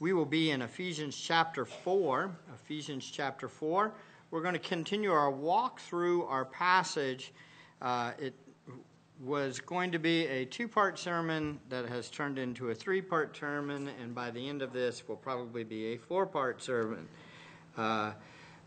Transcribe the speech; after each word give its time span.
We 0.00 0.12
will 0.12 0.24
be 0.24 0.52
in 0.52 0.62
Ephesians 0.62 1.16
chapter 1.16 1.64
4. 1.64 2.30
Ephesians 2.54 3.10
chapter 3.10 3.48
4. 3.48 3.92
We're 4.30 4.42
going 4.42 4.54
to 4.54 4.60
continue 4.60 5.10
our 5.10 5.28
walk 5.28 5.80
through 5.80 6.22
our 6.26 6.44
passage. 6.44 7.32
Uh, 7.82 8.12
it 8.16 8.32
was 9.20 9.58
going 9.58 9.90
to 9.90 9.98
be 9.98 10.24
a 10.28 10.44
two 10.44 10.68
part 10.68 11.00
sermon 11.00 11.58
that 11.68 11.88
has 11.88 12.10
turned 12.10 12.38
into 12.38 12.70
a 12.70 12.74
three 12.76 13.02
part 13.02 13.36
sermon, 13.36 13.90
and 14.00 14.14
by 14.14 14.30
the 14.30 14.48
end 14.48 14.62
of 14.62 14.72
this, 14.72 15.08
will 15.08 15.16
probably 15.16 15.64
be 15.64 15.94
a 15.94 15.96
four 15.96 16.26
part 16.26 16.62
sermon. 16.62 17.08
Uh, 17.76 18.12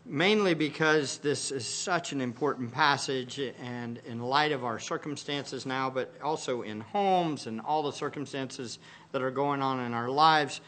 mainly 0.04 0.52
because 0.52 1.16
this 1.18 1.50
is 1.50 1.66
such 1.66 2.12
an 2.12 2.20
important 2.20 2.70
passage, 2.70 3.40
and 3.58 4.00
in 4.04 4.20
light 4.20 4.52
of 4.52 4.64
our 4.64 4.78
circumstances 4.78 5.64
now, 5.64 5.88
but 5.88 6.14
also 6.22 6.60
in 6.60 6.80
homes 6.80 7.46
and 7.46 7.58
all 7.62 7.82
the 7.82 7.92
circumstances 7.92 8.78
that 9.12 9.22
are 9.22 9.30
going 9.30 9.62
on 9.62 9.80
in 9.80 9.94
our 9.94 10.10
lives. 10.10 10.60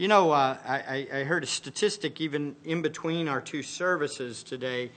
You 0.00 0.08
know, 0.08 0.30
uh, 0.30 0.56
I, 0.66 1.06
I, 1.12 1.24
heard 1.24 1.42
a 1.44 1.46
statistic 1.46 2.22
even 2.22 2.56
in 2.64 2.80
between 2.80 3.28
our 3.28 3.42
two 3.42 3.62
services 3.62 4.42
today 4.42 4.92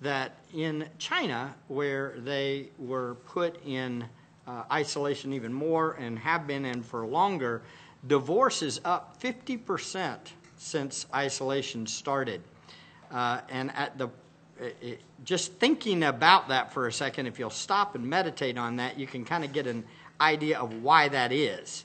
that 0.00 0.36
in 0.54 0.88
China, 0.96 1.56
where 1.66 2.14
they 2.18 2.68
were 2.78 3.16
put 3.26 3.60
in 3.66 4.04
uh, 4.46 4.62
isolation 4.70 5.32
even 5.32 5.52
more 5.52 5.94
and 5.94 6.16
have 6.20 6.46
been 6.46 6.64
in 6.64 6.84
for 6.84 7.04
longer, 7.04 7.62
divorce 8.06 8.62
is 8.62 8.80
up 8.84 9.20
50% 9.20 10.18
since 10.56 11.06
isolation 11.12 11.84
started. 11.84 12.40
Uh, 13.10 13.40
and 13.48 13.72
at 13.74 13.98
the 13.98 14.08
it, 14.60 15.00
just 15.24 15.54
thinking 15.54 16.04
about 16.04 16.46
that 16.50 16.72
for 16.72 16.86
a 16.86 16.92
second, 16.92 17.26
if 17.26 17.40
you'll 17.40 17.50
stop 17.50 17.96
and 17.96 18.06
meditate 18.06 18.56
on 18.56 18.76
that, 18.76 19.00
you 19.00 19.08
can 19.08 19.24
kind 19.24 19.44
of 19.44 19.52
get 19.52 19.66
an 19.66 19.82
idea 20.20 20.60
of 20.60 20.80
why 20.80 21.08
that 21.08 21.32
is. 21.32 21.84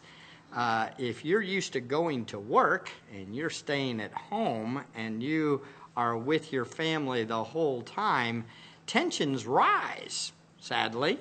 Uh, 0.54 0.90
if 0.98 1.24
you're 1.24 1.42
used 1.42 1.74
to 1.74 1.80
going 1.80 2.26
to 2.26 2.40
work 2.40 2.90
and 3.14 3.36
you're 3.36 3.50
staying 3.50 4.02
at 4.02 4.12
home 4.12 4.84
and 4.96 5.22
you 5.22 5.62
are 5.96 6.18
with 6.18 6.52
your 6.52 6.66
family 6.66 7.24
the 7.24 7.44
whole 7.44 7.82
time, 7.84 8.44
tensions 8.88 9.46
rise, 9.46 10.32
sadly, 10.60 11.20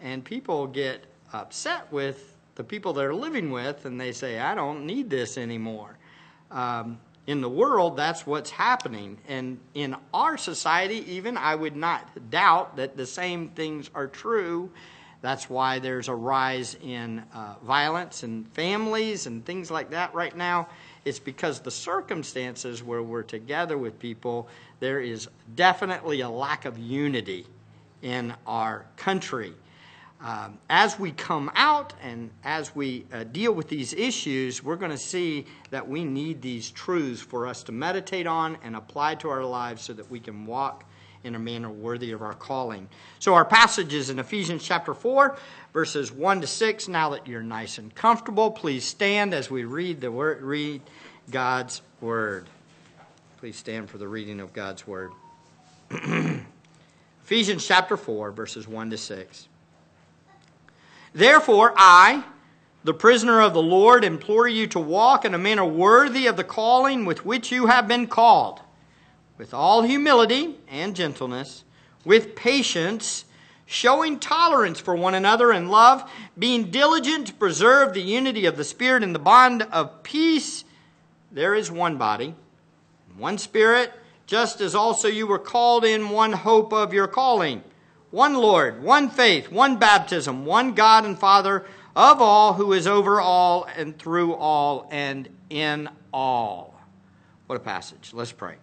and 0.00 0.24
people 0.24 0.66
get 0.66 1.04
upset 1.32 1.90
with 1.92 2.36
the 2.54 2.62
people 2.62 2.92
they're 2.92 3.14
living 3.14 3.50
with 3.50 3.84
and 3.84 4.00
they 4.00 4.12
say, 4.12 4.38
I 4.38 4.54
don't 4.54 4.86
need 4.86 5.10
this 5.10 5.38
anymore. 5.38 5.98
Um, 6.50 6.98
in 7.26 7.40
the 7.40 7.48
world, 7.48 7.96
that's 7.96 8.26
what's 8.26 8.50
happening. 8.50 9.18
And 9.28 9.58
in 9.74 9.96
our 10.14 10.38
society, 10.38 11.04
even, 11.12 11.36
I 11.36 11.54
would 11.54 11.76
not 11.76 12.30
doubt 12.30 12.76
that 12.76 12.96
the 12.96 13.04
same 13.04 13.48
things 13.48 13.90
are 13.94 14.06
true 14.06 14.70
that's 15.20 15.50
why 15.50 15.78
there's 15.78 16.08
a 16.08 16.14
rise 16.14 16.76
in 16.82 17.22
uh, 17.34 17.54
violence 17.64 18.22
and 18.22 18.46
families 18.52 19.26
and 19.26 19.44
things 19.44 19.70
like 19.70 19.90
that 19.90 20.14
right 20.14 20.36
now. 20.36 20.68
It's 21.04 21.18
because 21.18 21.60
the 21.60 21.70
circumstances 21.70 22.82
where 22.82 23.02
we're 23.02 23.22
together 23.22 23.78
with 23.78 23.98
people, 23.98 24.48
there 24.78 25.00
is 25.00 25.28
definitely 25.56 26.20
a 26.20 26.28
lack 26.28 26.64
of 26.64 26.78
unity 26.78 27.46
in 28.02 28.34
our 28.46 28.86
country. 28.96 29.54
Um, 30.20 30.58
as 30.68 30.98
we 30.98 31.12
come 31.12 31.50
out 31.54 31.94
and 32.02 32.30
as 32.42 32.74
we 32.74 33.04
uh, 33.12 33.24
deal 33.24 33.52
with 33.52 33.68
these 33.68 33.92
issues, 33.92 34.64
we're 34.64 34.76
going 34.76 34.90
to 34.90 34.98
see 34.98 35.46
that 35.70 35.86
we 35.88 36.04
need 36.04 36.42
these 36.42 36.70
truths 36.70 37.20
for 37.20 37.46
us 37.46 37.62
to 37.64 37.72
meditate 37.72 38.26
on 38.26 38.58
and 38.64 38.74
apply 38.74 39.14
to 39.16 39.28
our 39.30 39.44
lives 39.44 39.82
so 39.82 39.92
that 39.92 40.10
we 40.10 40.18
can 40.18 40.44
walk 40.44 40.84
in 41.24 41.34
a 41.34 41.38
manner 41.38 41.70
worthy 41.70 42.12
of 42.12 42.22
our 42.22 42.34
calling. 42.34 42.88
So, 43.18 43.34
our 43.34 43.44
passage 43.44 43.92
is 43.92 44.10
in 44.10 44.18
Ephesians 44.18 44.62
chapter 44.62 44.94
4, 44.94 45.36
verses 45.72 46.12
1 46.12 46.40
to 46.42 46.46
6. 46.46 46.88
Now 46.88 47.10
that 47.10 47.26
you're 47.26 47.42
nice 47.42 47.78
and 47.78 47.94
comfortable, 47.94 48.50
please 48.50 48.84
stand 48.84 49.34
as 49.34 49.50
we 49.50 49.64
read, 49.64 50.00
the 50.00 50.12
word, 50.12 50.42
read 50.42 50.82
God's 51.30 51.82
word. 52.00 52.46
Please 53.38 53.56
stand 53.56 53.90
for 53.90 53.98
the 53.98 54.08
reading 54.08 54.40
of 54.40 54.52
God's 54.52 54.86
word. 54.86 55.10
Ephesians 57.24 57.66
chapter 57.66 57.96
4, 57.96 58.30
verses 58.30 58.66
1 58.66 58.90
to 58.90 58.96
6. 58.96 59.48
Therefore, 61.12 61.74
I, 61.76 62.24
the 62.84 62.94
prisoner 62.94 63.40
of 63.40 63.54
the 63.54 63.62
Lord, 63.62 64.04
implore 64.04 64.48
you 64.48 64.66
to 64.68 64.78
walk 64.78 65.24
in 65.24 65.34
a 65.34 65.38
manner 65.38 65.64
worthy 65.64 66.26
of 66.26 66.36
the 66.36 66.44
calling 66.44 67.04
with 67.04 67.24
which 67.24 67.50
you 67.50 67.66
have 67.66 67.88
been 67.88 68.06
called 68.06 68.60
with 69.38 69.54
all 69.54 69.82
humility 69.82 70.56
and 70.68 70.94
gentleness, 70.94 71.64
with 72.04 72.34
patience, 72.34 73.24
showing 73.64 74.18
tolerance 74.18 74.80
for 74.80 74.96
one 74.96 75.14
another 75.14 75.52
in 75.52 75.68
love, 75.68 76.10
being 76.38 76.70
diligent 76.70 77.28
to 77.28 77.34
preserve 77.34 77.94
the 77.94 78.02
unity 78.02 78.46
of 78.46 78.56
the 78.56 78.64
Spirit 78.64 79.02
in 79.02 79.12
the 79.12 79.18
bond 79.18 79.62
of 79.70 80.02
peace. 80.02 80.64
There 81.30 81.54
is 81.54 81.70
one 81.70 81.96
body, 81.96 82.34
one 83.16 83.38
Spirit, 83.38 83.92
just 84.26 84.60
as 84.60 84.74
also 84.74 85.08
you 85.08 85.26
were 85.26 85.38
called 85.38 85.84
in 85.84 86.10
one 86.10 86.32
hope 86.32 86.72
of 86.72 86.92
your 86.92 87.06
calling. 87.06 87.62
One 88.10 88.34
Lord, 88.34 88.82
one 88.82 89.10
faith, 89.10 89.52
one 89.52 89.76
baptism, 89.76 90.46
one 90.46 90.72
God 90.72 91.04
and 91.04 91.18
Father 91.18 91.64
of 91.94 92.22
all, 92.22 92.54
who 92.54 92.72
is 92.72 92.86
over 92.86 93.20
all 93.20 93.68
and 93.76 93.98
through 93.98 94.34
all 94.34 94.88
and 94.90 95.28
in 95.50 95.90
all. 96.12 96.80
What 97.46 97.56
a 97.56 97.60
passage. 97.60 98.10
Let's 98.14 98.32
pray. 98.32 98.54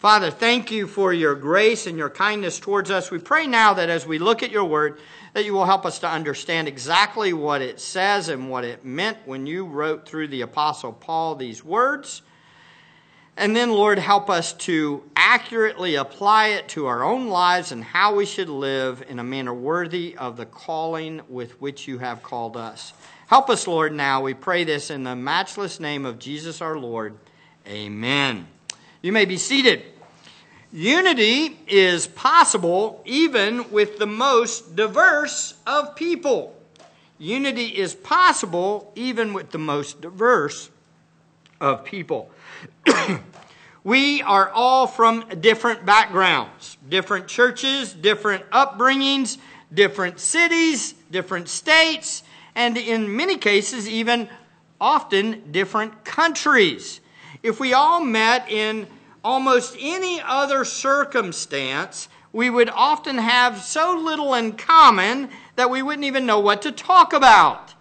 Father, 0.00 0.30
thank 0.30 0.70
you 0.70 0.86
for 0.86 1.12
your 1.12 1.34
grace 1.34 1.86
and 1.86 1.98
your 1.98 2.08
kindness 2.08 2.58
towards 2.58 2.90
us. 2.90 3.10
We 3.10 3.18
pray 3.18 3.46
now 3.46 3.74
that 3.74 3.90
as 3.90 4.06
we 4.06 4.18
look 4.18 4.42
at 4.42 4.50
your 4.50 4.64
word, 4.64 4.98
that 5.34 5.44
you 5.44 5.52
will 5.52 5.66
help 5.66 5.84
us 5.84 5.98
to 5.98 6.08
understand 6.08 6.68
exactly 6.68 7.34
what 7.34 7.60
it 7.60 7.78
says 7.78 8.30
and 8.30 8.48
what 8.48 8.64
it 8.64 8.82
meant 8.82 9.18
when 9.26 9.46
you 9.46 9.66
wrote 9.66 10.08
through 10.08 10.28
the 10.28 10.40
Apostle 10.40 10.94
Paul 10.94 11.34
these 11.34 11.62
words. 11.62 12.22
And 13.36 13.54
then, 13.54 13.72
Lord, 13.72 13.98
help 13.98 14.30
us 14.30 14.54
to 14.54 15.04
accurately 15.16 15.96
apply 15.96 16.48
it 16.48 16.68
to 16.68 16.86
our 16.86 17.04
own 17.04 17.28
lives 17.28 17.70
and 17.70 17.84
how 17.84 18.14
we 18.14 18.24
should 18.24 18.48
live 18.48 19.04
in 19.06 19.18
a 19.18 19.24
manner 19.24 19.52
worthy 19.52 20.16
of 20.16 20.38
the 20.38 20.46
calling 20.46 21.20
with 21.28 21.60
which 21.60 21.86
you 21.86 21.98
have 21.98 22.22
called 22.22 22.56
us. 22.56 22.94
Help 23.26 23.50
us, 23.50 23.66
Lord, 23.66 23.92
now. 23.92 24.22
We 24.22 24.32
pray 24.32 24.64
this 24.64 24.90
in 24.90 25.04
the 25.04 25.14
matchless 25.14 25.78
name 25.78 26.06
of 26.06 26.18
Jesus 26.18 26.62
our 26.62 26.78
Lord. 26.78 27.18
Amen. 27.68 28.46
You 29.02 29.12
may 29.12 29.24
be 29.24 29.38
seated. 29.38 29.84
Unity 30.72 31.58
is 31.66 32.06
possible 32.06 33.02
even 33.04 33.68
with 33.72 33.98
the 33.98 34.06
most 34.06 34.76
diverse 34.76 35.54
of 35.66 35.96
people. 35.96 36.56
Unity 37.18 37.66
is 37.66 37.94
possible 37.94 38.92
even 38.94 39.32
with 39.32 39.50
the 39.50 39.58
most 39.58 40.00
diverse 40.00 40.70
of 41.60 41.84
people. 41.84 42.30
we 43.84 44.22
are 44.22 44.48
all 44.50 44.86
from 44.86 45.24
different 45.40 45.84
backgrounds, 45.84 46.78
different 46.88 47.26
churches, 47.26 47.92
different 47.92 48.48
upbringings, 48.50 49.38
different 49.74 50.20
cities, 50.20 50.94
different 51.10 51.48
states, 51.48 52.22
and 52.54 52.78
in 52.78 53.16
many 53.16 53.36
cases, 53.36 53.88
even 53.88 54.28
often 54.80 55.50
different 55.50 56.04
countries. 56.04 57.00
If 57.42 57.58
we 57.58 57.72
all 57.72 58.04
met 58.04 58.48
in 58.48 58.86
almost 59.24 59.76
any 59.78 60.20
other 60.20 60.64
circumstance, 60.64 62.08
we 62.32 62.48
would 62.48 62.70
often 62.70 63.18
have 63.18 63.60
so 63.60 63.96
little 63.96 64.34
in 64.34 64.52
common 64.52 65.30
that 65.56 65.70
we 65.70 65.82
wouldn't 65.82 66.04
even 66.04 66.26
know 66.26 66.40
what 66.40 66.62
to 66.62 66.72
talk 66.72 67.12
about. 67.12 67.74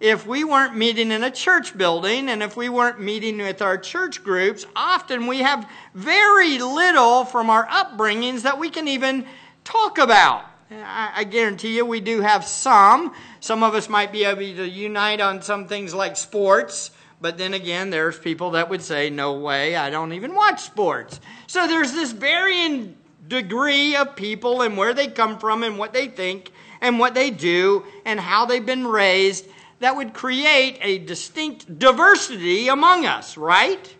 If 0.00 0.26
we 0.26 0.44
weren't 0.44 0.76
meeting 0.76 1.12
in 1.12 1.22
a 1.24 1.30
church 1.30 1.78
building 1.78 2.28
and 2.28 2.42
if 2.42 2.56
we 2.56 2.68
weren't 2.68 3.00
meeting 3.00 3.38
with 3.38 3.62
our 3.62 3.78
church 3.78 4.22
groups, 4.22 4.66
often 4.74 5.26
we 5.26 5.38
have 5.38 5.68
very 5.94 6.58
little 6.58 7.24
from 7.24 7.48
our 7.48 7.66
upbringings 7.68 8.42
that 8.42 8.58
we 8.58 8.68
can 8.68 8.88
even 8.88 9.26
talk 9.62 9.98
about. 9.98 10.44
I, 10.70 11.24
guarantee 11.24 11.76
you 11.76 11.86
we 11.86 12.00
do 12.00 12.20
have 12.20 12.44
some. 12.44 13.14
Some 13.40 13.62
of 13.62 13.74
us 13.74 13.88
might 13.88 14.12
be 14.12 14.24
able 14.24 14.40
to 14.40 14.68
unite 14.68 15.20
on 15.20 15.40
some 15.40 15.68
things 15.68 15.94
like 15.94 16.16
sports 16.16 16.90
but 17.24 17.38
then 17.38 17.54
again, 17.54 17.88
there's 17.88 18.18
people 18.18 18.50
that 18.50 18.68
would 18.68 18.82
say, 18.82 19.08
no 19.08 19.32
way, 19.32 19.76
I 19.76 19.88
don't 19.88 20.12
even 20.12 20.34
watch 20.34 20.60
sports. 20.60 21.20
So 21.46 21.66
there's 21.66 21.90
this 21.90 22.12
varying 22.12 22.98
degree 23.26 23.96
of 23.96 24.14
people 24.14 24.60
and 24.60 24.76
where 24.76 24.92
they 24.92 25.06
come 25.06 25.38
from 25.38 25.62
and 25.62 25.78
what 25.78 25.94
they 25.94 26.06
think 26.06 26.52
and 26.82 26.98
what 26.98 27.14
they 27.14 27.30
do 27.30 27.86
and 28.04 28.20
how 28.20 28.44
they've 28.44 28.66
been 28.66 28.86
raised 28.86 29.46
that 29.80 29.96
would 29.96 30.12
create 30.12 30.76
a 30.82 30.98
distinct 30.98 31.78
diversity 31.78 32.68
among 32.68 33.06
us, 33.06 33.38
right? 33.38 33.96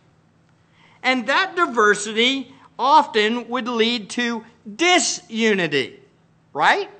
And 1.02 1.26
that 1.26 1.56
diversity 1.56 2.52
often 2.78 3.48
would 3.48 3.68
lead 3.68 4.10
to 4.10 4.44
disunity, 4.76 5.98
right? 6.52 6.90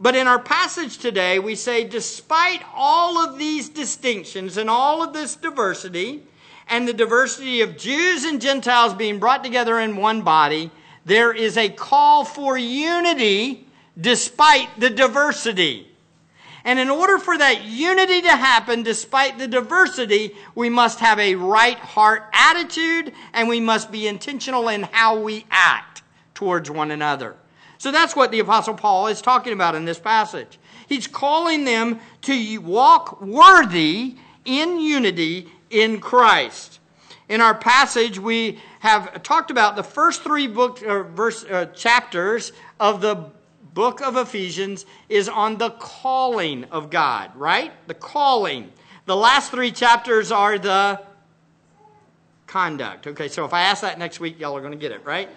But 0.00 0.14
in 0.14 0.28
our 0.28 0.38
passage 0.38 0.98
today, 0.98 1.38
we 1.38 1.54
say, 1.54 1.84
despite 1.84 2.62
all 2.74 3.18
of 3.18 3.38
these 3.38 3.68
distinctions 3.68 4.56
and 4.56 4.70
all 4.70 5.02
of 5.02 5.12
this 5.12 5.34
diversity, 5.34 6.22
and 6.68 6.86
the 6.86 6.92
diversity 6.92 7.62
of 7.62 7.76
Jews 7.76 8.24
and 8.24 8.40
Gentiles 8.40 8.94
being 8.94 9.18
brought 9.18 9.42
together 9.42 9.80
in 9.80 9.96
one 9.96 10.22
body, 10.22 10.70
there 11.04 11.32
is 11.32 11.56
a 11.56 11.68
call 11.68 12.24
for 12.24 12.58
unity 12.58 13.66
despite 13.98 14.68
the 14.78 14.90
diversity. 14.90 15.86
And 16.64 16.78
in 16.78 16.90
order 16.90 17.18
for 17.18 17.38
that 17.38 17.64
unity 17.64 18.20
to 18.20 18.36
happen, 18.36 18.82
despite 18.82 19.38
the 19.38 19.48
diversity, 19.48 20.36
we 20.54 20.68
must 20.68 21.00
have 21.00 21.18
a 21.18 21.34
right 21.34 21.78
heart 21.78 22.24
attitude 22.32 23.12
and 23.32 23.48
we 23.48 23.60
must 23.60 23.90
be 23.90 24.06
intentional 24.06 24.68
in 24.68 24.82
how 24.82 25.18
we 25.18 25.46
act 25.50 26.02
towards 26.34 26.70
one 26.70 26.90
another. 26.90 27.36
So 27.78 27.92
that's 27.92 28.16
what 28.16 28.32
the 28.32 28.40
Apostle 28.40 28.74
Paul 28.74 29.06
is 29.06 29.22
talking 29.22 29.52
about 29.52 29.74
in 29.74 29.84
this 29.84 29.98
passage. 29.98 30.58
He's 30.88 31.06
calling 31.06 31.64
them 31.64 32.00
to 32.22 32.58
walk 32.58 33.22
worthy 33.22 34.16
in 34.44 34.80
unity 34.80 35.48
in 35.70 36.00
Christ. 36.00 36.80
In 37.28 37.40
our 37.40 37.54
passage, 37.54 38.18
we 38.18 38.58
have 38.80 39.22
talked 39.22 39.50
about 39.50 39.76
the 39.76 39.82
first 39.82 40.22
three 40.22 40.46
book, 40.46 40.82
uh, 40.82 41.02
verse, 41.02 41.44
uh, 41.44 41.66
chapters 41.66 42.52
of 42.80 43.00
the 43.00 43.26
book 43.74 44.00
of 44.00 44.16
Ephesians 44.16 44.86
is 45.08 45.28
on 45.28 45.58
the 45.58 45.70
calling 45.70 46.64
of 46.64 46.90
God, 46.90 47.30
right? 47.36 47.70
The 47.86 47.94
calling. 47.94 48.72
The 49.04 49.14
last 49.14 49.50
three 49.50 49.70
chapters 49.70 50.32
are 50.32 50.58
the 50.58 51.00
conduct. 52.46 53.06
Okay, 53.06 53.28
so 53.28 53.44
if 53.44 53.52
I 53.52 53.62
ask 53.62 53.82
that 53.82 53.98
next 53.98 54.20
week, 54.20 54.40
y'all 54.40 54.56
are 54.56 54.60
going 54.60 54.72
to 54.72 54.78
get 54.78 54.90
it, 54.90 55.04
right? 55.04 55.28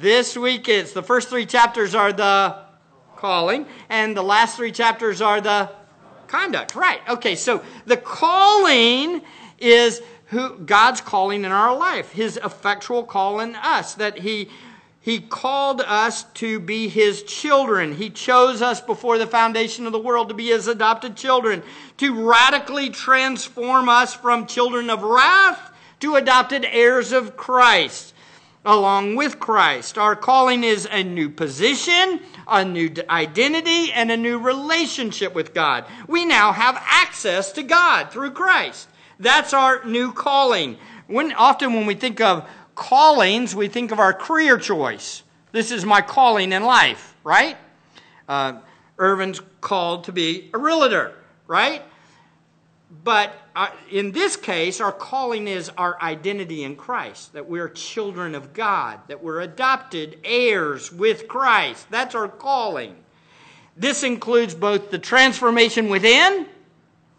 This 0.00 0.36
week 0.36 0.68
it's 0.68 0.92
the 0.92 1.02
first 1.02 1.28
three 1.28 1.46
chapters 1.46 1.94
are 1.94 2.12
the 2.12 2.56
calling, 3.14 3.66
and 3.88 4.16
the 4.16 4.22
last 4.22 4.56
three 4.56 4.72
chapters 4.72 5.22
are 5.22 5.40
the 5.40 5.70
conduct. 6.26 6.74
Right. 6.74 6.98
Okay, 7.08 7.36
so 7.36 7.62
the 7.84 7.96
calling 7.96 9.22
is 9.60 10.02
who 10.26 10.58
God's 10.58 11.00
calling 11.00 11.44
in 11.44 11.52
our 11.52 11.76
life, 11.76 12.10
his 12.10 12.36
effectual 12.36 13.04
call 13.04 13.38
in 13.38 13.54
us, 13.54 13.94
that 13.94 14.18
he 14.18 14.50
he 15.00 15.20
called 15.20 15.80
us 15.82 16.24
to 16.34 16.58
be 16.58 16.88
his 16.88 17.22
children. 17.22 17.94
He 17.94 18.10
chose 18.10 18.62
us 18.62 18.80
before 18.80 19.18
the 19.18 19.26
foundation 19.28 19.86
of 19.86 19.92
the 19.92 20.00
world 20.00 20.30
to 20.30 20.34
be 20.34 20.48
his 20.48 20.66
adopted 20.66 21.16
children, 21.16 21.62
to 21.98 22.28
radically 22.28 22.90
transform 22.90 23.88
us 23.88 24.14
from 24.14 24.48
children 24.48 24.90
of 24.90 25.04
wrath 25.04 25.72
to 26.00 26.16
adopted 26.16 26.66
heirs 26.68 27.12
of 27.12 27.36
Christ 27.36 28.14
along 28.66 29.14
with 29.14 29.38
Christ. 29.38 29.96
Our 29.96 30.16
calling 30.16 30.64
is 30.64 30.86
a 30.90 31.02
new 31.02 31.30
position, 31.30 32.20
a 32.48 32.64
new 32.64 32.92
identity, 33.08 33.92
and 33.92 34.10
a 34.10 34.16
new 34.16 34.38
relationship 34.38 35.34
with 35.34 35.54
God. 35.54 35.86
We 36.08 36.26
now 36.26 36.52
have 36.52 36.76
access 36.84 37.52
to 37.52 37.62
God 37.62 38.10
through 38.10 38.32
Christ. 38.32 38.88
That's 39.18 39.54
our 39.54 39.84
new 39.84 40.12
calling. 40.12 40.76
When, 41.06 41.32
often 41.32 41.72
when 41.72 41.86
we 41.86 41.94
think 41.94 42.20
of 42.20 42.46
callings, 42.74 43.54
we 43.54 43.68
think 43.68 43.92
of 43.92 44.00
our 44.00 44.12
career 44.12 44.58
choice. 44.58 45.22
This 45.52 45.70
is 45.70 45.84
my 45.84 46.02
calling 46.02 46.52
in 46.52 46.64
life, 46.64 47.14
right? 47.22 47.56
Uh, 48.28 48.58
Irvin's 48.98 49.40
called 49.60 50.04
to 50.04 50.12
be 50.12 50.50
a 50.52 50.58
realtor, 50.58 51.14
right? 51.46 51.82
But 53.02 53.32
uh, 53.56 53.68
in 53.90 54.12
this 54.12 54.36
case, 54.36 54.80
our 54.80 54.92
calling 54.92 55.48
is 55.48 55.70
our 55.76 56.00
identity 56.00 56.62
in 56.62 56.76
Christ, 56.76 57.32
that 57.32 57.48
we're 57.48 57.68
children 57.68 58.34
of 58.34 58.52
God, 58.52 59.00
that 59.08 59.22
we're 59.22 59.40
adopted 59.40 60.20
heirs 60.24 60.92
with 60.92 61.26
Christ. 61.26 61.90
That's 61.90 62.14
our 62.14 62.28
calling. 62.28 62.96
This 63.76 64.02
includes 64.02 64.54
both 64.54 64.90
the 64.90 64.98
transformation 64.98 65.88
within, 65.88 66.46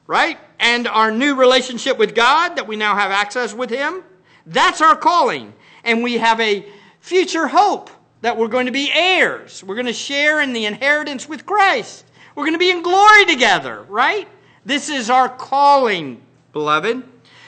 right, 0.08 0.40
and 0.60 0.88
our 0.88 1.12
new 1.12 1.36
relationship 1.36 1.98
with 1.98 2.16
God, 2.16 2.56
that 2.56 2.68
we 2.68 2.78
now 2.78 2.96
have 2.96 3.12
access 3.12 3.54
with 3.54 3.70
Him. 3.70 4.04
That's 4.46 4.82
our 4.82 4.96
calling. 4.96 5.54
And 5.84 6.02
we 6.02 6.18
have 6.18 6.40
a 6.40 6.66
future 7.02 7.48
hope 7.48 7.90
that 8.22 8.38
we're 8.38 8.48
going 8.48 8.66
to 8.66 8.72
be 8.72 8.92
heirs. 8.92 9.64
We're 9.64 9.76
going 9.76 9.86
to 9.88 9.94
share 9.94 10.42
in 10.42 10.54
the 10.54 10.66
inheritance 10.66 11.30
with 11.30 11.46
Christ. 11.46 12.06
We're 12.36 12.44
going 12.44 12.54
to 12.54 12.60
be 12.60 12.72
in 12.72 12.82
glory 12.82 13.26
together, 13.26 13.84
right? 13.84 14.28
This 14.68 14.90
is 14.90 15.10
our 15.10 15.30
calling, 15.30 16.22
beloved. 16.52 17.02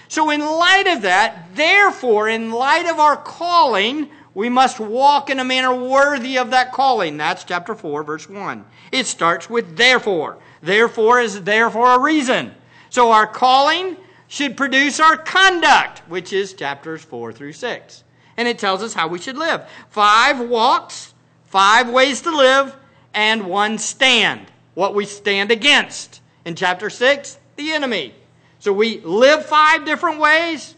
So, 0.08 0.30
in 0.30 0.40
light 0.40 0.88
of 0.88 1.02
that, 1.02 1.54
therefore, 1.54 2.30
in 2.30 2.50
light 2.50 2.86
of 2.86 2.98
our 2.98 3.18
calling, 3.18 4.08
we 4.34 4.48
must 4.48 4.80
walk 4.80 5.30
in 5.30 5.38
a 5.38 5.44
manner 5.44 5.76
worthy 5.76 6.38
of 6.38 6.52
that 6.52 6.72
calling. 6.72 7.18
That's 7.18 7.44
chapter 7.44 7.76
4, 7.76 8.04
verse 8.04 8.30
1. 8.30 8.64
It 8.94 9.06
starts 9.06 9.50
with 9.50 9.76
therefore. 9.76 10.38
Therefore 10.62 11.20
is 11.20 11.44
there 11.44 11.70
for 11.70 11.94
a 11.94 12.00
reason. 12.00 12.56
So, 12.90 13.12
our 13.12 13.28
calling 13.28 13.98
should 14.30 14.56
produce 14.56 15.02
our 15.02 15.18
conduct, 15.18 16.00
which 16.08 16.32
is 16.32 16.54
chapters 16.54 17.04
4 17.04 17.34
through 17.34 17.52
6. 17.52 18.04
And 18.38 18.48
it 18.48 18.60
tells 18.60 18.82
us 18.82 18.94
how 18.94 19.10
we 19.10 19.20
should 19.20 19.38
live. 19.38 19.68
Five 19.90 20.40
walks, 20.40 21.14
five 21.48 21.90
ways 21.90 22.22
to 22.22 22.32
live, 22.34 22.78
and 23.14 23.46
one 23.46 23.78
stand. 23.78 24.46
What 24.74 24.96
we 24.96 25.06
stand 25.06 25.52
against. 25.52 26.19
In 26.46 26.56
chapter 26.56 26.90
6, 26.90 27.38
the 27.56 27.72
enemy. 27.72 28.14
So 28.60 28.74
we 28.74 29.00
live 29.02 29.46
five 29.46 29.86
different 29.86 30.20
ways. 30.20 30.76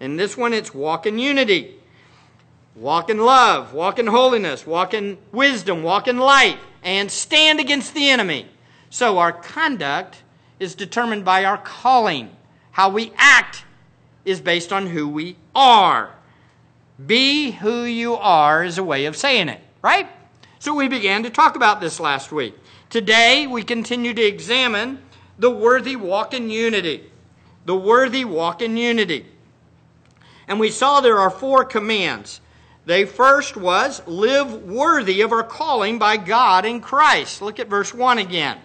In 0.00 0.16
this 0.16 0.36
one, 0.36 0.52
it's 0.52 0.74
walk 0.74 1.06
in 1.06 1.18
unity, 1.18 1.76
walk 2.74 3.08
in 3.08 3.18
love, 3.18 3.72
walk 3.72 3.98
in 3.98 4.06
holiness, 4.06 4.66
walk 4.66 4.94
in 4.94 5.16
wisdom, 5.30 5.82
walk 5.82 6.08
in 6.08 6.18
light, 6.18 6.58
and 6.82 7.10
stand 7.10 7.60
against 7.60 7.94
the 7.94 8.08
enemy. 8.08 8.46
So 8.90 9.18
our 9.18 9.32
conduct 9.32 10.22
is 10.58 10.74
determined 10.74 11.24
by 11.24 11.44
our 11.44 11.58
calling. 11.58 12.30
How 12.72 12.88
we 12.88 13.12
act 13.16 13.64
is 14.24 14.40
based 14.40 14.72
on 14.72 14.86
who 14.86 15.08
we 15.08 15.36
are. 15.54 16.10
Be 17.06 17.52
who 17.52 17.82
you 17.82 18.14
are 18.14 18.64
is 18.64 18.78
a 18.78 18.84
way 18.84 19.06
of 19.06 19.16
saying 19.16 19.48
it, 19.48 19.60
right? 19.82 20.08
So 20.58 20.74
we 20.74 20.88
began 20.88 21.22
to 21.22 21.30
talk 21.30 21.56
about 21.56 21.80
this 21.80 21.98
last 21.98 22.30
week. 22.30 22.54
Today, 22.92 23.46
we 23.46 23.62
continue 23.62 24.12
to 24.12 24.22
examine 24.22 24.98
the 25.38 25.50
worthy 25.50 25.96
walk 25.96 26.34
in 26.34 26.50
unity. 26.50 27.10
The 27.64 27.74
worthy 27.74 28.22
walk 28.22 28.60
in 28.60 28.76
unity. 28.76 29.24
And 30.46 30.60
we 30.60 30.68
saw 30.68 31.00
there 31.00 31.18
are 31.18 31.30
four 31.30 31.64
commands. 31.64 32.42
The 32.84 33.06
first 33.06 33.56
was 33.56 34.06
live 34.06 34.64
worthy 34.64 35.22
of 35.22 35.32
our 35.32 35.42
calling 35.42 35.98
by 35.98 36.18
God 36.18 36.66
in 36.66 36.82
Christ. 36.82 37.40
Look 37.40 37.58
at 37.58 37.68
verse 37.68 37.94
1 37.94 38.18
again. 38.18 38.58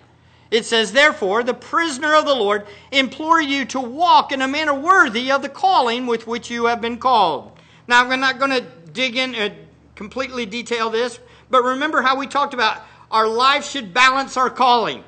It 0.52 0.66
says, 0.66 0.92
Therefore, 0.92 1.42
the 1.42 1.54
prisoner 1.54 2.14
of 2.14 2.26
the 2.26 2.36
Lord 2.36 2.68
implore 2.92 3.42
you 3.42 3.64
to 3.68 3.80
walk 3.80 4.34
in 4.34 4.42
a 4.42 4.48
manner 4.50 4.74
worthy 4.74 5.32
of 5.32 5.42
the 5.42 5.48
calling 5.48 6.06
with 6.06 6.28
which 6.28 6.50
you 6.50 6.66
have 6.66 6.82
been 6.82 6.98
called. 6.98 7.58
Now, 7.88 8.06
I'm 8.06 8.20
not 8.20 8.40
going 8.40 8.52
to 8.52 8.66
dig 8.92 9.16
in 9.16 9.36
and 9.36 9.54
completely 9.96 10.46
detail 10.46 10.90
this, 10.90 11.18
but 11.50 11.64
remember 11.64 12.02
how 12.02 12.18
we 12.18 12.28
talked 12.28 12.54
about 12.54 12.82
our 13.12 13.28
life 13.28 13.66
should 13.66 13.94
balance 13.94 14.38
our 14.38 14.50
calling. 14.50 15.04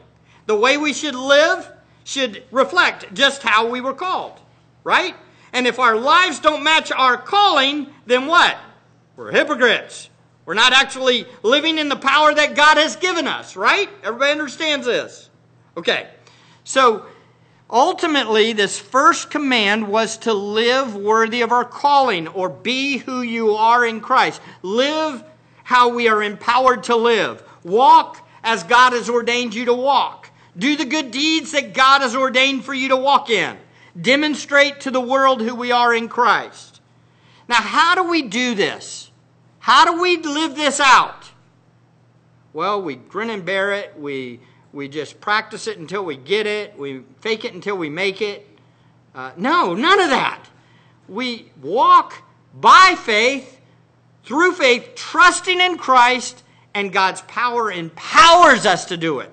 The 0.45 0.55
way 0.55 0.77
we 0.77 0.93
should 0.93 1.15
live 1.15 1.71
should 2.03 2.43
reflect 2.51 3.13
just 3.13 3.43
how 3.43 3.69
we 3.69 3.81
were 3.81 3.93
called, 3.93 4.39
right? 4.83 5.15
And 5.53 5.67
if 5.67 5.79
our 5.79 5.95
lives 5.95 6.39
don't 6.39 6.63
match 6.63 6.91
our 6.91 7.17
calling, 7.17 7.87
then 8.05 8.27
what? 8.27 8.57
We're 9.15 9.31
hypocrites. 9.31 10.09
We're 10.45 10.56
not 10.56 10.73
actually 10.73 11.25
living 11.44 11.77
in 11.77 11.89
the 11.89 11.95
power 11.95 12.33
that 12.33 12.56
God 12.56 12.77
has 12.77 12.95
given 12.95 13.27
us, 13.27 13.56
right? 13.56 13.89
Everybody 14.03 14.31
understands 14.31 14.85
this. 14.85 15.29
Okay. 15.77 16.07
So 16.63 17.06
ultimately, 17.69 18.53
this 18.53 18.79
first 18.79 19.29
command 19.29 19.87
was 19.87 20.18
to 20.19 20.33
live 20.33 20.95
worthy 20.95 21.41
of 21.41 21.51
our 21.51 21.65
calling 21.65 22.27
or 22.27 22.49
be 22.49 22.97
who 22.97 23.21
you 23.21 23.51
are 23.51 23.85
in 23.85 24.01
Christ. 24.01 24.41
Live 24.63 25.23
how 25.63 25.89
we 25.89 26.07
are 26.07 26.23
empowered 26.23 26.83
to 26.85 26.95
live. 26.95 27.44
Walk 27.69 28.28
as 28.44 28.64
God 28.64 28.94
has 28.94 29.09
ordained 29.09 29.54
you 29.54 29.66
to 29.66 29.73
walk. 29.73 30.31
Do 30.57 30.76
the 30.76 30.85
good 30.85 31.11
deeds 31.11 31.52
that 31.52 31.73
God 31.73 32.02
has 32.02 32.16
ordained 32.16 32.66
for 32.66 32.73
you 32.73 32.90
to 32.90 32.97
walk 32.97 33.30
in. 33.30 33.57
Demonstrate 33.99 34.81
to 34.81 34.92
the 34.92 35.02
world 35.02 35.42
who 35.42 35.56
we 35.56 35.71
are 35.71 35.94
in 35.94 36.09
Christ. 36.09 36.81
Now, 37.47 37.56
how 37.56 37.95
do 37.95 38.04
we 38.04 38.23
do 38.23 38.56
this? 38.56 39.11
How 39.59 39.85
do 39.85 40.02
we 40.02 40.18
live 40.18 40.56
this 40.56 40.80
out? 40.80 41.31
Well, 42.54 42.81
we 42.81 42.95
grin 42.95 43.30
and 43.30 43.45
bear 43.45 43.73
it. 43.73 43.97
We, 43.97 44.40
we 44.73 44.88
just 44.88 45.21
practice 45.21 45.68
it 45.68 45.78
until 45.78 46.04
we 46.04 46.18
get 46.18 46.47
it. 46.47 46.78
We 46.78 47.04
fake 47.21 47.45
it 47.45 47.54
until 47.54 47.78
we 47.78 47.90
make 47.90 48.21
it. 48.21 48.47
Uh, 49.14 49.31
no, 49.38 49.73
none 49.73 49.99
of 49.99 50.09
that. 50.09 50.45
We 51.07 51.52
walk 51.61 52.23
by 52.59 52.95
faith, 52.97 53.59
through 54.23 54.54
faith, 54.54 54.94
trusting 54.95 55.59
in 55.59 55.78
Christ 55.78 56.44
and 56.73 56.94
God's 56.94 57.21
power 57.21 57.71
empowers 57.71 58.66
us 58.66 58.85
to 58.85 58.97
do 58.97 59.19
it. 59.19 59.31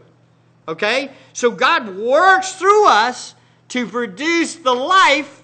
Okay? 0.68 1.10
So 1.32 1.50
God 1.50 1.96
works 1.96 2.52
through 2.54 2.88
us 2.88 3.34
to 3.68 3.86
produce 3.86 4.56
the 4.56 4.74
life 4.74 5.42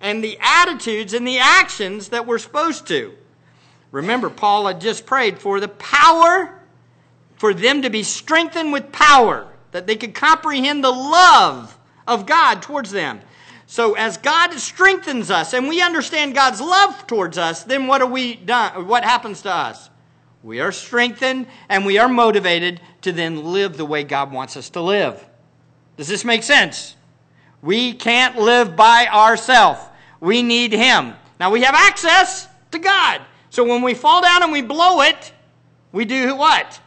and 0.00 0.22
the 0.22 0.38
attitudes 0.40 1.14
and 1.14 1.26
the 1.26 1.38
actions 1.38 2.08
that 2.10 2.26
we're 2.26 2.38
supposed 2.38 2.86
to. 2.88 3.14
Remember, 3.90 4.30
Paul 4.30 4.66
had 4.66 4.80
just 4.80 5.06
prayed 5.06 5.38
for 5.38 5.60
the 5.60 5.68
power, 5.68 6.60
for 7.36 7.54
them 7.54 7.82
to 7.82 7.90
be 7.90 8.02
strengthened 8.02 8.72
with 8.72 8.92
power, 8.92 9.48
that 9.72 9.86
they 9.86 9.96
could 9.96 10.14
comprehend 10.14 10.84
the 10.84 10.90
love 10.90 11.78
of 12.06 12.26
God 12.26 12.62
towards 12.62 12.90
them. 12.90 13.20
So 13.66 13.94
as 13.94 14.16
God 14.16 14.52
strengthens 14.54 15.30
us 15.30 15.52
and 15.52 15.68
we 15.68 15.82
understand 15.82 16.34
God's 16.34 16.60
love 16.60 17.06
towards 17.06 17.36
us, 17.36 17.64
then 17.64 17.86
what 17.86 18.00
are 18.00 18.06
we 18.06 18.34
done? 18.34 18.86
What 18.86 19.04
happens 19.04 19.42
to 19.42 19.52
us? 19.52 19.87
We 20.42 20.60
are 20.60 20.72
strengthened 20.72 21.46
and 21.68 21.84
we 21.84 21.98
are 21.98 22.08
motivated 22.08 22.80
to 23.02 23.12
then 23.12 23.44
live 23.44 23.76
the 23.76 23.84
way 23.84 24.04
God 24.04 24.32
wants 24.32 24.56
us 24.56 24.70
to 24.70 24.80
live. 24.80 25.24
Does 25.96 26.08
this 26.08 26.24
make 26.24 26.42
sense? 26.42 26.94
We 27.60 27.92
can't 27.92 28.36
live 28.38 28.76
by 28.76 29.08
ourselves. 29.08 29.80
We 30.20 30.42
need 30.42 30.72
Him. 30.72 31.14
Now 31.40 31.50
we 31.50 31.62
have 31.62 31.74
access 31.74 32.48
to 32.70 32.78
God. 32.78 33.20
So 33.50 33.64
when 33.64 33.82
we 33.82 33.94
fall 33.94 34.22
down 34.22 34.42
and 34.42 34.52
we 34.52 34.62
blow 34.62 35.00
it, 35.00 35.32
we 35.92 36.04
do 36.04 36.36
what? 36.36 36.80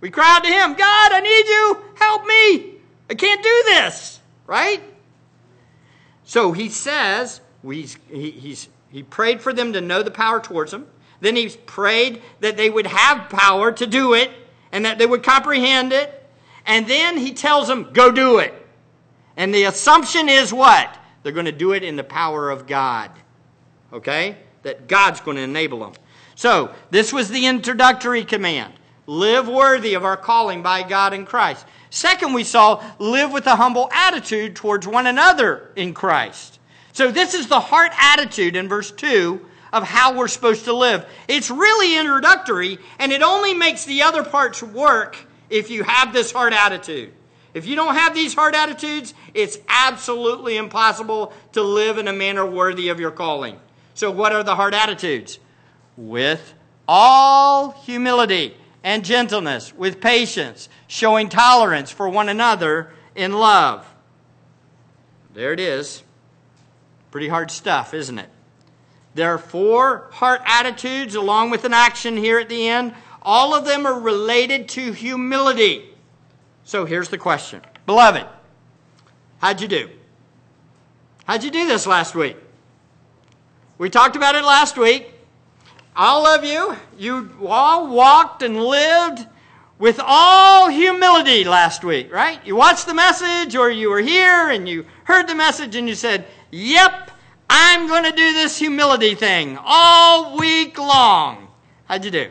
We 0.00 0.10
cry 0.10 0.36
out 0.36 0.44
to 0.44 0.50
Him 0.50 0.74
God, 0.74 1.12
I 1.12 1.20
need 1.20 1.46
you. 1.46 1.84
Help 1.98 2.26
me. 2.26 2.74
I 3.08 3.14
can't 3.14 3.42
do 3.42 3.62
this. 3.66 4.20
Right? 4.46 4.82
So 6.24 6.52
He 6.52 6.68
says, 6.68 7.40
we, 7.62 7.86
he, 8.10 8.30
he's, 8.30 8.68
he 8.90 9.02
prayed 9.02 9.40
for 9.40 9.52
them 9.52 9.72
to 9.72 9.80
know 9.80 10.02
the 10.02 10.10
power 10.10 10.40
towards 10.40 10.72
Him. 10.72 10.86
Then 11.20 11.36
He 11.36 11.48
prayed 11.48 12.22
that 12.40 12.56
they 12.56 12.70
would 12.70 12.86
have 12.86 13.28
power 13.28 13.72
to 13.72 13.86
do 13.86 14.14
it 14.14 14.30
and 14.72 14.84
that 14.84 14.98
they 14.98 15.06
would 15.06 15.22
comprehend 15.22 15.92
it. 15.92 16.16
And 16.66 16.86
then 16.86 17.16
He 17.16 17.32
tells 17.32 17.68
them, 17.68 17.90
go 17.92 18.10
do 18.10 18.38
it. 18.38 18.54
And 19.36 19.54
the 19.54 19.64
assumption 19.64 20.28
is 20.28 20.52
what? 20.52 20.98
They're 21.22 21.32
going 21.32 21.46
to 21.46 21.52
do 21.52 21.72
it 21.72 21.82
in 21.82 21.96
the 21.96 22.04
power 22.04 22.50
of 22.50 22.66
God. 22.66 23.10
Okay? 23.92 24.36
That 24.62 24.88
God's 24.88 25.20
going 25.20 25.36
to 25.36 25.42
enable 25.42 25.80
them. 25.80 25.92
So, 26.34 26.74
this 26.90 27.12
was 27.12 27.28
the 27.28 27.46
introductory 27.46 28.24
command. 28.24 28.74
Live 29.06 29.48
worthy 29.48 29.94
of 29.94 30.04
our 30.04 30.16
calling 30.16 30.62
by 30.62 30.82
God 30.82 31.12
in 31.12 31.26
Christ. 31.26 31.66
Second, 31.90 32.32
we 32.32 32.44
saw 32.44 32.82
live 32.98 33.32
with 33.32 33.46
a 33.46 33.56
humble 33.56 33.90
attitude 33.92 34.56
towards 34.56 34.86
one 34.86 35.06
another 35.06 35.72
in 35.76 35.92
Christ. 35.92 36.58
So, 36.92 37.10
this 37.10 37.34
is 37.34 37.46
the 37.46 37.60
heart 37.60 37.92
attitude 37.98 38.56
in 38.56 38.68
verse 38.68 38.90
2 38.90 39.44
of 39.72 39.84
how 39.84 40.16
we're 40.16 40.28
supposed 40.28 40.64
to 40.64 40.72
live. 40.72 41.06
It's 41.28 41.50
really 41.50 41.96
introductory, 41.98 42.78
and 42.98 43.12
it 43.12 43.22
only 43.22 43.54
makes 43.54 43.84
the 43.84 44.02
other 44.02 44.24
parts 44.24 44.62
work 44.62 45.16
if 45.48 45.70
you 45.70 45.82
have 45.84 46.12
this 46.12 46.32
heart 46.32 46.52
attitude. 46.52 47.12
If 47.52 47.66
you 47.66 47.74
don't 47.74 47.94
have 47.94 48.14
these 48.14 48.34
heart 48.34 48.54
attitudes, 48.54 49.12
it's 49.34 49.58
absolutely 49.68 50.56
impossible 50.56 51.32
to 51.52 51.62
live 51.62 51.98
in 51.98 52.06
a 52.06 52.12
manner 52.12 52.46
worthy 52.46 52.88
of 52.88 53.00
your 53.00 53.10
calling. 53.10 53.58
So, 53.94 54.10
what 54.10 54.32
are 54.32 54.44
the 54.44 54.54
heart 54.54 54.72
attitudes? 54.72 55.40
With 55.96 56.54
all 56.86 57.72
humility 57.72 58.56
and 58.84 59.04
gentleness, 59.04 59.74
with 59.74 60.00
patience, 60.00 60.68
showing 60.86 61.28
tolerance 61.28 61.90
for 61.90 62.08
one 62.08 62.28
another 62.28 62.92
in 63.14 63.32
love. 63.32 63.86
There 65.34 65.52
it 65.52 65.60
is. 65.60 66.02
Pretty 67.10 67.28
hard 67.28 67.50
stuff, 67.50 67.92
isn't 67.92 68.18
it? 68.18 68.30
There 69.14 69.32
are 69.32 69.38
four 69.38 70.08
heart 70.12 70.40
attitudes 70.44 71.14
along 71.14 71.50
with 71.50 71.64
an 71.64 71.72
action 71.72 72.16
here 72.16 72.38
at 72.38 72.48
the 72.48 72.68
end. 72.68 72.94
All 73.22 73.54
of 73.54 73.64
them 73.64 73.86
are 73.86 73.98
related 73.98 74.68
to 74.70 74.92
humility. 74.92 75.88
So 76.64 76.84
here's 76.84 77.08
the 77.08 77.18
question 77.18 77.62
Beloved, 77.86 78.26
how'd 79.38 79.60
you 79.60 79.68
do? 79.68 79.90
How'd 81.24 81.44
you 81.44 81.50
do 81.50 81.66
this 81.66 81.86
last 81.86 82.14
week? 82.14 82.36
We 83.78 83.90
talked 83.90 84.16
about 84.16 84.34
it 84.34 84.44
last 84.44 84.76
week. 84.76 85.14
All 85.96 86.26
of 86.26 86.44
you, 86.44 86.76
you 86.98 87.30
all 87.46 87.88
walked 87.88 88.42
and 88.42 88.62
lived 88.62 89.26
with 89.78 90.00
all 90.04 90.68
humility 90.68 91.42
last 91.42 91.82
week, 91.82 92.12
right? 92.12 92.38
You 92.46 92.54
watched 92.54 92.86
the 92.86 92.94
message 92.94 93.56
or 93.56 93.70
you 93.70 93.90
were 93.90 94.00
here 94.00 94.50
and 94.50 94.68
you 94.68 94.86
heard 95.04 95.26
the 95.26 95.34
message 95.34 95.74
and 95.74 95.88
you 95.88 95.94
said, 95.94 96.26
Yep, 96.50 97.10
I'm 97.52 97.88
going 97.88 98.04
to 98.04 98.12
do 98.12 98.32
this 98.32 98.56
humility 98.56 99.16
thing 99.16 99.58
all 99.60 100.38
week 100.38 100.78
long. 100.78 101.48
How'd 101.86 102.04
you 102.04 102.12
do? 102.12 102.30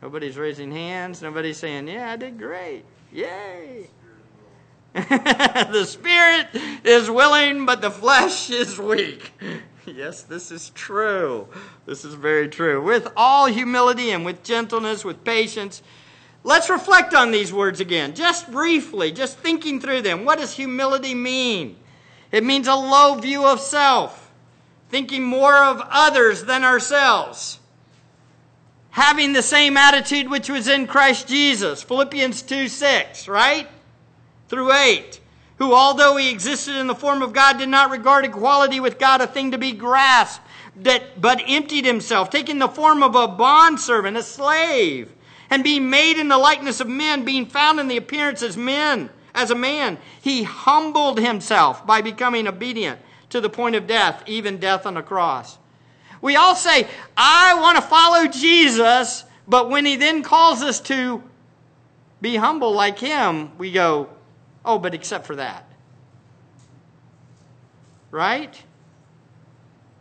Nobody's 0.00 0.38
raising 0.38 0.72
hands. 0.72 1.20
Nobody's 1.20 1.58
saying, 1.58 1.88
Yeah, 1.88 2.12
I 2.12 2.16
did 2.16 2.38
great. 2.38 2.86
Yay. 3.12 3.90
the 4.94 5.84
spirit 5.84 6.48
is 6.82 7.10
willing, 7.10 7.66
but 7.66 7.82
the 7.82 7.90
flesh 7.90 8.48
is 8.48 8.78
weak. 8.78 9.32
yes, 9.86 10.22
this 10.22 10.50
is 10.50 10.70
true. 10.70 11.46
This 11.84 12.06
is 12.06 12.14
very 12.14 12.48
true. 12.48 12.82
With 12.82 13.12
all 13.14 13.46
humility 13.46 14.12
and 14.12 14.24
with 14.24 14.42
gentleness, 14.42 15.04
with 15.04 15.24
patience. 15.24 15.82
Let's 16.42 16.70
reflect 16.70 17.12
on 17.12 17.32
these 17.32 17.52
words 17.52 17.80
again, 17.80 18.14
just 18.14 18.50
briefly, 18.50 19.12
just 19.12 19.36
thinking 19.38 19.78
through 19.78 20.02
them. 20.02 20.24
What 20.24 20.38
does 20.38 20.54
humility 20.54 21.14
mean? 21.14 21.76
It 22.34 22.42
means 22.42 22.66
a 22.66 22.74
low 22.74 23.14
view 23.14 23.46
of 23.46 23.60
self, 23.60 24.32
thinking 24.88 25.22
more 25.22 25.54
of 25.54 25.80
others 25.88 26.42
than 26.42 26.64
ourselves. 26.64 27.60
Having 28.90 29.34
the 29.34 29.42
same 29.42 29.76
attitude 29.76 30.28
which 30.28 30.50
was 30.50 30.66
in 30.66 30.88
Christ 30.88 31.28
Jesus. 31.28 31.84
Philippians 31.84 32.42
2 32.42 32.66
6, 32.66 33.28
right? 33.28 33.68
Through 34.48 34.72
8. 34.72 35.20
Who, 35.58 35.74
although 35.74 36.16
he 36.16 36.32
existed 36.32 36.74
in 36.74 36.88
the 36.88 36.96
form 36.96 37.22
of 37.22 37.32
God, 37.32 37.58
did 37.58 37.68
not 37.68 37.92
regard 37.92 38.24
equality 38.24 38.80
with 38.80 38.98
God 38.98 39.20
a 39.20 39.28
thing 39.28 39.52
to 39.52 39.58
be 39.58 39.70
grasped, 39.70 40.44
that, 40.74 41.20
but 41.20 41.40
emptied 41.46 41.84
himself, 41.84 42.30
taking 42.30 42.58
the 42.58 42.66
form 42.66 43.04
of 43.04 43.14
a 43.14 43.28
bondservant, 43.28 44.16
a 44.16 44.24
slave, 44.24 45.12
and 45.50 45.62
being 45.62 45.88
made 45.88 46.18
in 46.18 46.26
the 46.26 46.38
likeness 46.38 46.80
of 46.80 46.88
men, 46.88 47.24
being 47.24 47.46
found 47.46 47.78
in 47.78 47.86
the 47.86 47.96
appearance 47.96 48.42
as 48.42 48.56
men 48.56 49.10
as 49.34 49.50
a 49.50 49.54
man. 49.54 49.98
He 50.20 50.44
humbled 50.44 51.18
himself 51.18 51.86
by 51.86 52.00
becoming 52.00 52.46
obedient 52.46 53.00
to 53.30 53.40
the 53.40 53.50
point 53.50 53.74
of 53.74 53.86
death, 53.86 54.22
even 54.26 54.58
death 54.58 54.86
on 54.86 54.96
a 54.96 55.02
cross. 55.02 55.58
We 56.20 56.36
all 56.36 56.54
say, 56.54 56.86
I 57.16 57.54
want 57.60 57.76
to 57.76 57.82
follow 57.82 58.26
Jesus, 58.28 59.24
but 59.46 59.68
when 59.68 59.84
he 59.84 59.96
then 59.96 60.22
calls 60.22 60.62
us 60.62 60.80
to 60.82 61.22
be 62.20 62.36
humble 62.36 62.72
like 62.72 62.98
him, 62.98 63.50
we 63.58 63.72
go, 63.72 64.08
oh, 64.64 64.78
but 64.78 64.94
except 64.94 65.26
for 65.26 65.36
that. 65.36 65.68
Right? 68.10 68.62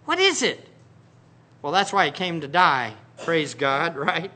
What 0.05 0.19
is 0.19 0.43
it? 0.43 0.69
Well, 1.61 1.73
that's 1.73 1.91
why 1.91 2.05
he 2.05 2.11
came 2.11 2.41
to 2.41 2.47
die. 2.47 2.93
Praise 3.23 3.53
God, 3.53 3.95
right? 3.97 4.31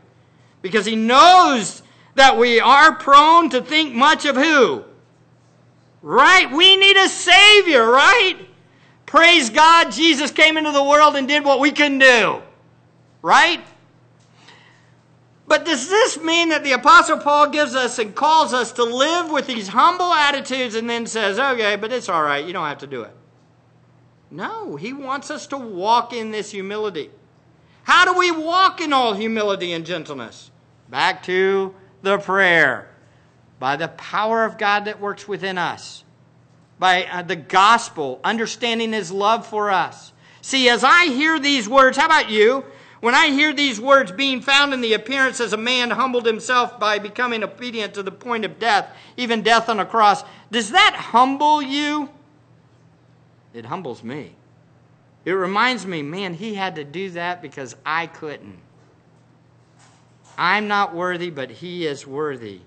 Because 0.61 0.85
he 0.85 0.95
knows 0.95 1.83
that 2.17 2.37
we 2.37 2.59
are 2.59 2.95
prone 2.95 3.49
to 3.51 3.61
think 3.61 3.93
much 3.93 4.25
of 4.25 4.35
who? 4.35 4.83
Right? 6.01 6.51
We 6.51 6.75
need 6.75 6.97
a 6.97 7.07
Savior, 7.07 7.89
right? 7.89 8.37
Praise 9.05 9.49
God, 9.49 9.91
Jesus 9.91 10.31
came 10.31 10.57
into 10.57 10.71
the 10.71 10.83
world 10.83 11.15
and 11.15 11.27
did 11.27 11.45
what 11.45 11.59
we 11.59 11.71
couldn't 11.71 11.99
do. 11.99 12.41
Right? 13.21 13.63
But 15.47 15.63
does 15.63 15.89
this 15.89 16.19
mean 16.19 16.49
that 16.49 16.63
the 16.63 16.73
Apostle 16.73 17.19
Paul 17.19 17.49
gives 17.49 17.75
us 17.75 17.99
and 17.99 18.13
calls 18.13 18.53
us 18.53 18.71
to 18.73 18.83
live 18.83 19.31
with 19.31 19.47
these 19.47 19.69
humble 19.69 20.11
attitudes 20.11 20.75
and 20.75 20.89
then 20.89 21.05
says, 21.05 21.39
okay, 21.39 21.75
but 21.77 21.93
it's 21.93 22.09
all 22.09 22.23
right, 22.23 22.45
you 22.45 22.51
don't 22.51 22.67
have 22.67 22.79
to 22.79 22.87
do 22.87 23.03
it? 23.03 23.15
No, 24.29 24.75
he 24.75 24.91
wants 24.91 25.31
us 25.31 25.47
to 25.47 25.57
walk 25.57 26.13
in 26.13 26.31
this 26.31 26.51
humility. 26.51 27.11
How 27.83 28.11
do 28.11 28.17
we 28.19 28.31
walk 28.31 28.81
in 28.81 28.91
all 28.91 29.13
humility 29.13 29.71
and 29.71 29.85
gentleness? 29.85 30.51
Back 30.89 31.23
to 31.23 31.73
the 32.01 32.17
prayer 32.17 32.89
by 33.59 33.75
the 33.75 33.87
power 33.87 34.43
of 34.43 34.57
God 34.57 34.85
that 34.85 34.99
works 34.99 35.27
within 35.27 35.57
us, 35.57 36.03
by 36.79 37.05
uh, 37.05 37.23
the 37.23 37.35
gospel, 37.35 38.19
understanding 38.23 38.93
his 38.93 39.11
love 39.11 39.47
for 39.47 39.71
us. 39.71 40.13
See, 40.41 40.69
as 40.69 40.83
I 40.83 41.07
hear 41.07 41.39
these 41.39 41.67
words, 41.67 41.97
how 41.97 42.05
about 42.05 42.29
you? 42.29 42.63
When 42.99 43.13
I 43.13 43.27
hear 43.27 43.53
these 43.53 43.79
words 43.79 44.11
being 44.11 44.41
found 44.41 44.73
in 44.73 44.81
the 44.81 44.93
appearance 44.93 45.39
as 45.39 45.53
a 45.53 45.57
man 45.57 45.91
humbled 45.91 46.25
himself 46.25 46.79
by 46.79 46.99
becoming 46.99 47.43
obedient 47.43 47.93
to 47.93 48.03
the 48.03 48.11
point 48.11 48.45
of 48.45 48.59
death, 48.59 48.89
even 49.17 49.41
death 49.41 49.69
on 49.69 49.79
a 49.79 49.85
cross, 49.85 50.23
does 50.51 50.71
that 50.71 50.95
humble 50.95 51.61
you? 51.61 52.09
It 53.53 53.65
humbles 53.65 54.03
me. 54.03 54.35
It 55.25 55.31
reminds 55.31 55.85
me, 55.85 56.01
man, 56.01 56.33
he 56.33 56.55
had 56.55 56.75
to 56.75 56.83
do 56.83 57.09
that 57.11 57.41
because 57.41 57.75
I 57.85 58.07
couldn't. 58.07 58.59
I'm 60.37 60.67
not 60.67 60.93
worthy, 60.93 61.29
but 61.29 61.49
He 61.49 61.85
is 61.85 62.05
worthy. 62.05 62.61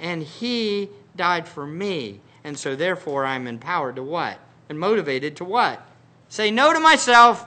And 0.00 0.22
He 0.22 0.88
died 1.14 1.46
for 1.46 1.66
me. 1.66 2.20
And 2.44 2.58
so 2.58 2.74
therefore 2.74 3.24
I'm 3.24 3.46
empowered 3.46 3.96
to 3.96 4.02
what? 4.02 4.38
And 4.68 4.78
motivated 4.78 5.36
to 5.36 5.44
what? 5.44 5.86
Say 6.28 6.50
no 6.50 6.72
to 6.72 6.80
myself 6.80 7.46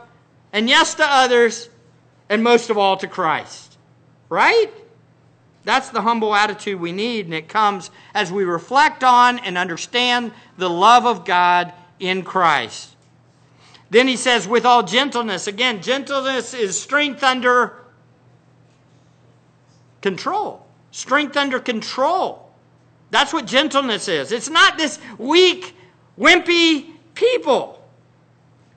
and 0.53 0.69
yes 0.69 0.95
to 0.95 1.03
others 1.03 1.69
and 2.29 2.43
most 2.43 2.69
of 2.69 2.77
all 2.77 2.97
to 2.97 3.07
Christ. 3.07 3.77
Right? 4.29 4.71
That's 5.63 5.89
the 5.89 6.01
humble 6.01 6.35
attitude 6.35 6.79
we 6.79 6.91
need, 6.91 7.25
and 7.25 7.33
it 7.33 7.49
comes 7.49 7.89
as 8.13 8.31
we 8.31 8.43
reflect 8.43 9.03
on 9.03 9.39
and 9.39 9.57
understand 9.57 10.31
the 10.57 10.69
love 10.69 11.07
of 11.07 11.25
God 11.25 11.73
in 11.99 12.21
Christ. 12.21 12.95
Then 13.89 14.07
he 14.07 14.15
says, 14.15 14.47
with 14.47 14.65
all 14.65 14.83
gentleness. 14.83 15.47
Again, 15.47 15.81
gentleness 15.81 16.53
is 16.53 16.79
strength 16.79 17.23
under 17.23 17.73
control. 20.05 20.63
Strength 20.91 21.35
under 21.35 21.59
control. 21.59 22.47
That's 23.09 23.33
what 23.33 23.47
gentleness 23.47 24.07
is. 24.07 24.31
It's 24.31 24.51
not 24.51 24.77
this 24.77 24.99
weak, 25.17 25.75
wimpy 26.15 26.91
people. 27.15 27.83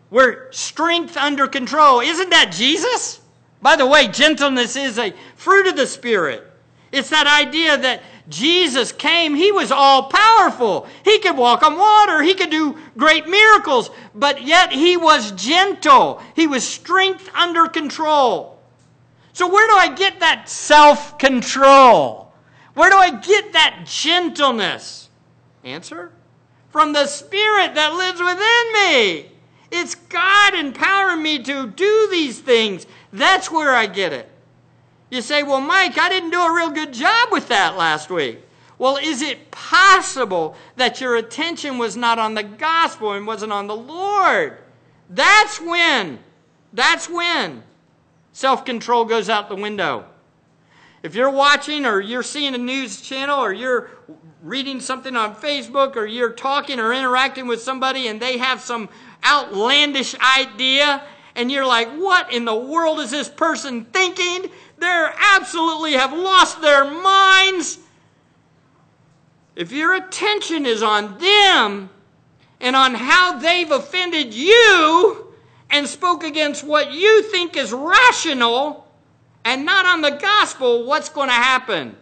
We're 0.09 0.51
strength 0.53 1.19
under 1.19 1.47
control. 1.47 2.01
Isn't 2.01 2.31
that 2.31 2.51
Jesus? 2.51 3.21
By 3.61 3.77
the 3.77 3.85
way, 3.85 4.09
gentleness 4.09 4.75
is 4.75 4.99
a 4.99 5.13
fruit 5.37 5.67
of 5.67 5.77
the 5.77 5.87
Spirit. 5.87 6.51
It's 6.93 7.11
that 7.11 7.27
idea 7.27 7.77
that 7.77 8.01
Jesus 8.31 8.91
came, 8.91 9.35
he 9.35 9.53
was 9.53 9.71
all 9.71 10.05
powerful. 10.05 10.87
He 11.05 11.19
could 11.19 11.37
walk 11.37 11.63
on 11.63 11.77
water, 11.77 12.23
he 12.23 12.33
could 12.33 12.51
do 12.51 12.79
great 12.97 13.29
miracles, 13.29 13.91
but 14.15 14.43
yet 14.43 14.73
he 14.73 14.97
was 14.97 15.33
gentle. 15.33 16.23
He 16.35 16.47
was 16.47 16.67
strength 16.67 17.29
under 17.35 17.69
control. 17.69 18.58
So, 19.39 19.47
where 19.47 19.69
do 19.69 19.75
I 19.75 19.95
get 19.95 20.19
that 20.19 20.49
self 20.49 21.17
control? 21.17 22.33
Where 22.75 22.91
do 22.91 22.97
I 22.97 23.11
get 23.21 23.53
that 23.53 23.85
gentleness? 23.87 25.11
Answer 25.63 26.11
from 26.71 26.93
the 26.93 27.07
Spirit 27.07 27.77
that 27.77 27.95
lives 27.95 28.19
within 28.19 28.73
me. 28.75 29.31
It's 29.71 29.95
God 29.95 30.55
empowering 30.55 31.23
me 31.23 31.41
to 31.45 31.69
do 31.69 32.09
these 32.11 32.41
things. 32.41 32.89
That's 33.13 33.49
where 33.49 33.73
I 33.73 33.87
get 33.87 34.13
it. 34.13 34.29
You 35.09 35.23
say, 35.23 35.45
well, 35.45 35.61
Mike, 35.61 35.97
I 35.99 36.09
didn't 36.09 36.31
do 36.31 36.41
a 36.41 36.53
real 36.53 36.71
good 36.71 36.93
job 36.93 37.29
with 37.31 37.47
that 37.47 37.77
last 37.77 38.11
week. 38.11 38.41
Well, 38.77 38.97
is 38.97 39.23
it 39.23 39.53
possible 39.53 40.57
that 40.75 41.01
your 41.01 41.15
attention 41.15 41.79
was 41.79 41.97
not 41.97 42.19
on 42.19 42.35
the 42.35 42.43
gospel 42.43 43.13
and 43.13 43.25
wasn't 43.25 43.53
on 43.53 43.69
the 43.69 43.77
Lord? 43.77 44.59
That's 45.09 45.61
when, 45.61 46.19
that's 46.73 47.09
when 47.09 47.63
self 48.39 48.65
control 48.65 49.05
goes 49.05 49.29
out 49.29 49.49
the 49.49 49.57
window. 49.57 50.05
If 51.03 51.17
you're 51.17 51.29
watching 51.31 51.85
or 51.85 52.01
you're 52.01 52.23
seeing 52.23 52.55
a 52.55 52.59
news 52.59 53.01
channel 53.01 53.41
or 53.41 53.53
you're 53.53 53.91
reading 54.45 54.79
something 54.79 55.17
on 55.17 55.35
Facebook 55.35 55.97
or 55.97 56.07
you're 56.07 56.31
talking 56.31 56.79
or 56.79 56.93
interacting 56.93 57.49
with 57.49 57.61
somebody 57.61 58.07
and 58.07 58.23
they 58.23 58.39
have 58.39 58.61
some 58.61 58.89
outlandish 59.25 60.15
idea 60.21 61.03
and 61.35 61.51
you're 61.51 61.67
like, 61.67 61.89
what 61.95 62.33
in 62.33 62.45
the 62.45 62.55
world 62.55 63.01
is 63.01 63.11
this 63.11 63.29
person 63.29 63.85
thinking? 63.87 64.49
They 64.79 65.09
absolutely 65.35 65.95
have 65.95 66.13
lost 66.13 66.61
their 66.63 66.85
minds. 66.85 67.79
If 69.57 69.73
your 69.73 69.95
attention 69.95 70.65
is 70.65 70.81
on 70.81 71.19
them 71.19 71.91
and 72.61 72.77
on 72.77 72.95
how 72.95 73.41
they've 73.41 73.71
offended 73.73 74.33
you 74.33 75.28
and 75.71 75.87
spoke 75.87 76.25
against 76.25 76.65
what 76.65 76.93
you 76.93 77.23
think 77.23 77.57
is 77.57 77.73
rational 77.73 78.87
and 79.45 79.65
not 79.65 79.87
on 79.87 80.03
the 80.03 80.11
gospel, 80.11 80.85
what's 80.85 81.09
going 81.09 81.29
to 81.29 81.35
happen? 81.35 81.97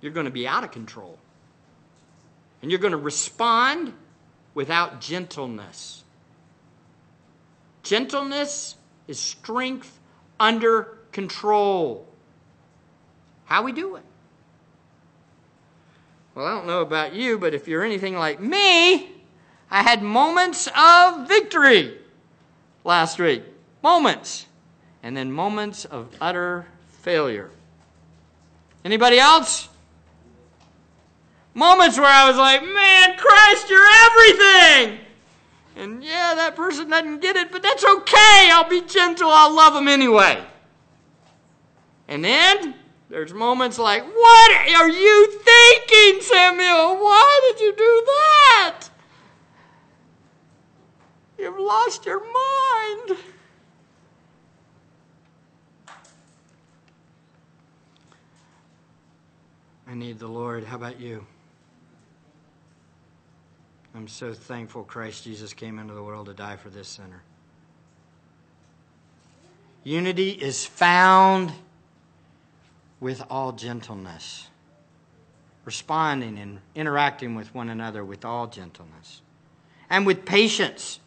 You're 0.00 0.12
going 0.12 0.26
to 0.26 0.32
be 0.32 0.46
out 0.46 0.64
of 0.64 0.70
control. 0.70 1.18
And 2.60 2.70
you're 2.70 2.80
going 2.80 2.92
to 2.92 2.96
respond 2.96 3.92
without 4.54 5.00
gentleness. 5.00 6.04
Gentleness 7.82 8.76
is 9.08 9.18
strength 9.18 9.98
under 10.38 10.98
control. 11.10 12.06
How 13.46 13.62
we 13.62 13.72
do 13.72 13.96
it? 13.96 14.04
Well, 16.34 16.46
I 16.46 16.50
don't 16.54 16.66
know 16.66 16.80
about 16.80 17.14
you, 17.14 17.38
but 17.38 17.52
if 17.52 17.68
you're 17.68 17.84
anything 17.84 18.16
like 18.16 18.40
me, 18.40 19.10
I 19.70 19.82
had 19.82 20.02
moments 20.02 20.68
of 20.76 21.28
victory 21.28 21.98
last 22.84 23.18
week. 23.18 23.42
Moments. 23.82 24.46
And 25.02 25.16
then 25.16 25.32
moments 25.32 25.84
of 25.84 26.14
utter 26.20 26.66
failure. 27.02 27.50
Anybody 28.84 29.18
else? 29.18 29.68
Moments 31.54 31.98
where 31.98 32.06
I 32.06 32.28
was 32.28 32.36
like, 32.36 32.62
man, 32.62 33.16
Christ, 33.18 33.68
you're 33.68 33.88
everything. 34.06 34.98
And 35.76 36.04
yeah, 36.04 36.34
that 36.34 36.54
person 36.56 36.88
doesn't 36.88 37.20
get 37.20 37.36
it, 37.36 37.50
but 37.50 37.62
that's 37.62 37.84
okay. 37.84 38.50
I'll 38.52 38.68
be 38.68 38.82
gentle. 38.82 39.28
I'll 39.30 39.54
love 39.54 39.74
them 39.74 39.88
anyway. 39.88 40.42
And 42.08 42.24
then 42.24 42.74
there's 43.08 43.32
moments 43.32 43.78
like, 43.78 44.04
What 44.04 44.70
are 44.74 44.88
you 44.88 45.26
thinking, 45.30 46.20
Samuel? 46.22 46.96
Why 46.96 47.52
did 47.52 47.60
you 47.60 47.72
do 47.72 48.02
that? 48.06 48.88
You've 51.42 51.58
lost 51.58 52.06
your 52.06 52.20
mind. 52.20 53.18
I 59.88 59.94
need 59.94 60.20
the 60.20 60.28
Lord. 60.28 60.62
How 60.62 60.76
about 60.76 61.00
you? 61.00 61.26
I'm 63.92 64.06
so 64.06 64.32
thankful 64.32 64.84
Christ 64.84 65.24
Jesus 65.24 65.52
came 65.52 65.80
into 65.80 65.94
the 65.94 66.02
world 66.04 66.26
to 66.26 66.32
die 66.32 66.54
for 66.54 66.70
this 66.70 66.86
sinner. 66.86 67.24
Unity 69.82 70.30
is 70.30 70.64
found 70.64 71.50
with 73.00 73.20
all 73.28 73.50
gentleness, 73.50 74.46
responding 75.64 76.38
and 76.38 76.60
interacting 76.76 77.34
with 77.34 77.52
one 77.52 77.68
another 77.68 78.04
with 78.04 78.24
all 78.24 78.46
gentleness, 78.46 79.22
and 79.90 80.06
with 80.06 80.24
patience, 80.24 81.00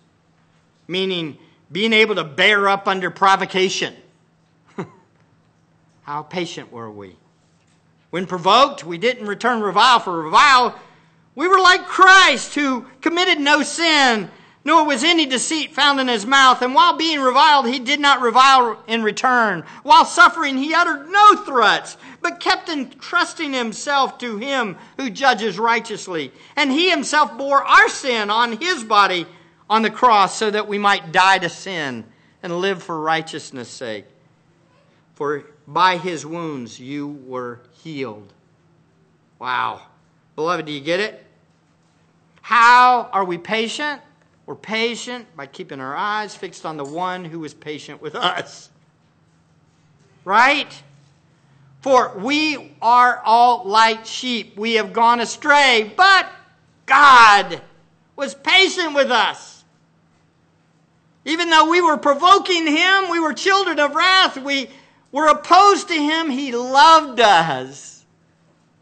meaning 0.87 1.37
being 1.71 1.93
able 1.93 2.15
to 2.15 2.23
bear 2.23 2.67
up 2.67 2.87
under 2.87 3.09
provocation. 3.09 3.93
How 6.03 6.23
patient 6.23 6.71
were 6.71 6.91
we? 6.91 7.15
When 8.09 8.27
provoked, 8.27 8.83
we 8.83 8.97
didn't 8.97 9.27
return 9.27 9.61
revile 9.61 9.99
for 9.99 10.21
revile 10.21 10.79
we 11.35 11.49
were 11.49 11.59
like 11.59 11.85
Christ, 11.85 12.55
who 12.55 12.85
committed 13.01 13.39
no 13.39 13.61
sin, 13.61 14.31
nor 14.63 14.85
was 14.85 15.03
any 15.03 15.25
deceit 15.25 15.73
found 15.73 15.99
in 15.99 16.07
his 16.07 16.25
mouth. 16.25 16.61
And 16.61 16.73
while 16.73 16.97
being 16.97 17.19
reviled, 17.19 17.67
he 17.67 17.79
did 17.79 17.99
not 17.99 18.21
revile 18.21 18.81
in 18.87 19.03
return. 19.03 19.63
While 19.83 20.05
suffering, 20.05 20.57
he 20.57 20.73
uttered 20.73 21.09
no 21.09 21.35
threats, 21.35 21.97
but 22.21 22.39
kept 22.39 22.69
entrusting 22.69 23.53
himself 23.53 24.17
to 24.19 24.37
him 24.37 24.77
who 24.97 25.09
judges 25.09 25.59
righteously. 25.59 26.31
And 26.55 26.71
he 26.71 26.89
himself 26.89 27.37
bore 27.37 27.63
our 27.63 27.89
sin 27.89 28.29
on 28.29 28.57
his 28.57 28.83
body 28.83 29.27
on 29.69 29.81
the 29.81 29.89
cross 29.89 30.37
so 30.37 30.51
that 30.51 30.67
we 30.67 30.77
might 30.77 31.11
die 31.11 31.39
to 31.39 31.49
sin 31.49 32.05
and 32.43 32.59
live 32.59 32.83
for 32.83 32.99
righteousness' 32.99 33.69
sake. 33.69 34.05
For 35.15 35.45
by 35.67 35.97
his 35.97 36.25
wounds 36.25 36.79
you 36.79 37.19
were 37.25 37.61
healed. 37.83 38.31
Wow. 39.39 39.81
Beloved, 40.35 40.65
do 40.65 40.71
you 40.71 40.81
get 40.81 40.99
it? 40.99 41.25
How 42.41 43.09
are 43.11 43.25
we 43.25 43.37
patient? 43.37 44.01
We're 44.45 44.55
patient 44.55 45.25
by 45.35 45.47
keeping 45.47 45.79
our 45.79 45.95
eyes 45.95 46.35
fixed 46.35 46.65
on 46.65 46.77
the 46.77 46.85
one 46.85 47.25
who 47.25 47.43
is 47.43 47.53
patient 47.53 48.01
with 48.01 48.13
us. 48.13 48.69
Right? 50.23 50.83
For 51.81 52.15
we 52.17 52.75
are 52.81 53.21
all 53.25 53.63
like 53.65 54.05
sheep. 54.05 54.57
We 54.57 54.73
have 54.73 54.93
gone 54.93 55.19
astray, 55.19 55.93
but 55.95 56.29
God 56.85 57.61
was 58.15 58.35
patient 58.35 58.93
with 58.93 59.11
us. 59.11 59.54
Even 61.25 61.49
though 61.49 61.69
we 61.69 61.81
were 61.81 61.97
provoking 61.97 62.67
him, 62.67 63.09
we 63.09 63.19
were 63.19 63.33
children 63.33 63.79
of 63.79 63.95
wrath, 63.95 64.37
we 64.37 64.69
were 65.11 65.27
opposed 65.27 65.87
to 65.87 65.95
him, 65.95 66.29
he 66.29 66.51
loved 66.51 67.19
us. 67.19 68.05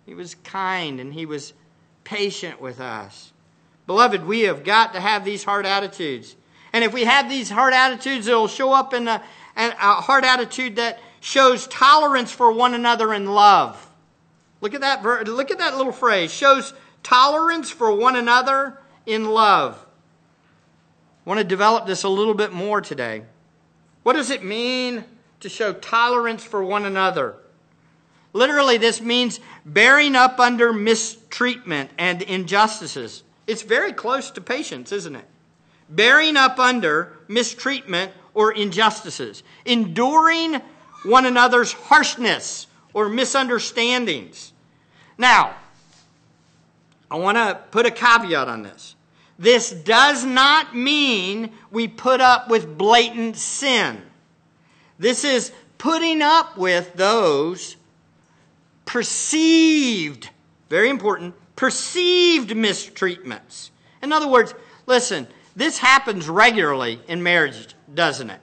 He 0.06 0.14
was 0.14 0.36
kind 0.44 1.00
and 1.00 1.14
he 1.14 1.26
was 1.26 1.54
patient 2.04 2.60
with 2.60 2.82
us. 2.82 3.32
Beloved, 3.88 4.26
we 4.26 4.42
have 4.42 4.64
got 4.64 4.94
to 4.94 5.00
have 5.00 5.24
these 5.24 5.44
hard 5.44 5.66
attitudes. 5.66 6.36
And 6.74 6.84
if 6.84 6.94
we 6.94 7.06
have 7.06 7.30
these 7.30 7.50
hard 7.50 7.74
attitudes, 7.74 8.28
it'll 8.28 8.48
show 8.48 8.74
up 8.74 8.94
in 8.94 9.08
a, 9.08 9.22
a 9.56 9.72
hard 10.02 10.26
attitude 10.26 10.76
that 10.78 11.00
shows 11.22 11.68
tolerance 11.68 12.32
for 12.32 12.52
one 12.52 12.74
another 12.74 13.14
in 13.14 13.28
love. 13.28 13.90
Look 14.60 14.74
at 14.74 14.82
that, 14.82 15.04
look 15.04 15.52
at 15.52 15.60
that 15.60 15.78
little 15.78 15.92
phrase. 15.92 16.34
Shows 16.34 16.74
tolerance 17.04 17.70
for 17.70 17.96
one 17.96 18.16
another 18.16 18.80
in 19.06 19.26
love. 19.26 19.86
I 21.26 21.30
want 21.30 21.40
to 21.40 21.46
develop 21.46 21.86
this 21.86 22.04
a 22.04 22.10
little 22.10 22.34
bit 22.34 22.52
more 22.52 22.82
today. 22.82 23.24
What 24.04 24.14
does 24.14 24.30
it 24.30 24.44
mean 24.44 25.06
to 25.40 25.48
show 25.48 25.72
tolerance 25.72 26.44
for 26.44 26.64
one 26.64 26.86
another? 26.86 27.38
Literally, 28.34 28.78
this 28.78 29.00
means 29.00 29.40
bearing 29.66 30.16
up 30.16 30.40
under 30.40 30.74
mistreatment 30.74 31.92
and 31.98 32.22
injustices. 32.24 33.24
It's 33.48 33.62
very 33.62 33.94
close 33.94 34.32
to 34.32 34.42
patience, 34.42 34.92
isn't 34.92 35.16
it? 35.16 35.26
Bearing 35.90 36.36
up 36.36 36.60
under 36.60 37.18
mistreatment 37.28 38.12
or 38.34 38.52
injustices, 38.52 39.44
enduring 39.66 40.62
one 41.04 41.26
another's 41.26 41.72
harshness 41.74 42.68
or 42.94 43.08
misunderstandings. 43.08 44.52
Now, 45.18 45.56
I 47.12 47.18
want 47.18 47.38
to 47.38 47.60
put 47.72 47.86
a 47.86 47.92
caveat 47.92 48.48
on 48.48 48.64
this. 48.64 48.93
This 49.44 49.72
does 49.72 50.24
not 50.24 50.74
mean 50.74 51.52
we 51.70 51.90
put 51.90 52.22
up 52.22 52.48
with 52.48 52.78
blatant 52.78 53.36
sin. 53.36 54.02
This 54.98 55.26
is 55.26 55.52
putting 55.78 56.22
up 56.22 56.58
with 56.58 56.94
those 56.94 57.76
perceived, 58.86 60.30
very 60.70 60.90
important, 60.90 61.36
perceived 61.58 62.52
mistreatments. 62.52 63.72
In 64.02 64.14
other 64.14 64.30
words, 64.30 64.54
listen, 64.86 65.28
this 65.58 65.78
happens 65.78 66.30
regularly 66.30 67.02
in 67.10 67.22
marriage, 67.22 67.76
doesn't 67.94 68.30
it? 68.30 68.40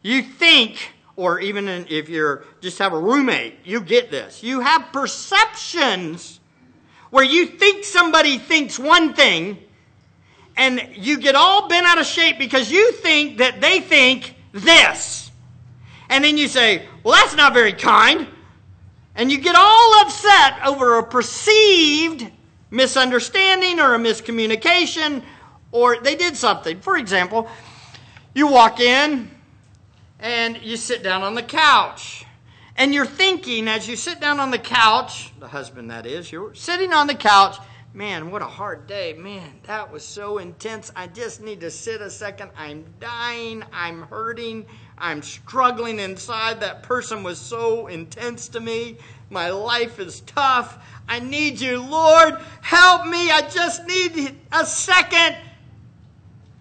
You 0.00 0.22
think 0.22 0.94
or 1.16 1.40
even 1.40 1.68
if 1.68 2.08
you're 2.08 2.44
just 2.62 2.78
have 2.78 2.94
a 2.94 2.98
roommate, 2.98 3.58
you 3.64 3.82
get 3.82 4.10
this. 4.10 4.42
You 4.42 4.60
have 4.60 4.94
perceptions 4.94 6.40
where 7.10 7.24
you 7.24 7.44
think 7.44 7.84
somebody 7.84 8.38
thinks 8.38 8.78
one 8.78 9.12
thing 9.12 9.58
and 10.56 10.88
you 10.94 11.18
get 11.18 11.34
all 11.34 11.68
bent 11.68 11.86
out 11.86 11.98
of 11.98 12.06
shape 12.06 12.38
because 12.38 12.70
you 12.70 12.92
think 12.92 13.38
that 13.38 13.60
they 13.60 13.80
think 13.80 14.34
this. 14.52 15.30
And 16.08 16.24
then 16.24 16.36
you 16.36 16.48
say, 16.48 16.86
well, 17.02 17.14
that's 17.14 17.36
not 17.36 17.54
very 17.54 17.72
kind. 17.72 18.26
And 19.14 19.30
you 19.30 19.38
get 19.38 19.54
all 19.56 20.00
upset 20.00 20.66
over 20.66 20.98
a 20.98 21.02
perceived 21.02 22.30
misunderstanding 22.70 23.80
or 23.80 23.94
a 23.94 23.98
miscommunication 23.98 25.22
or 25.72 25.98
they 26.00 26.16
did 26.16 26.36
something. 26.36 26.80
For 26.80 26.96
example, 26.96 27.48
you 28.34 28.48
walk 28.48 28.80
in 28.80 29.30
and 30.18 30.60
you 30.62 30.76
sit 30.76 31.02
down 31.02 31.22
on 31.22 31.34
the 31.34 31.42
couch. 31.42 32.24
And 32.76 32.94
you're 32.94 33.06
thinking 33.06 33.68
as 33.68 33.86
you 33.86 33.96
sit 33.96 34.20
down 34.20 34.40
on 34.40 34.50
the 34.50 34.58
couch, 34.58 35.32
the 35.38 35.48
husband 35.48 35.90
that 35.90 36.06
is, 36.06 36.32
you're 36.32 36.54
sitting 36.54 36.92
on 36.92 37.06
the 37.06 37.14
couch, 37.14 37.56
man, 37.92 38.30
what 38.30 38.42
a 38.42 38.46
hard 38.46 38.86
day. 38.86 39.12
Man, 39.14 39.60
that 39.64 39.90
was 39.90 40.04
so 40.04 40.38
intense. 40.38 40.92
I 40.94 41.06
just 41.06 41.40
need 41.40 41.60
to 41.60 41.70
sit 41.70 42.00
a 42.00 42.10
second. 42.10 42.50
I'm 42.56 42.84
dying. 43.00 43.64
I'm 43.72 44.02
hurting. 44.02 44.66
I'm 44.98 45.22
struggling 45.22 45.98
inside. 45.98 46.60
That 46.60 46.82
person 46.82 47.22
was 47.22 47.38
so 47.38 47.86
intense 47.88 48.48
to 48.48 48.60
me. 48.60 48.98
My 49.30 49.50
life 49.50 49.98
is 49.98 50.20
tough. 50.20 50.84
I 51.08 51.20
need 51.20 51.60
you, 51.60 51.80
Lord. 51.80 52.34
Help 52.62 53.06
me. 53.06 53.30
I 53.30 53.42
just 53.42 53.86
need 53.86 54.36
a 54.52 54.64
second. 54.66 55.36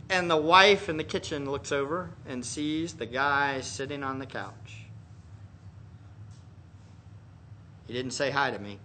And 0.10 0.30
the 0.30 0.38
wife 0.38 0.90
in 0.90 0.98
the 0.98 1.04
kitchen 1.04 1.50
looks 1.50 1.72
over 1.72 2.10
and 2.28 2.44
sees 2.44 2.94
the 2.94 3.06
guy 3.06 3.62
sitting 3.62 4.04
on 4.04 4.18
the 4.18 4.26
couch. 4.26 4.86
He 7.86 7.94
didn't 7.94 8.12
say 8.12 8.32
hi 8.32 8.50
to 8.52 8.60
me. 8.60 8.80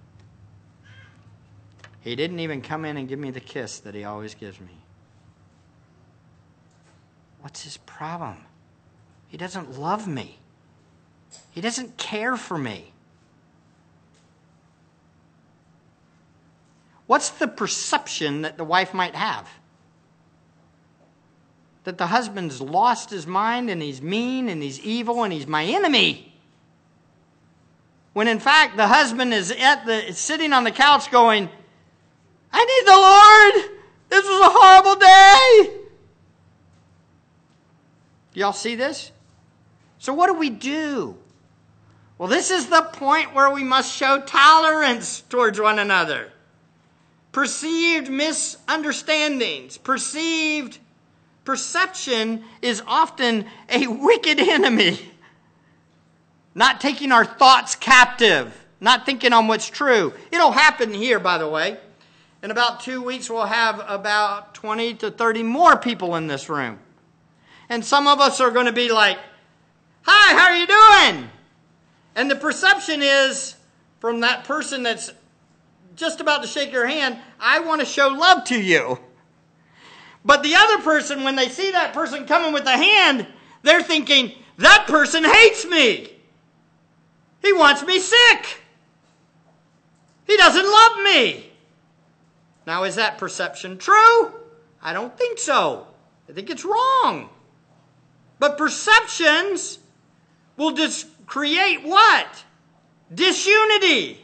He 2.05 2.15
didn't 2.17 2.39
even 2.41 2.61
come 2.61 2.85
in 2.85 2.99
and 2.99 3.09
give 3.09 3.19
me 3.19 3.31
the 3.31 3.41
kiss 3.41 3.81
that 3.81 3.95
he 3.95 4.05
always 4.05 4.35
gives 4.35 4.61
me. 4.61 4.77
What's 7.41 7.65
his 7.65 7.79
problem? 7.79 8.37
He 9.29 9.39
doesn't 9.39 9.81
love 9.81 10.07
me. 10.07 10.39
He 11.51 11.63
doesn't 11.63 11.97
care 11.97 12.37
for 12.37 12.59
me. 12.59 12.93
What's 17.07 17.31
the 17.31 17.49
perception 17.49 18.43
that 18.43 18.59
the 18.59 18.65
wife 18.65 18.93
might 18.93 19.15
have? 19.15 19.49
That 21.85 21.97
the 21.97 22.09
husband's 22.09 22.61
lost 22.61 23.09
his 23.09 23.27
mind 23.27 23.71
and 23.71 23.81
he's 23.81 24.03
mean 24.03 24.51
and 24.51 24.63
he's 24.63 24.79
evil 24.81 25.23
and 25.25 25.33
he's 25.33 25.47
my 25.47 25.65
enemy. 25.65 26.35
When 28.13 28.29
in 28.29 28.41
fact 28.41 28.77
the 28.77 28.89
husband 28.89 29.33
is 29.33 29.51
at 29.51 29.87
the 29.87 30.13
sitting 30.13 30.53
on 30.53 30.65
the 30.65 30.71
couch 30.71 31.11
going, 31.11 31.49
I 32.57 32.65
need 32.65 32.87
the 32.87 32.97
Lord. 32.97 33.81
This 34.11 34.25
was 34.25 34.41
a 34.41 34.51
horrible 34.51 34.95
day. 34.95 35.81
Y'all 38.35 38.53
see 38.53 38.77
this? 38.77 39.11
So, 39.99 40.15
what 40.15 40.29
do 40.29 40.35
we 40.35 40.51
do? 40.51 41.17
Well, 42.17 42.29
this 42.29 42.53
is 42.53 42.69
the 42.69 42.83
point 42.83 43.35
where 43.35 43.51
we 43.51 43.65
must 43.65 43.93
show 43.93 44.21
tolerance 44.21 45.23
towards 45.23 45.61
one 45.61 45.81
another 45.81 46.31
perceived 47.33 48.09
misunderstandings, 48.09 49.77
perceived 49.77 50.79
perception 51.45 52.45
is 52.63 52.81
often 52.87 53.45
a 53.69 53.89
wicked 53.89 54.39
enemy. 54.39 55.01
Not 56.55 56.81
taking 56.81 57.11
our 57.11 57.25
thoughts 57.25 57.75
captive, 57.75 58.57
not 58.81 59.05
thinking 59.05 59.33
on 59.33 59.49
what's 59.49 59.69
true. 59.69 60.15
It'll 60.31 60.53
happen 60.53 60.95
here, 60.95 61.19
by 61.19 61.39
the 61.39 61.49
way. 61.49 61.79
In 62.45 62.51
about 62.51 62.81
two 62.81 63.01
weeks, 63.01 63.31
we'll 63.31 63.47
have 63.47 63.83
about 63.89 64.55
20 64.55 64.97
to 64.97 65.11
30 65.11 65.43
more 65.43 65.79
people 65.79 66.15
in 66.15 66.27
this 66.27 66.51
room. 66.51 66.79
And 67.71 67.83
some 67.83 68.07
of 68.07 68.21
us 68.21 68.39
are 68.39 68.51
going 68.51 68.67
to 68.67 68.73
be 68.73 68.93
like, 68.93 69.17
Hi, 70.03 70.35
how 70.35 70.51
are 70.51 70.55
you 70.55 70.67
doing? 70.67 71.31
And 72.15 72.31
the 72.31 72.37
perception 72.37 73.01
is 73.03 73.57
from 73.99 74.21
that 74.21 74.45
person 74.45 74.83
that's 74.83 75.11
just 75.97 76.21
about 76.21 76.43
to 76.43 76.47
shake 76.47 76.71
your 76.71 76.87
hand, 76.87 77.17
I 77.41 77.61
want 77.61 77.81
to 77.81 77.87
show 77.87 78.09
love 78.09 78.45
to 78.49 78.61
you. 78.61 78.99
But 80.23 80.43
the 80.43 80.55
other 80.55 80.83
person, 80.83 81.25
when 81.25 81.37
they 81.37 81.49
see 81.49 81.71
that 81.71 81.95
person 81.95 82.27
coming 82.27 82.53
with 82.53 82.67
a 82.67 82.77
hand, 82.77 83.27
they're 83.63 83.83
thinking, 83.83 84.33
that 84.59 84.85
person 84.87 85.25
hates 85.25 85.65
me. 85.65 86.11
He 87.41 87.55
wants 87.55 87.83
me 87.87 87.99
sick. 87.99 88.61
He 90.27 90.37
doesn't 90.37 90.67
love 90.67 91.05
me. 91.05 91.53
Now, 92.67 92.85
is 92.85 92.97
that 92.97 93.19
perception 93.19 93.79
true? 93.79 94.33
I 94.83 94.93
don't 94.93 95.17
think 95.17 95.39
so. 95.39 95.87
I 96.29 96.33
think 96.33 96.51
it's 96.51 96.65
wrong. 96.65 97.29
But 98.39 98.59
perceptions 98.59 99.79
will 100.57 100.73
just 100.73 101.07
create 101.27 101.85
what? 101.85 102.45
Disunity. 103.15 104.21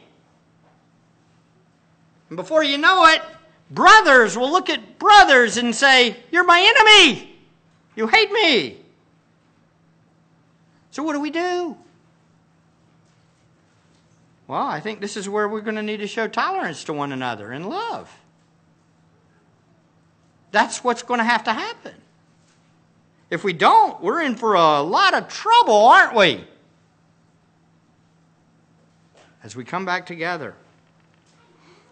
And 2.29 2.37
before 2.37 2.63
you 2.63 2.77
know 2.77 3.05
it, 3.07 3.21
brothers 3.69 4.37
will 4.37 4.51
look 4.51 4.69
at 4.69 4.99
brothers 4.99 5.57
and 5.57 5.75
say, 5.75 6.17
You're 6.31 6.45
my 6.45 6.59
enemy. 6.59 7.35
You 7.95 8.07
hate 8.07 8.31
me. 8.31 8.77
So, 10.91 11.03
what 11.03 11.13
do 11.13 11.19
we 11.19 11.29
do? 11.29 11.77
Well, 14.47 14.67
I 14.67 14.81
think 14.81 14.99
this 14.99 15.15
is 15.15 15.29
where 15.29 15.47
we're 15.47 15.61
going 15.61 15.75
to 15.75 15.83
need 15.83 15.97
to 15.97 16.07
show 16.07 16.27
tolerance 16.27 16.83
to 16.85 16.93
one 16.93 17.13
another 17.13 17.51
and 17.51 17.69
love. 17.69 18.13
That's 20.51 20.83
what's 20.83 21.03
going 21.03 21.19
to 21.19 21.23
have 21.23 21.43
to 21.45 21.53
happen. 21.53 21.93
If 23.29 23.43
we 23.43 23.53
don't, 23.53 24.01
we're 24.01 24.21
in 24.21 24.35
for 24.35 24.55
a 24.55 24.81
lot 24.81 25.13
of 25.13 25.29
trouble, 25.29 25.85
aren't 25.85 26.15
we? 26.15 26.45
As 29.43 29.55
we 29.55 29.63
come 29.63 29.85
back 29.85 30.05
together. 30.05 30.53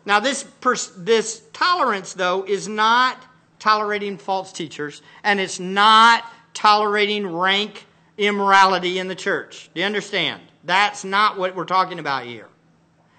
Now, 0.06 0.20
this, 0.20 0.44
pers- 0.62 0.92
this 0.98 1.42
tolerance, 1.54 2.14
though, 2.14 2.44
is 2.44 2.68
not 2.68 3.18
tolerating 3.60 4.18
false 4.18 4.52
teachers, 4.52 5.02
and 5.24 5.40
it's 5.40 5.60
not 5.60 6.26
tolerating 6.54 7.28
rank 7.28 7.86
immorality 8.18 9.00
in 9.00 9.08
the 9.08 9.16
church. 9.16 9.70
Do 9.74 9.80
you 9.80 9.86
understand? 9.86 10.42
That's 10.64 11.04
not 11.04 11.38
what 11.38 11.56
we're 11.56 11.66
talking 11.66 12.00
about 12.00 12.26
here. 12.26 12.48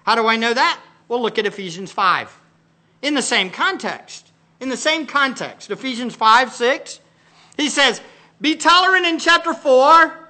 How 0.05 0.15
do 0.15 0.27
I 0.27 0.35
know 0.35 0.53
that? 0.53 0.79
Well, 1.07 1.21
look 1.21 1.39
at 1.39 1.45
Ephesians 1.45 1.91
5. 1.91 2.37
In 3.01 3.15
the 3.15 3.21
same 3.21 3.49
context. 3.49 4.30
In 4.61 4.69
the 4.69 4.77
same 4.77 5.05
context. 5.05 5.69
Ephesians 5.69 6.15
5 6.15 6.53
6. 6.53 7.01
He 7.57 7.67
says, 7.67 7.99
Be 8.39 8.55
tolerant 8.55 9.05
in 9.05 9.19
chapter 9.19 9.53
4 9.53 10.21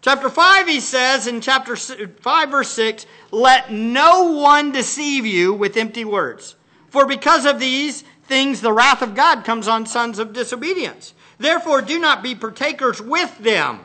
Chapter 0.00 0.30
5, 0.30 0.68
he 0.68 0.78
says 0.78 1.26
in 1.26 1.40
chapter 1.40 1.74
5, 1.74 2.50
verse 2.50 2.70
6, 2.70 3.04
let 3.32 3.72
no 3.72 4.32
one 4.32 4.70
deceive 4.70 5.26
you 5.26 5.52
with 5.52 5.76
empty 5.76 6.04
words. 6.04 6.54
For 6.88 7.04
because 7.04 7.44
of 7.44 7.58
these 7.58 8.04
things, 8.24 8.60
the 8.60 8.72
wrath 8.72 9.02
of 9.02 9.16
God 9.16 9.44
comes 9.44 9.66
on 9.66 9.86
sons 9.86 10.20
of 10.20 10.32
disobedience. 10.32 11.14
Therefore, 11.38 11.82
do 11.82 11.98
not 11.98 12.22
be 12.22 12.34
partakers 12.36 13.02
with 13.02 13.36
them. 13.38 13.80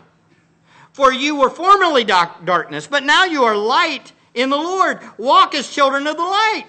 For 0.92 1.12
you 1.12 1.36
were 1.36 1.50
formerly 1.50 2.04
darkness, 2.04 2.86
but 2.86 3.04
now 3.04 3.26
you 3.26 3.44
are 3.44 3.58
light 3.58 4.12
in 4.36 4.52
the 4.52 4.58
Lord. 4.58 5.00
Walk 5.18 5.56
as 5.56 5.74
children 5.74 6.06
of 6.06 6.16
the 6.16 6.24
light. 6.24 6.66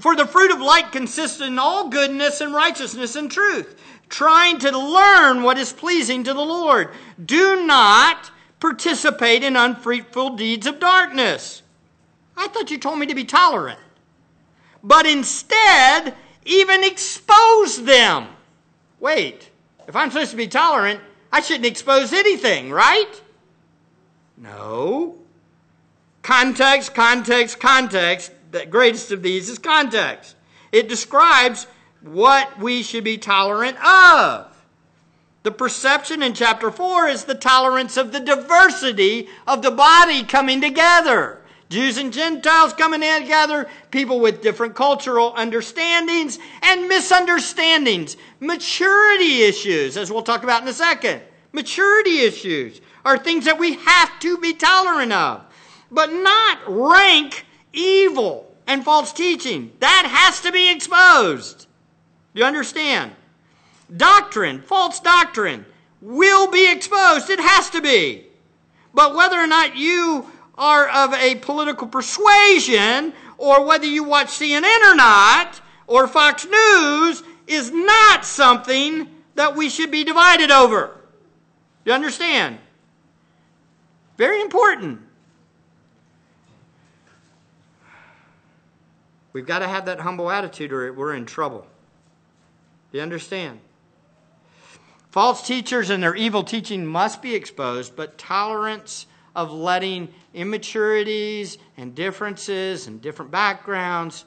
For 0.00 0.14
the 0.14 0.26
fruit 0.26 0.50
of 0.50 0.60
light 0.60 0.92
consists 0.92 1.40
in 1.40 1.58
all 1.58 1.88
goodness 1.88 2.40
and 2.40 2.52
righteousness 2.52 3.16
and 3.16 3.30
truth, 3.30 3.80
trying 4.08 4.58
to 4.58 4.78
learn 4.78 5.42
what 5.42 5.58
is 5.58 5.72
pleasing 5.72 6.24
to 6.24 6.34
the 6.34 6.40
Lord. 6.40 6.90
Do 7.24 7.64
not 7.64 8.30
participate 8.60 9.42
in 9.42 9.56
unfruitful 9.56 10.36
deeds 10.36 10.66
of 10.66 10.80
darkness. 10.80 11.62
I 12.36 12.48
thought 12.48 12.70
you 12.70 12.78
told 12.78 12.98
me 12.98 13.06
to 13.06 13.14
be 13.14 13.24
tolerant. 13.24 13.78
But 14.82 15.06
instead, 15.06 16.14
even 16.44 16.84
expose 16.84 17.82
them. 17.82 18.28
Wait, 19.00 19.50
if 19.88 19.96
I'm 19.96 20.10
supposed 20.10 20.30
to 20.30 20.36
be 20.36 20.48
tolerant, 20.48 21.00
I 21.32 21.40
shouldn't 21.40 21.66
expose 21.66 22.12
anything, 22.12 22.70
right? 22.70 23.20
No. 24.36 25.16
Context, 26.22 26.94
context, 26.94 27.58
context. 27.58 28.32
The 28.50 28.66
greatest 28.66 29.12
of 29.12 29.22
these 29.22 29.48
is 29.48 29.58
context. 29.58 30.36
It 30.72 30.88
describes 30.88 31.66
what 32.00 32.58
we 32.58 32.82
should 32.82 33.04
be 33.04 33.18
tolerant 33.18 33.76
of. 33.84 34.52
The 35.42 35.50
perception 35.50 36.22
in 36.22 36.34
chapter 36.34 36.70
4 36.70 37.08
is 37.08 37.24
the 37.24 37.34
tolerance 37.34 37.96
of 37.96 38.12
the 38.12 38.20
diversity 38.20 39.28
of 39.46 39.62
the 39.62 39.70
body 39.70 40.24
coming 40.24 40.60
together. 40.60 41.40
Jews 41.68 41.98
and 41.98 42.12
Gentiles 42.12 42.72
coming 42.72 43.00
together, 43.00 43.68
people 43.90 44.20
with 44.20 44.42
different 44.42 44.74
cultural 44.76 45.32
understandings 45.36 46.38
and 46.62 46.88
misunderstandings, 46.88 48.16
maturity 48.38 49.42
issues, 49.42 49.96
as 49.96 50.12
we'll 50.12 50.22
talk 50.22 50.44
about 50.44 50.62
in 50.62 50.68
a 50.68 50.72
second. 50.72 51.22
Maturity 51.52 52.20
issues 52.20 52.80
are 53.04 53.18
things 53.18 53.44
that 53.46 53.58
we 53.58 53.74
have 53.74 54.18
to 54.20 54.38
be 54.38 54.52
tolerant 54.52 55.12
of, 55.12 55.44
but 55.90 56.12
not 56.12 56.58
rank 56.66 57.45
evil 57.76 58.52
and 58.66 58.84
false 58.84 59.12
teaching. 59.12 59.72
That 59.80 60.06
has 60.10 60.40
to 60.40 60.50
be 60.50 60.70
exposed. 60.70 61.66
You 62.34 62.44
understand? 62.44 63.12
Doctrine, 63.94 64.60
false 64.62 64.98
doctrine, 64.98 65.64
will 66.00 66.50
be 66.50 66.70
exposed. 66.70 67.30
It 67.30 67.40
has 67.40 67.70
to 67.70 67.80
be. 67.80 68.26
But 68.92 69.14
whether 69.14 69.38
or 69.38 69.46
not 69.46 69.76
you 69.76 70.26
are 70.58 70.88
of 70.88 71.12
a 71.14 71.36
political 71.36 71.86
persuasion, 71.86 73.12
or 73.38 73.64
whether 73.64 73.86
you 73.86 74.04
watch 74.04 74.28
CNN 74.28 74.90
or 74.90 74.96
not, 74.96 75.60
or 75.86 76.08
Fox 76.08 76.46
News, 76.46 77.22
is 77.46 77.70
not 77.70 78.24
something 78.24 79.08
that 79.34 79.54
we 79.54 79.68
should 79.68 79.90
be 79.90 80.02
divided 80.02 80.50
over. 80.50 80.96
You 81.84 81.92
understand? 81.92 82.58
Very 84.16 84.40
important. 84.40 85.00
We've 89.36 89.44
got 89.44 89.58
to 89.58 89.68
have 89.68 89.84
that 89.84 90.00
humble 90.00 90.30
attitude 90.30 90.72
or 90.72 90.90
we're 90.94 91.12
in 91.12 91.26
trouble. 91.26 91.66
Do 92.90 92.96
you 92.96 93.02
understand? 93.02 93.60
False 95.10 95.46
teachers 95.46 95.90
and 95.90 96.02
their 96.02 96.14
evil 96.14 96.42
teaching 96.42 96.86
must 96.86 97.20
be 97.20 97.34
exposed, 97.34 97.94
but 97.94 98.16
tolerance 98.16 99.04
of 99.34 99.52
letting 99.52 100.08
immaturities 100.32 101.58
and 101.76 101.94
differences 101.94 102.86
and 102.86 103.02
different 103.02 103.30
backgrounds, 103.30 104.24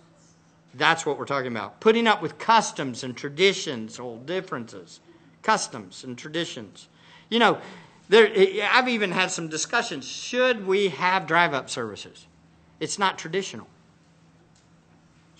that's 0.75 1.07
what 1.07 1.17
we're 1.17 1.25
talking 1.25 1.51
about. 1.51 1.79
Putting 1.79 2.05
up 2.05 2.21
with 2.21 2.37
customs 2.37 3.03
and 3.03 3.17
traditions, 3.17 3.99
old 3.99 4.27
differences, 4.27 4.99
customs 5.41 6.03
and 6.03 6.19
traditions. 6.19 6.87
You 7.29 7.39
know, 7.39 7.57
there, 8.09 8.31
I've 8.71 8.87
even 8.87 9.09
had 9.09 9.31
some 9.31 9.47
discussions. 9.47 10.07
Should 10.07 10.67
we 10.67 10.89
have 10.89 11.25
drive 11.25 11.55
up 11.55 11.67
services? 11.67 12.27
It's 12.79 12.99
not 12.99 13.17
traditional. 13.17 13.65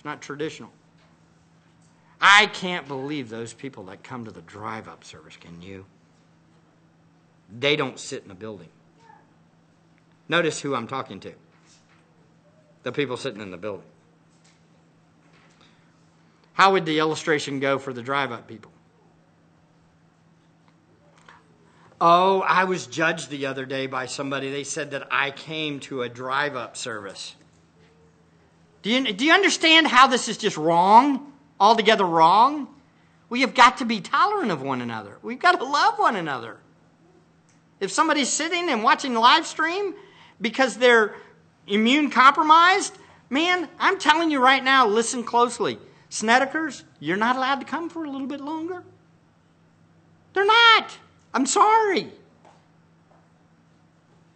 It's 0.00 0.04
not 0.06 0.22
traditional. 0.22 0.70
I 2.22 2.46
can't 2.46 2.88
believe 2.88 3.28
those 3.28 3.52
people 3.52 3.84
that 3.84 4.02
come 4.02 4.24
to 4.24 4.30
the 4.30 4.40
drive 4.40 4.88
up 4.88 5.04
service, 5.04 5.36
can 5.36 5.60
you? 5.60 5.84
They 7.58 7.76
don't 7.76 7.98
sit 7.98 8.24
in 8.24 8.30
a 8.30 8.34
building. 8.34 8.70
Notice 10.26 10.58
who 10.58 10.74
I'm 10.74 10.86
talking 10.86 11.20
to 11.20 11.34
the 12.82 12.92
people 12.92 13.18
sitting 13.18 13.42
in 13.42 13.50
the 13.50 13.58
building. 13.58 13.84
How 16.54 16.72
would 16.72 16.86
the 16.86 16.98
illustration 16.98 17.60
go 17.60 17.78
for 17.78 17.92
the 17.92 18.00
drive 18.00 18.32
up 18.32 18.48
people? 18.48 18.72
Oh, 22.00 22.40
I 22.40 22.64
was 22.64 22.86
judged 22.86 23.28
the 23.28 23.44
other 23.44 23.66
day 23.66 23.86
by 23.86 24.06
somebody. 24.06 24.50
They 24.50 24.64
said 24.64 24.92
that 24.92 25.08
I 25.10 25.30
came 25.30 25.78
to 25.80 26.00
a 26.00 26.08
drive 26.08 26.56
up 26.56 26.74
service. 26.74 27.36
Do 28.82 28.90
you, 28.90 29.12
do 29.12 29.24
you 29.24 29.32
understand 29.32 29.86
how 29.86 30.06
this 30.06 30.28
is 30.28 30.36
just 30.36 30.56
wrong? 30.56 31.32
Altogether 31.58 32.04
wrong? 32.04 32.68
We 33.28 33.42
have 33.42 33.54
got 33.54 33.78
to 33.78 33.84
be 33.84 34.00
tolerant 34.00 34.50
of 34.50 34.62
one 34.62 34.80
another. 34.80 35.18
We've 35.22 35.38
got 35.38 35.58
to 35.58 35.64
love 35.64 35.98
one 35.98 36.16
another. 36.16 36.58
If 37.78 37.90
somebody's 37.90 38.28
sitting 38.28 38.68
and 38.68 38.82
watching 38.82 39.14
the 39.14 39.20
live 39.20 39.46
stream 39.46 39.94
because 40.40 40.76
they're 40.76 41.14
immune 41.66 42.10
compromised, 42.10 42.96
man, 43.28 43.68
I'm 43.78 43.98
telling 43.98 44.30
you 44.30 44.42
right 44.42 44.62
now, 44.62 44.86
listen 44.86 45.22
closely. 45.22 45.78
Snedekers, 46.10 46.82
you're 46.98 47.16
not 47.16 47.36
allowed 47.36 47.60
to 47.60 47.66
come 47.66 47.88
for 47.88 48.04
a 48.04 48.10
little 48.10 48.26
bit 48.26 48.40
longer. 48.40 48.82
They're 50.34 50.46
not. 50.46 50.90
I'm 51.32 51.46
sorry. 51.46 52.08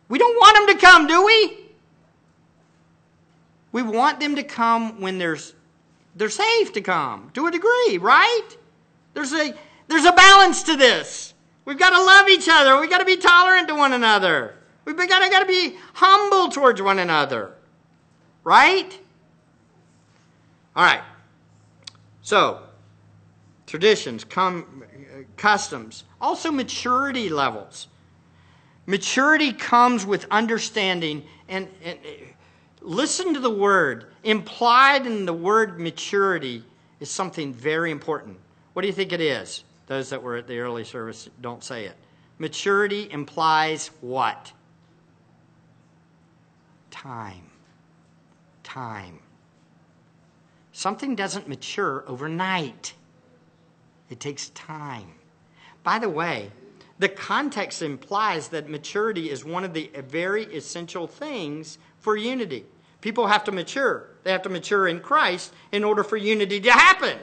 We 0.09 0.19
don't 0.19 0.37
want 0.37 0.69
them 0.69 0.77
to 0.77 0.87
come, 0.87 1.07
do 1.07 1.25
we? 1.25 1.64
We 3.75 3.83
want 3.83 4.21
them 4.21 4.37
to 4.37 4.45
come 4.45 5.01
when 5.01 5.19
there's 5.19 5.53
they're 6.15 6.31
safe 6.31 6.73
to 6.75 6.81
come 6.81 7.33
to 7.35 7.49
a 7.49 7.51
degree, 7.51 7.99
right? 8.01 8.49
There's 9.15 9.33
a 9.33 9.53
there's 9.89 10.05
a 10.05 10.13
balance 10.13 10.63
to 10.63 10.77
this. 10.77 11.35
We've 11.65 11.77
got 11.79 11.91
to 11.91 12.01
love 12.01 12.29
each 12.29 12.49
other. 12.49 12.81
We've 12.81 12.89
got 12.89 12.99
to 12.99 13.05
be 13.05 13.17
tolerant 13.17 13.67
to 13.69 13.75
one 13.75 13.93
another. 13.93 14.55
We've 14.85 14.97
got 14.97 15.25
to, 15.25 15.29
got 15.29 15.41
to 15.41 15.47
be 15.47 15.77
humble 15.93 16.51
towards 16.51 16.81
one 16.81 17.01
another. 17.01 17.55
Right? 18.45 18.97
All 20.77 20.85
right. 20.85 21.03
So, 22.23 22.61
traditions, 23.67 24.23
com, 24.23 24.85
customs, 25.37 26.05
also 26.21 26.53
maturity 26.53 27.29
levels. 27.29 27.89
Maturity 28.87 29.53
comes 29.53 30.07
with 30.07 30.27
understanding 30.31 31.25
and, 31.49 31.67
and 31.83 31.99
listen 32.85 33.35
to 33.35 33.41
the 33.41 33.51
word. 33.51 34.07
Implied 34.23 35.07
in 35.07 35.27
the 35.27 35.33
word 35.33 35.81
maturity 35.81 36.63
is 37.01 37.11
something 37.11 37.53
very 37.53 37.91
important. 37.91 38.39
What 38.73 38.83
do 38.83 38.89
you 38.89 38.95
think 38.95 39.13
it 39.13 39.21
is? 39.21 39.65
Those 39.87 40.11
that 40.11 40.23
were 40.23 40.37
at 40.37 40.47
the 40.47 40.59
early 40.59 40.85
service 40.85 41.29
don't 41.41 41.65
say 41.65 41.87
it. 41.87 41.97
Maturity 42.39 43.09
implies 43.11 43.91
what? 44.01 44.53
Time. 46.91 47.45
Time. 48.63 49.19
Something 50.73 51.15
doesn't 51.15 51.49
mature 51.49 52.05
overnight, 52.09 52.95
it 54.11 54.19
takes 54.19 54.49
time. 54.51 55.13
By 55.85 56.01
the 56.01 56.09
way, 56.09 56.51
the 56.99 57.09
context 57.09 57.83
implies 57.83 58.49
that 58.49 58.69
maturity 58.69 59.31
is 59.31 59.45
one 59.45 59.65
of 59.65 59.73
the 59.73 59.91
very 60.09 60.45
essential 60.47 61.07
things 61.07 61.79
for 61.99 62.17
unity. 62.17 62.65
People 63.05 63.27
have 63.27 63.45
to 63.45 63.53
mature. 63.53 64.09
They 64.23 64.33
have 64.33 64.41
to 64.45 64.49
mature 64.49 64.89
in 64.89 65.01
Christ 65.01 65.53
in 65.73 65.85
order 65.85 66.03
for 66.03 66.17
unity 66.17 66.59
to 66.63 66.73
happen. 66.73 67.19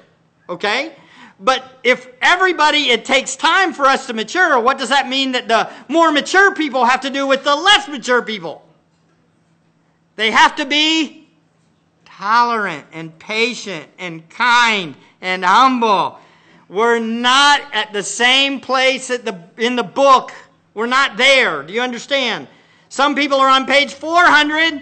Okay? 0.47 0.93
But 1.39 1.79
if 1.83 2.07
everybody, 2.21 2.91
it 2.91 3.03
takes 3.03 3.35
time 3.35 3.73
for 3.73 3.85
us 3.85 4.05
to 4.05 4.13
mature, 4.13 4.59
what 4.59 4.77
does 4.77 4.89
that 4.89 5.09
mean 5.09 5.31
that 5.31 5.47
the 5.47 5.71
more 5.87 6.11
mature 6.11 6.53
people 6.53 6.85
have 6.85 7.01
to 7.01 7.09
do 7.09 7.25
with 7.25 7.43
the 7.43 7.55
less 7.55 7.87
mature 7.87 8.21
people? 8.21 8.63
They 10.17 10.29
have 10.29 10.55
to 10.57 10.67
be 10.67 11.27
tolerant 12.05 12.85
and 12.91 13.17
patient 13.17 13.87
and 13.97 14.29
kind 14.29 14.95
and 15.19 15.43
humble 15.43 16.19
we're 16.71 16.99
not 16.99 17.59
at 17.73 17.91
the 17.91 18.01
same 18.01 18.61
place 18.61 19.09
at 19.09 19.25
the, 19.25 19.37
in 19.57 19.75
the 19.75 19.83
book. 19.83 20.31
We're 20.73 20.85
not 20.85 21.17
there. 21.17 21.63
Do 21.63 21.73
you 21.73 21.81
understand? 21.81 22.47
Some 22.87 23.13
people 23.13 23.41
are 23.41 23.49
on 23.49 23.65
page 23.65 23.93
400 23.93 24.81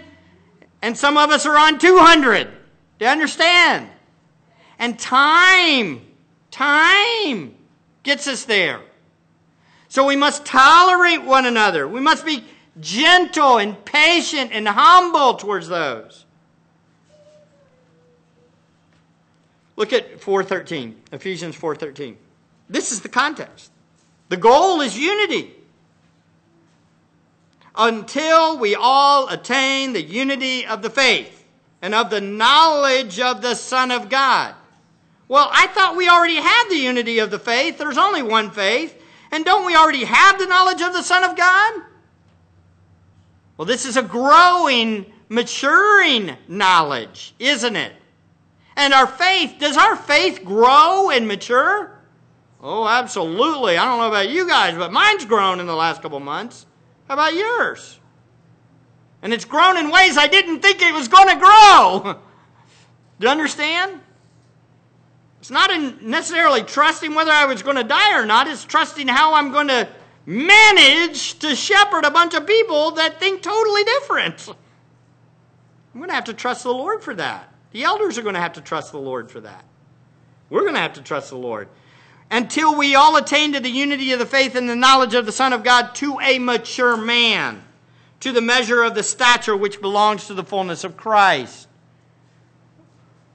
and 0.82 0.96
some 0.96 1.16
of 1.16 1.30
us 1.30 1.46
are 1.46 1.58
on 1.58 1.78
200. 1.78 2.48
Do 2.98 3.04
you 3.04 3.10
understand? 3.10 3.88
And 4.78 4.98
time, 4.98 6.00
time 6.50 7.54
gets 8.02 8.26
us 8.26 8.44
there. 8.44 8.80
So 9.88 10.06
we 10.06 10.16
must 10.16 10.44
tolerate 10.44 11.22
one 11.24 11.46
another. 11.46 11.86
We 11.88 12.00
must 12.00 12.24
be 12.24 12.44
gentle 12.80 13.58
and 13.58 13.84
patient 13.84 14.52
and 14.52 14.66
humble 14.66 15.34
towards 15.34 15.68
those. 15.68 16.24
Look 19.76 19.92
at 19.92 20.20
4:13, 20.20 20.94
Ephesians 21.12 21.56
4:13. 21.56 22.16
This 22.68 22.92
is 22.92 23.00
the 23.00 23.08
context. 23.08 23.70
The 24.28 24.36
goal 24.36 24.80
is 24.80 24.96
unity. 24.96 25.54
Until 27.82 28.58
we 28.58 28.74
all 28.74 29.28
attain 29.28 29.94
the 29.94 30.02
unity 30.02 30.66
of 30.66 30.82
the 30.82 30.90
faith 30.90 31.46
and 31.80 31.94
of 31.94 32.10
the 32.10 32.20
knowledge 32.20 33.18
of 33.18 33.40
the 33.40 33.54
Son 33.54 33.90
of 33.90 34.10
God. 34.10 34.54
Well, 35.28 35.48
I 35.50 35.66
thought 35.68 35.96
we 35.96 36.06
already 36.06 36.36
had 36.36 36.68
the 36.68 36.76
unity 36.76 37.20
of 37.20 37.30
the 37.30 37.38
faith. 37.38 37.78
There's 37.78 37.96
only 37.96 38.22
one 38.22 38.50
faith. 38.50 39.02
And 39.32 39.46
don't 39.46 39.64
we 39.64 39.76
already 39.76 40.04
have 40.04 40.38
the 40.38 40.44
knowledge 40.44 40.82
of 40.82 40.92
the 40.92 41.02
Son 41.02 41.24
of 41.24 41.36
God? 41.36 41.82
Well, 43.56 43.64
this 43.64 43.86
is 43.86 43.96
a 43.96 44.02
growing, 44.02 45.10
maturing 45.30 46.36
knowledge, 46.48 47.34
isn't 47.38 47.76
it? 47.76 47.92
And 48.76 48.92
our 48.92 49.06
faith, 49.06 49.56
does 49.58 49.78
our 49.78 49.96
faith 49.96 50.44
grow 50.44 51.08
and 51.08 51.26
mature? 51.26 51.98
Oh, 52.62 52.86
absolutely. 52.86 53.78
I 53.78 53.86
don't 53.86 54.00
know 54.00 54.08
about 54.08 54.28
you 54.28 54.46
guys, 54.46 54.76
but 54.76 54.92
mine's 54.92 55.24
grown 55.24 55.60
in 55.60 55.66
the 55.66 55.74
last 55.74 56.02
couple 56.02 56.20
months. 56.20 56.66
How 57.10 57.14
about 57.14 57.34
yours? 57.34 57.98
And 59.20 59.32
it's 59.32 59.44
grown 59.44 59.76
in 59.76 59.90
ways 59.90 60.16
I 60.16 60.28
didn't 60.28 60.60
think 60.60 60.80
it 60.80 60.94
was 60.94 61.08
going 61.08 61.28
to 61.28 61.40
grow. 61.40 62.14
Do 63.18 63.26
you 63.26 63.28
understand? 63.28 64.00
It's 65.40 65.50
not 65.50 65.72
necessarily 66.00 66.62
trusting 66.62 67.12
whether 67.12 67.32
I 67.32 67.46
was 67.46 67.64
going 67.64 67.78
to 67.78 67.82
die 67.82 68.16
or 68.16 68.24
not, 68.26 68.46
it's 68.46 68.64
trusting 68.64 69.08
how 69.08 69.34
I'm 69.34 69.50
going 69.50 69.66
to 69.66 69.88
manage 70.24 71.36
to 71.40 71.56
shepherd 71.56 72.04
a 72.04 72.12
bunch 72.12 72.34
of 72.34 72.46
people 72.46 72.92
that 72.92 73.18
think 73.18 73.42
totally 73.42 73.82
different. 73.82 74.48
I'm 75.92 75.98
going 76.00 76.10
to 76.10 76.14
have 76.14 76.26
to 76.26 76.34
trust 76.34 76.62
the 76.62 76.72
Lord 76.72 77.02
for 77.02 77.16
that. 77.16 77.52
The 77.72 77.82
elders 77.82 78.18
are 78.18 78.22
going 78.22 78.36
to 78.36 78.40
have 78.40 78.52
to 78.52 78.60
trust 78.60 78.92
the 78.92 79.00
Lord 79.00 79.32
for 79.32 79.40
that. 79.40 79.64
We're 80.48 80.62
going 80.62 80.74
to 80.74 80.80
have 80.80 80.92
to 80.92 81.02
trust 81.02 81.30
the 81.30 81.38
Lord. 81.38 81.68
Until 82.30 82.76
we 82.76 82.94
all 82.94 83.16
attain 83.16 83.52
to 83.52 83.60
the 83.60 83.70
unity 83.70 84.12
of 84.12 84.18
the 84.18 84.26
faith 84.26 84.54
and 84.54 84.68
the 84.68 84.76
knowledge 84.76 85.14
of 85.14 85.26
the 85.26 85.32
Son 85.32 85.52
of 85.52 85.64
God 85.64 85.94
to 85.96 86.18
a 86.20 86.38
mature 86.38 86.96
man, 86.96 87.62
to 88.20 88.32
the 88.32 88.40
measure 88.40 88.82
of 88.82 88.94
the 88.94 89.02
stature 89.02 89.56
which 89.56 89.80
belongs 89.80 90.26
to 90.26 90.34
the 90.34 90.44
fullness 90.44 90.84
of 90.84 90.96
Christ. 90.96 91.68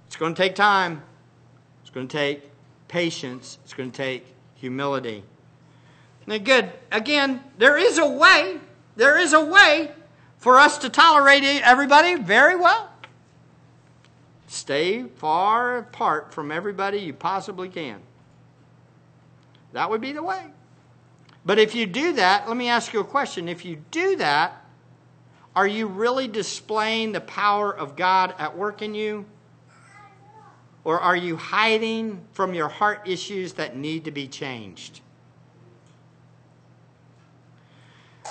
It's 0.08 0.16
going 0.16 0.34
to 0.34 0.42
take 0.42 0.56
time. 0.56 1.04
It's 1.82 1.90
going 1.90 2.08
to 2.08 2.18
take 2.18 2.50
patience. 2.88 3.58
It's 3.64 3.74
going 3.74 3.92
to 3.92 3.98
take 3.98 4.26
humility. 4.56 5.24
Now, 6.26 6.38
good. 6.38 6.72
Again, 6.92 7.44
there 7.58 7.78
is 7.78 7.98
a 7.98 8.08
way. 8.08 8.60
There 8.96 9.20
is 9.20 9.34
a 9.34 9.44
way 9.44 9.92
for 10.38 10.58
us 10.58 10.78
to 10.80 10.90
tolerate 10.90 11.44
everybody 11.44 12.16
very 12.16 12.56
well. 12.56 12.90
Stay 14.48 15.04
far 15.04 15.80
apart 15.80 16.34
from 16.34 16.52
everybody 16.52 17.00
you 17.00 17.14
possibly 17.14 17.68
can. 17.68 18.00
That 19.76 19.90
would 19.90 20.00
be 20.00 20.14
the 20.14 20.24
way. 20.24 20.42
But 21.46 21.60
if 21.60 21.76
you 21.76 21.86
do 21.86 22.14
that, 22.14 22.48
let 22.48 22.56
me 22.56 22.70
ask 22.70 22.94
you 22.94 23.02
a 23.02 23.06
question. 23.06 23.50
If 23.50 23.66
you 23.66 23.84
do 23.92 24.16
that, 24.16 24.66
are 25.54 25.68
you 25.68 25.88
really 25.88 26.30
displaying 26.30 27.12
the 27.12 27.20
power 27.20 27.76
of 27.76 27.98
God 27.98 28.34
at 28.38 28.58
work 28.58 28.82
in 28.82 28.96
you? 28.96 29.26
Or 30.86 31.02
are 31.02 31.16
you 31.16 31.36
hiding 31.36 32.26
from 32.32 32.54
your 32.54 32.70
heart 32.70 33.02
issues 33.06 33.52
that 33.54 33.76
need 33.76 34.06
to 34.06 34.12
be 34.12 34.30
changed? 34.30 35.02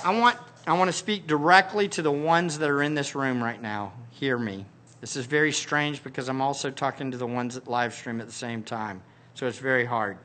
I 0.03 0.19
want, 0.19 0.39
I 0.67 0.73
want 0.79 0.89
to 0.89 0.97
speak 0.97 1.27
directly 1.27 1.89
to 1.89 2.01
the 2.01 2.11
ones 2.11 2.59
that 2.59 2.71
are 2.71 2.83
in 2.83 2.95
this 2.95 3.15
room 3.15 3.45
right 3.45 3.61
now. 3.61 3.93
Hear 4.13 4.39
me. 4.39 4.65
This 5.03 5.15
is 5.15 5.27
very 5.27 5.53
strange 5.53 6.03
because 6.03 6.31
I'm 6.31 6.41
also 6.41 6.71
talking 6.71 7.11
to 7.11 7.19
the 7.19 7.27
ones 7.27 7.55
that 7.55 7.69
live 7.69 7.93
stream 7.93 8.23
at 8.23 8.27
the 8.27 8.33
same 8.33 8.63
time. 8.63 9.03
So 9.35 9.47
it's 9.47 9.59
very 9.59 9.85
hard. 9.85 10.17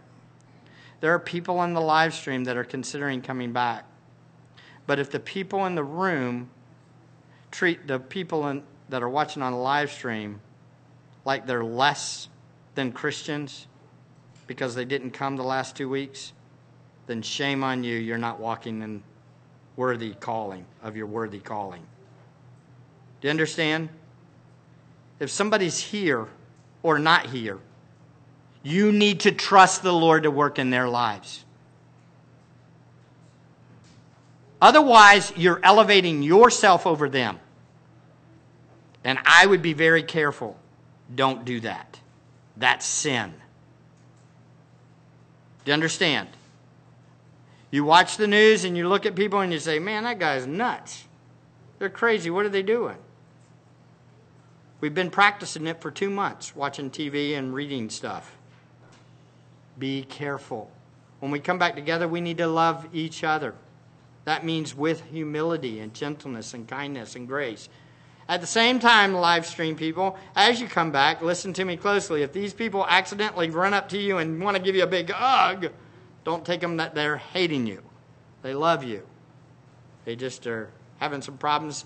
There 1.01 1.13
are 1.13 1.19
people 1.19 1.59
on 1.59 1.73
the 1.73 1.81
live 1.81 2.13
stream 2.13 2.43
that 2.45 2.57
are 2.57 2.63
considering 2.63 3.21
coming 3.21 3.53
back. 3.53 3.85
But 4.85 4.99
if 4.99 5.11
the 5.11 5.19
people 5.19 5.65
in 5.65 5.75
the 5.75 5.83
room 5.83 6.49
treat 7.51 7.87
the 7.87 7.99
people 7.99 8.47
in, 8.47 8.63
that 8.89 9.03
are 9.03 9.09
watching 9.09 9.41
on 9.41 9.53
the 9.53 9.57
live 9.57 9.91
stream 9.91 10.41
like 11.25 11.45
they're 11.45 11.63
less 11.63 12.27
than 12.75 12.91
Christians 12.91 13.67
because 14.47 14.73
they 14.73 14.85
didn't 14.85 15.11
come 15.11 15.35
the 15.35 15.43
last 15.43 15.75
two 15.75 15.87
weeks, 15.87 16.33
then 17.07 17.21
shame 17.21 17.63
on 17.63 17.83
you. 17.83 17.97
You're 17.97 18.17
not 18.17 18.39
walking 18.39 18.81
in 18.81 19.03
worthy 19.75 20.13
calling 20.15 20.65
of 20.81 20.97
your 20.97 21.05
worthy 21.05 21.39
calling. 21.39 21.83
Do 23.21 23.27
you 23.27 23.29
understand? 23.29 23.89
If 25.19 25.29
somebody's 25.29 25.77
here 25.77 26.27
or 26.81 26.97
not 26.97 27.27
here, 27.27 27.59
you 28.63 28.91
need 28.91 29.21
to 29.21 29.31
trust 29.31 29.83
the 29.83 29.93
Lord 29.93 30.23
to 30.23 30.31
work 30.31 30.59
in 30.59 30.69
their 30.69 30.89
lives. 30.89 31.45
Otherwise, 34.61 35.31
you're 35.37 35.59
elevating 35.63 36.21
yourself 36.21 36.85
over 36.85 37.07
them. 37.07 37.39
And 39.03 39.17
I 39.25 39.45
would 39.45 39.61
be 39.61 39.73
very 39.73 40.03
careful. 40.03 40.57
Don't 41.13 41.45
do 41.45 41.61
that. 41.61 41.99
That's 42.57 42.85
sin. 42.85 43.33
Do 45.63 45.69
you 45.69 45.73
understand? 45.73 46.27
You 47.71 47.85
watch 47.85 48.17
the 48.17 48.27
news 48.27 48.65
and 48.65 48.75
you 48.75 48.89
look 48.89 49.05
at 49.05 49.15
people 49.15 49.39
and 49.39 49.53
you 49.53 49.59
say, 49.59 49.79
man, 49.79 50.03
that 50.03 50.19
guy's 50.19 50.45
nuts. 50.45 51.05
They're 51.77 51.89
crazy. 51.89 52.29
What 52.29 52.45
are 52.45 52.49
they 52.49 52.63
doing? 52.63 52.97
We've 54.81 54.93
been 54.93 55.09
practicing 55.09 55.67
it 55.67 55.81
for 55.81 55.91
two 55.91 56.09
months, 56.09 56.55
watching 56.55 56.89
TV 56.89 57.37
and 57.37 57.53
reading 57.53 57.89
stuff. 57.89 58.37
Be 59.79 60.03
careful. 60.03 60.69
When 61.19 61.31
we 61.31 61.39
come 61.39 61.57
back 61.57 61.75
together, 61.75 62.07
we 62.07 62.21
need 62.21 62.37
to 62.37 62.47
love 62.47 62.87
each 62.93 63.23
other. 63.23 63.55
That 64.25 64.45
means 64.45 64.75
with 64.75 65.03
humility 65.05 65.79
and 65.79 65.93
gentleness 65.93 66.53
and 66.53 66.67
kindness 66.67 67.15
and 67.15 67.27
grace. 67.27 67.69
At 68.27 68.41
the 68.41 68.47
same 68.47 68.79
time, 68.79 69.15
live 69.15 69.45
stream 69.45 69.75
people, 69.75 70.15
as 70.35 70.61
you 70.61 70.67
come 70.67 70.91
back, 70.91 71.21
listen 71.23 71.51
to 71.53 71.65
me 71.65 71.75
closely. 71.77 72.21
If 72.21 72.31
these 72.31 72.53
people 72.53 72.85
accidentally 72.87 73.49
run 73.49 73.73
up 73.73 73.89
to 73.89 73.97
you 73.97 74.19
and 74.19 74.39
want 74.39 74.55
to 74.55 74.61
give 74.61 74.75
you 74.75 74.83
a 74.83 74.87
big 74.87 75.09
hug, 75.09 75.69
don't 76.25 76.45
take 76.45 76.61
them 76.61 76.77
that 76.77 76.93
they're 76.93 77.17
hating 77.17 77.65
you. 77.65 77.81
They 78.43 78.53
love 78.53 78.83
you. 78.83 79.01
They 80.05 80.15
just 80.15 80.45
are 80.45 80.69
having 80.99 81.23
some 81.23 81.37
problems 81.37 81.85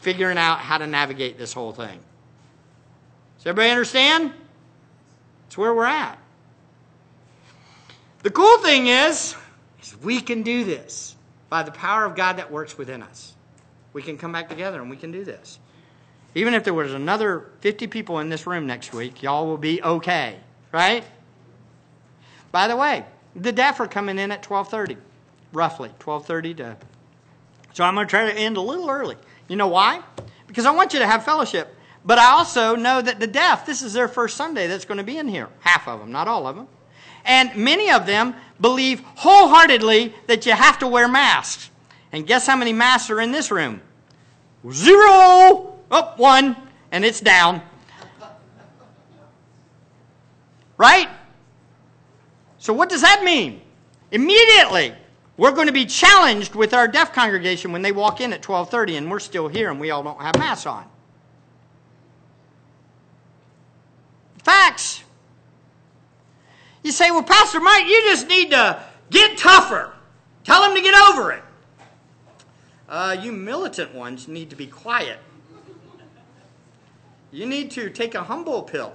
figuring 0.00 0.38
out 0.38 0.60
how 0.60 0.78
to 0.78 0.86
navigate 0.86 1.36
this 1.36 1.52
whole 1.52 1.72
thing. 1.72 2.00
Does 3.36 3.46
everybody 3.46 3.70
understand? 3.70 4.32
It's 5.46 5.58
where 5.58 5.74
we're 5.74 5.84
at. 5.84 6.18
The 8.22 8.30
cool 8.30 8.58
thing 8.58 8.86
is, 8.86 9.34
is 9.82 9.96
we 10.00 10.20
can 10.20 10.42
do 10.42 10.64
this 10.64 11.16
by 11.48 11.62
the 11.62 11.72
power 11.72 12.04
of 12.04 12.14
God 12.14 12.34
that 12.38 12.50
works 12.50 12.78
within 12.78 13.02
us. 13.02 13.34
We 13.92 14.02
can 14.02 14.16
come 14.16 14.32
back 14.32 14.48
together 14.48 14.80
and 14.80 14.88
we 14.88 14.96
can 14.96 15.10
do 15.10 15.24
this. 15.24 15.58
Even 16.34 16.54
if 16.54 16.64
there 16.64 16.72
was 16.72 16.94
another 16.94 17.50
50 17.60 17.88
people 17.88 18.20
in 18.20 18.28
this 18.28 18.46
room 18.46 18.66
next 18.66 18.94
week, 18.94 19.22
y'all 19.22 19.46
will 19.46 19.58
be 19.58 19.82
okay, 19.82 20.38
right? 20.70 21.04
By 22.52 22.68
the 22.68 22.76
way, 22.76 23.04
the 23.34 23.52
deaf 23.52 23.80
are 23.80 23.88
coming 23.88 24.18
in 24.18 24.30
at 24.30 24.42
12:30, 24.42 24.96
roughly 25.52 25.90
12:30 25.98 26.56
to. 26.58 26.76
So 27.72 27.84
I'm 27.84 27.94
going 27.94 28.06
to 28.06 28.10
try 28.10 28.30
to 28.30 28.38
end 28.38 28.56
a 28.56 28.60
little 28.60 28.88
early. 28.88 29.16
You 29.48 29.56
know 29.56 29.68
why? 29.68 30.02
Because 30.46 30.64
I 30.64 30.70
want 30.70 30.92
you 30.92 31.00
to 31.00 31.06
have 31.06 31.24
fellowship. 31.24 31.74
But 32.04 32.18
I 32.18 32.32
also 32.32 32.76
know 32.76 33.00
that 33.00 33.20
the 33.20 33.26
deaf, 33.26 33.64
this 33.64 33.82
is 33.82 33.92
their 33.92 34.08
first 34.08 34.36
Sunday 34.36 34.66
that's 34.66 34.84
going 34.84 34.98
to 34.98 35.04
be 35.04 35.18
in 35.18 35.28
here. 35.28 35.48
Half 35.60 35.88
of 35.88 36.00
them, 36.00 36.12
not 36.12 36.28
all 36.28 36.46
of 36.46 36.56
them. 36.56 36.68
And 37.24 37.54
many 37.56 37.90
of 37.90 38.06
them 38.06 38.34
believe 38.60 39.00
wholeheartedly 39.16 40.14
that 40.26 40.46
you 40.46 40.52
have 40.52 40.78
to 40.80 40.86
wear 40.86 41.08
masks. 41.08 41.70
And 42.12 42.26
guess 42.26 42.46
how 42.46 42.56
many 42.56 42.72
masks 42.72 43.10
are 43.10 43.20
in 43.20 43.32
this 43.32 43.50
room? 43.50 43.80
Zero! 44.70 45.78
Oh, 45.90 46.14
one, 46.16 46.56
and 46.90 47.04
it's 47.04 47.20
down. 47.20 47.62
Right? 50.78 51.08
So 52.58 52.72
what 52.72 52.88
does 52.88 53.02
that 53.02 53.22
mean? 53.24 53.60
Immediately, 54.10 54.94
we're 55.36 55.52
going 55.52 55.66
to 55.66 55.72
be 55.72 55.86
challenged 55.86 56.54
with 56.54 56.74
our 56.74 56.86
deaf 56.86 57.12
congregation 57.12 57.72
when 57.72 57.82
they 57.82 57.92
walk 57.92 58.20
in 58.20 58.32
at 58.32 58.42
12:30 58.42 58.98
and 58.98 59.10
we're 59.10 59.18
still 59.18 59.48
here 59.48 59.70
and 59.70 59.80
we 59.80 59.90
all 59.90 60.02
don't 60.02 60.20
have 60.20 60.36
masks 60.38 60.66
on. 60.66 60.84
Facts. 64.44 65.02
You 66.82 66.90
say, 66.90 67.10
well, 67.10 67.22
Pastor 67.22 67.60
Mike, 67.60 67.86
you 67.86 68.02
just 68.02 68.26
need 68.26 68.50
to 68.50 68.82
get 69.10 69.38
tougher. 69.38 69.92
Tell 70.44 70.62
them 70.62 70.74
to 70.74 70.82
get 70.82 70.94
over 70.94 71.32
it. 71.32 71.42
Uh, 72.88 73.16
you 73.20 73.32
militant 73.32 73.94
ones 73.94 74.26
need 74.26 74.50
to 74.50 74.56
be 74.56 74.66
quiet. 74.66 75.18
You 77.30 77.46
need 77.46 77.70
to 77.72 77.88
take 77.88 78.14
a 78.14 78.24
humble 78.24 78.62
pill. 78.62 78.94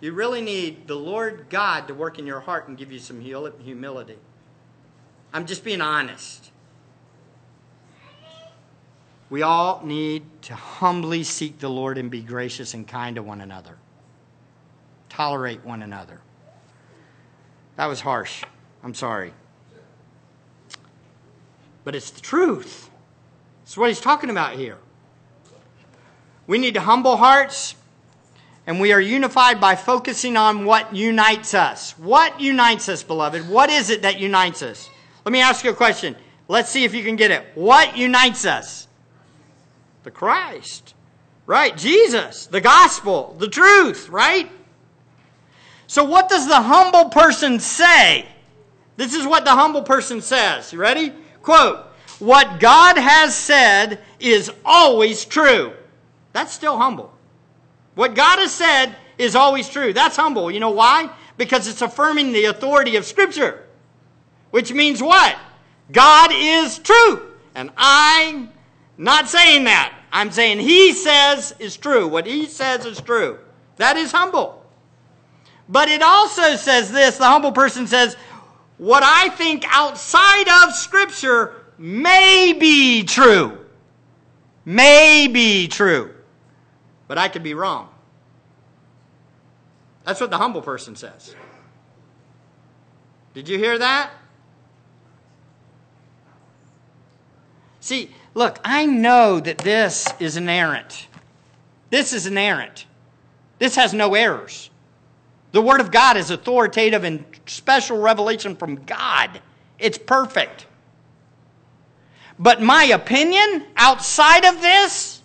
You 0.00 0.12
really 0.12 0.40
need 0.40 0.88
the 0.88 0.96
Lord 0.96 1.46
God 1.48 1.86
to 1.86 1.94
work 1.94 2.18
in 2.18 2.26
your 2.26 2.40
heart 2.40 2.66
and 2.66 2.76
give 2.76 2.90
you 2.90 2.98
some 2.98 3.20
humility. 3.20 4.16
I'm 5.32 5.46
just 5.46 5.62
being 5.62 5.80
honest. 5.80 6.50
We 9.30 9.42
all 9.42 9.80
need 9.84 10.24
to 10.42 10.54
humbly 10.54 11.22
seek 11.22 11.60
the 11.60 11.70
Lord 11.70 11.98
and 11.98 12.10
be 12.10 12.20
gracious 12.20 12.74
and 12.74 12.88
kind 12.88 13.16
to 13.16 13.22
one 13.22 13.40
another 13.40 13.78
tolerate 15.12 15.62
one 15.64 15.82
another. 15.82 16.20
That 17.76 17.86
was 17.86 18.00
harsh. 18.00 18.44
I'm 18.82 18.94
sorry. 18.94 19.32
But 21.84 21.94
it's 21.94 22.10
the 22.10 22.20
truth. 22.20 22.90
It's 23.62 23.76
what 23.76 23.88
he's 23.88 24.00
talking 24.00 24.30
about 24.30 24.54
here. 24.54 24.78
We 26.46 26.58
need 26.58 26.74
to 26.74 26.80
humble 26.80 27.16
hearts, 27.16 27.74
and 28.66 28.80
we 28.80 28.92
are 28.92 29.00
unified 29.00 29.60
by 29.60 29.76
focusing 29.76 30.36
on 30.36 30.64
what 30.64 30.94
unites 30.94 31.52
us. 31.52 31.92
What 31.98 32.40
unites 32.40 32.88
us, 32.88 33.02
beloved? 33.02 33.48
What 33.48 33.68
is 33.70 33.90
it 33.90 34.02
that 34.02 34.18
unites 34.18 34.62
us? 34.62 34.88
Let 35.24 35.32
me 35.32 35.40
ask 35.40 35.64
you 35.64 35.70
a 35.70 35.74
question. 35.74 36.16
Let's 36.48 36.70
see 36.70 36.84
if 36.84 36.94
you 36.94 37.04
can 37.04 37.16
get 37.16 37.30
it. 37.30 37.44
What 37.54 37.96
unites 37.96 38.46
us? 38.46 38.88
The 40.04 40.10
Christ. 40.10 40.94
Right? 41.44 41.76
Jesus, 41.76 42.46
the 42.46 42.60
gospel, 42.60 43.36
the 43.38 43.48
truth, 43.48 44.08
right? 44.08 44.50
So, 45.86 46.04
what 46.04 46.28
does 46.28 46.48
the 46.48 46.60
humble 46.60 47.10
person 47.10 47.60
say? 47.60 48.26
This 48.96 49.14
is 49.14 49.26
what 49.26 49.44
the 49.44 49.50
humble 49.50 49.82
person 49.82 50.20
says. 50.20 50.72
You 50.72 50.78
ready? 50.78 51.12
Quote 51.42 51.86
What 52.18 52.60
God 52.60 52.96
has 52.96 53.34
said 53.34 54.00
is 54.20 54.50
always 54.64 55.24
true. 55.24 55.72
That's 56.32 56.52
still 56.52 56.78
humble. 56.78 57.12
What 57.94 58.14
God 58.14 58.38
has 58.38 58.52
said 58.52 58.96
is 59.18 59.36
always 59.36 59.68
true. 59.68 59.92
That's 59.92 60.16
humble. 60.16 60.50
You 60.50 60.60
know 60.60 60.70
why? 60.70 61.10
Because 61.36 61.68
it's 61.68 61.82
affirming 61.82 62.32
the 62.32 62.46
authority 62.46 62.96
of 62.96 63.04
Scripture. 63.04 63.66
Which 64.50 64.72
means 64.72 65.02
what? 65.02 65.36
God 65.90 66.30
is 66.32 66.78
true. 66.78 67.32
And 67.54 67.70
I'm 67.76 68.50
not 68.96 69.28
saying 69.28 69.64
that. 69.64 69.94
I'm 70.12 70.30
saying 70.30 70.60
He 70.60 70.92
says 70.92 71.54
is 71.58 71.76
true. 71.76 72.06
What 72.08 72.26
He 72.26 72.46
says 72.46 72.84
is 72.86 73.00
true. 73.00 73.38
That 73.76 73.96
is 73.96 74.12
humble. 74.12 74.61
But 75.68 75.88
it 75.88 76.02
also 76.02 76.56
says 76.56 76.90
this 76.90 77.18
the 77.18 77.24
humble 77.24 77.52
person 77.52 77.86
says, 77.86 78.16
What 78.78 79.02
I 79.02 79.28
think 79.30 79.64
outside 79.68 80.48
of 80.64 80.74
Scripture 80.74 81.54
may 81.78 82.54
be 82.58 83.04
true. 83.04 83.58
May 84.64 85.28
be 85.28 85.68
true. 85.68 86.14
But 87.08 87.18
I 87.18 87.28
could 87.28 87.42
be 87.42 87.54
wrong. 87.54 87.88
That's 90.04 90.20
what 90.20 90.30
the 90.30 90.38
humble 90.38 90.62
person 90.62 90.96
says. 90.96 91.34
Did 93.34 93.48
you 93.48 93.58
hear 93.58 93.78
that? 93.78 94.10
See, 97.80 98.10
look, 98.34 98.58
I 98.64 98.86
know 98.86 99.40
that 99.40 99.58
this 99.58 100.06
is 100.20 100.36
inerrant. 100.36 101.08
This 101.90 102.12
is 102.12 102.26
inerrant. 102.26 102.86
This 103.58 103.76
has 103.76 103.92
no 103.92 104.14
errors. 104.14 104.70
The 105.52 105.60
Word 105.60 105.80
of 105.80 105.90
God 105.90 106.16
is 106.16 106.30
authoritative 106.30 107.04
and 107.04 107.24
special 107.46 108.00
revelation 108.00 108.56
from 108.56 108.76
God. 108.84 109.40
It's 109.78 109.98
perfect. 109.98 110.66
But 112.38 112.62
my 112.62 112.84
opinion 112.84 113.66
outside 113.76 114.44
of 114.44 114.60
this 114.60 115.20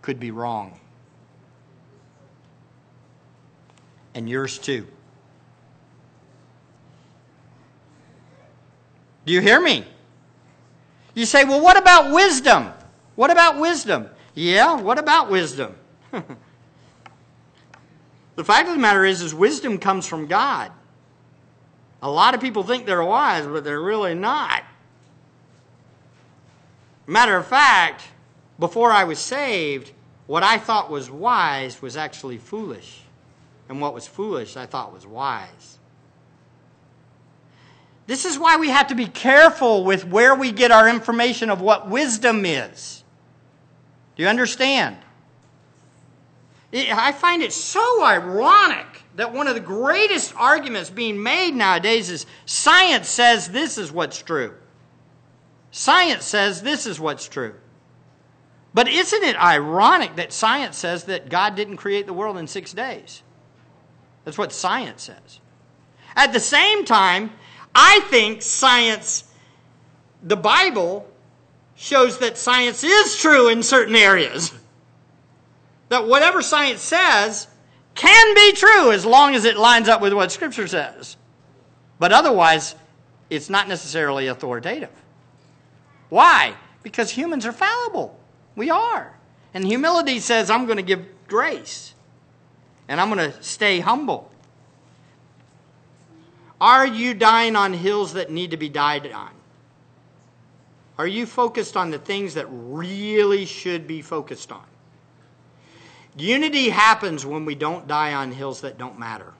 could 0.00 0.18
be 0.18 0.30
wrong. 0.30 0.78
And 4.14 4.28
yours 4.28 4.58
too. 4.58 4.86
Do 9.24 9.32
you 9.32 9.40
hear 9.40 9.60
me? 9.60 9.84
You 11.14 11.26
say, 11.26 11.44
well, 11.44 11.60
what 11.60 11.76
about 11.76 12.12
wisdom? 12.12 12.72
What 13.14 13.30
about 13.30 13.60
wisdom? 13.60 14.08
Yeah, 14.34 14.76
what 14.76 14.98
about 14.98 15.30
wisdom? 15.30 15.76
the 18.36 18.44
fact 18.44 18.68
of 18.68 18.74
the 18.74 18.80
matter 18.80 19.04
is, 19.04 19.20
is 19.20 19.34
wisdom 19.34 19.78
comes 19.78 20.06
from 20.06 20.26
God. 20.26 20.72
A 22.02 22.10
lot 22.10 22.34
of 22.34 22.40
people 22.40 22.62
think 22.62 22.86
they're 22.86 23.04
wise, 23.04 23.46
but 23.46 23.62
they're 23.62 23.80
really 23.80 24.14
not. 24.14 24.64
Matter 27.06 27.36
of 27.36 27.46
fact, 27.46 28.02
before 28.58 28.90
I 28.90 29.04
was 29.04 29.18
saved, 29.18 29.92
what 30.26 30.42
I 30.42 30.58
thought 30.58 30.90
was 30.90 31.10
wise 31.10 31.82
was 31.82 31.96
actually 31.96 32.38
foolish. 32.38 33.00
And 33.68 33.80
what 33.80 33.94
was 33.94 34.06
foolish, 34.06 34.56
I 34.56 34.66
thought 34.66 34.92
was 34.92 35.06
wise. 35.06 35.78
This 38.06 38.24
is 38.24 38.38
why 38.38 38.56
we 38.56 38.70
have 38.70 38.88
to 38.88 38.94
be 38.94 39.06
careful 39.06 39.84
with 39.84 40.06
where 40.06 40.34
we 40.34 40.52
get 40.52 40.70
our 40.70 40.88
information 40.88 41.50
of 41.50 41.60
what 41.60 41.88
wisdom 41.88 42.44
is. 42.44 43.04
Do 44.16 44.22
you 44.22 44.28
understand? 44.28 44.96
I 46.72 47.12
find 47.12 47.42
it 47.42 47.52
so 47.52 48.04
ironic 48.04 48.86
that 49.16 49.32
one 49.32 49.46
of 49.46 49.54
the 49.54 49.60
greatest 49.60 50.32
arguments 50.36 50.88
being 50.88 51.22
made 51.22 51.54
nowadays 51.54 52.08
is 52.08 52.24
science 52.46 53.08
says 53.08 53.48
this 53.48 53.76
is 53.76 53.92
what's 53.92 54.22
true. 54.22 54.54
Science 55.70 56.24
says 56.24 56.62
this 56.62 56.86
is 56.86 56.98
what's 56.98 57.28
true. 57.28 57.54
But 58.74 58.88
isn't 58.88 59.22
it 59.22 59.36
ironic 59.36 60.16
that 60.16 60.32
science 60.32 60.78
says 60.78 61.04
that 61.04 61.28
God 61.28 61.56
didn't 61.56 61.76
create 61.76 62.06
the 62.06 62.14
world 62.14 62.38
in 62.38 62.46
six 62.46 62.72
days? 62.72 63.22
That's 64.24 64.38
what 64.38 64.52
science 64.52 65.02
says. 65.02 65.40
At 66.16 66.32
the 66.32 66.40
same 66.40 66.84
time, 66.84 67.32
I 67.74 68.00
think 68.08 68.40
science, 68.40 69.24
the 70.22 70.36
Bible, 70.36 71.06
shows 71.74 72.18
that 72.18 72.38
science 72.38 72.82
is 72.82 73.16
true 73.16 73.48
in 73.48 73.62
certain 73.62 73.96
areas. 73.96 74.52
That 75.92 76.08
whatever 76.08 76.40
science 76.40 76.80
says 76.80 77.48
can 77.94 78.34
be 78.34 78.52
true 78.52 78.92
as 78.92 79.04
long 79.04 79.34
as 79.34 79.44
it 79.44 79.58
lines 79.58 79.90
up 79.90 80.00
with 80.00 80.14
what 80.14 80.32
Scripture 80.32 80.66
says. 80.66 81.18
But 81.98 82.12
otherwise, 82.12 82.74
it's 83.28 83.50
not 83.50 83.68
necessarily 83.68 84.28
authoritative. 84.28 84.88
Why? 86.08 86.54
Because 86.82 87.10
humans 87.10 87.44
are 87.44 87.52
fallible. 87.52 88.18
We 88.56 88.70
are. 88.70 89.14
And 89.52 89.66
humility 89.66 90.18
says, 90.18 90.48
I'm 90.48 90.64
going 90.64 90.78
to 90.78 90.82
give 90.82 91.04
grace. 91.28 91.92
And 92.88 92.98
I'm 92.98 93.10
going 93.14 93.30
to 93.30 93.42
stay 93.42 93.80
humble. 93.80 94.30
Are 96.58 96.86
you 96.86 97.12
dying 97.12 97.54
on 97.54 97.74
hills 97.74 98.14
that 98.14 98.30
need 98.30 98.52
to 98.52 98.56
be 98.56 98.70
died 98.70 99.12
on? 99.12 99.32
Are 100.96 101.06
you 101.06 101.26
focused 101.26 101.76
on 101.76 101.90
the 101.90 101.98
things 101.98 102.32
that 102.32 102.46
really 102.48 103.44
should 103.44 103.86
be 103.86 104.00
focused 104.00 104.50
on? 104.50 104.64
Unity 106.16 106.68
happens 106.68 107.24
when 107.24 107.44
we 107.44 107.54
don't 107.54 107.86
die 107.86 108.12
on 108.14 108.32
hills 108.32 108.60
that 108.60 108.78
don't 108.78 108.98
matter. 108.98 109.32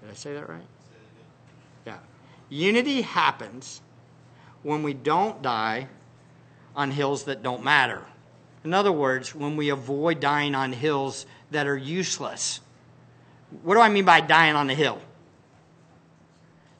Did 0.00 0.10
I 0.10 0.14
say 0.14 0.34
that 0.34 0.48
right? 0.48 0.60
Yeah. 1.86 1.98
Unity 2.50 3.02
happens 3.02 3.80
when 4.62 4.82
we 4.82 4.92
don't 4.92 5.40
die 5.42 5.88
on 6.76 6.90
hills 6.90 7.24
that 7.24 7.42
don't 7.42 7.64
matter. 7.64 8.02
In 8.64 8.74
other 8.74 8.92
words, 8.92 9.34
when 9.34 9.56
we 9.56 9.70
avoid 9.70 10.20
dying 10.20 10.54
on 10.54 10.72
hills 10.72 11.26
that 11.50 11.66
are 11.66 11.76
useless. 11.76 12.60
What 13.62 13.74
do 13.74 13.80
I 13.80 13.88
mean 13.88 14.04
by 14.04 14.20
dying 14.20 14.54
on 14.54 14.66
the 14.66 14.74
hill? 14.74 15.00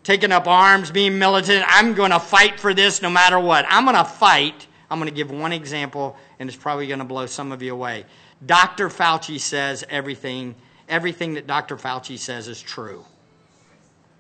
Taking 0.03 0.33
up 0.33 0.47
arms, 0.47 0.91
being 0.91 1.19
militant. 1.19 1.65
I'm 1.67 1.95
going 1.95 2.11
to 2.11 2.21
fight 2.21 2.61
for 2.61 2.75
this 2.75 3.03
no 3.03 3.11
matter 3.11 3.39
what. 3.39 3.65
I'm 3.69 3.85
going 3.85 3.97
to 3.97 4.05
fight. 4.05 4.67
I'm 4.91 4.99
going 4.99 5.09
to 5.09 5.15
give 5.15 5.31
one 5.31 5.53
example, 5.53 6.17
and 6.39 6.49
it's 6.49 6.57
probably 6.57 6.87
going 6.87 7.01
to 7.01 7.05
blow 7.05 7.27
some 7.27 7.53
of 7.53 7.63
you 7.63 7.73
away. 7.73 8.05
Dr. 8.45 8.89
Fauci 8.89 9.39
says 9.39 9.85
everything, 9.91 10.55
everything 10.89 11.35
that 11.35 11.47
Dr. 11.47 11.77
Fauci 11.77 12.19
says 12.19 12.49
is 12.49 12.61
true. 12.61 13.05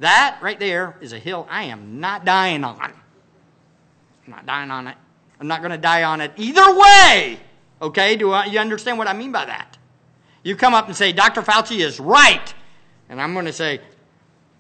That 0.00 0.38
right 0.42 0.58
there 0.58 0.96
is 1.00 1.12
a 1.12 1.18
hill 1.18 1.46
I 1.50 1.64
am 1.64 2.00
not 2.00 2.24
dying 2.24 2.64
on. 2.64 2.80
I'm 2.80 4.30
not 4.30 4.46
dying 4.46 4.70
on 4.70 4.86
it. 4.86 4.96
I'm 5.40 5.46
not 5.46 5.60
going 5.60 5.72
to 5.72 5.78
die 5.78 6.02
on 6.02 6.20
it 6.20 6.32
either 6.36 6.76
way. 6.76 7.38
Okay? 7.80 8.16
Do 8.16 8.32
I, 8.32 8.46
you 8.46 8.58
understand 8.58 8.98
what 8.98 9.08
I 9.08 9.12
mean 9.12 9.32
by 9.32 9.44
that? 9.44 9.78
You 10.42 10.56
come 10.56 10.74
up 10.74 10.86
and 10.86 10.96
say, 10.96 11.12
Dr. 11.12 11.42
Fauci 11.42 11.78
is 11.78 11.98
right. 11.98 12.54
And 13.08 13.20
I'm 13.20 13.32
going 13.32 13.46
to 13.46 13.52
say, 13.52 13.80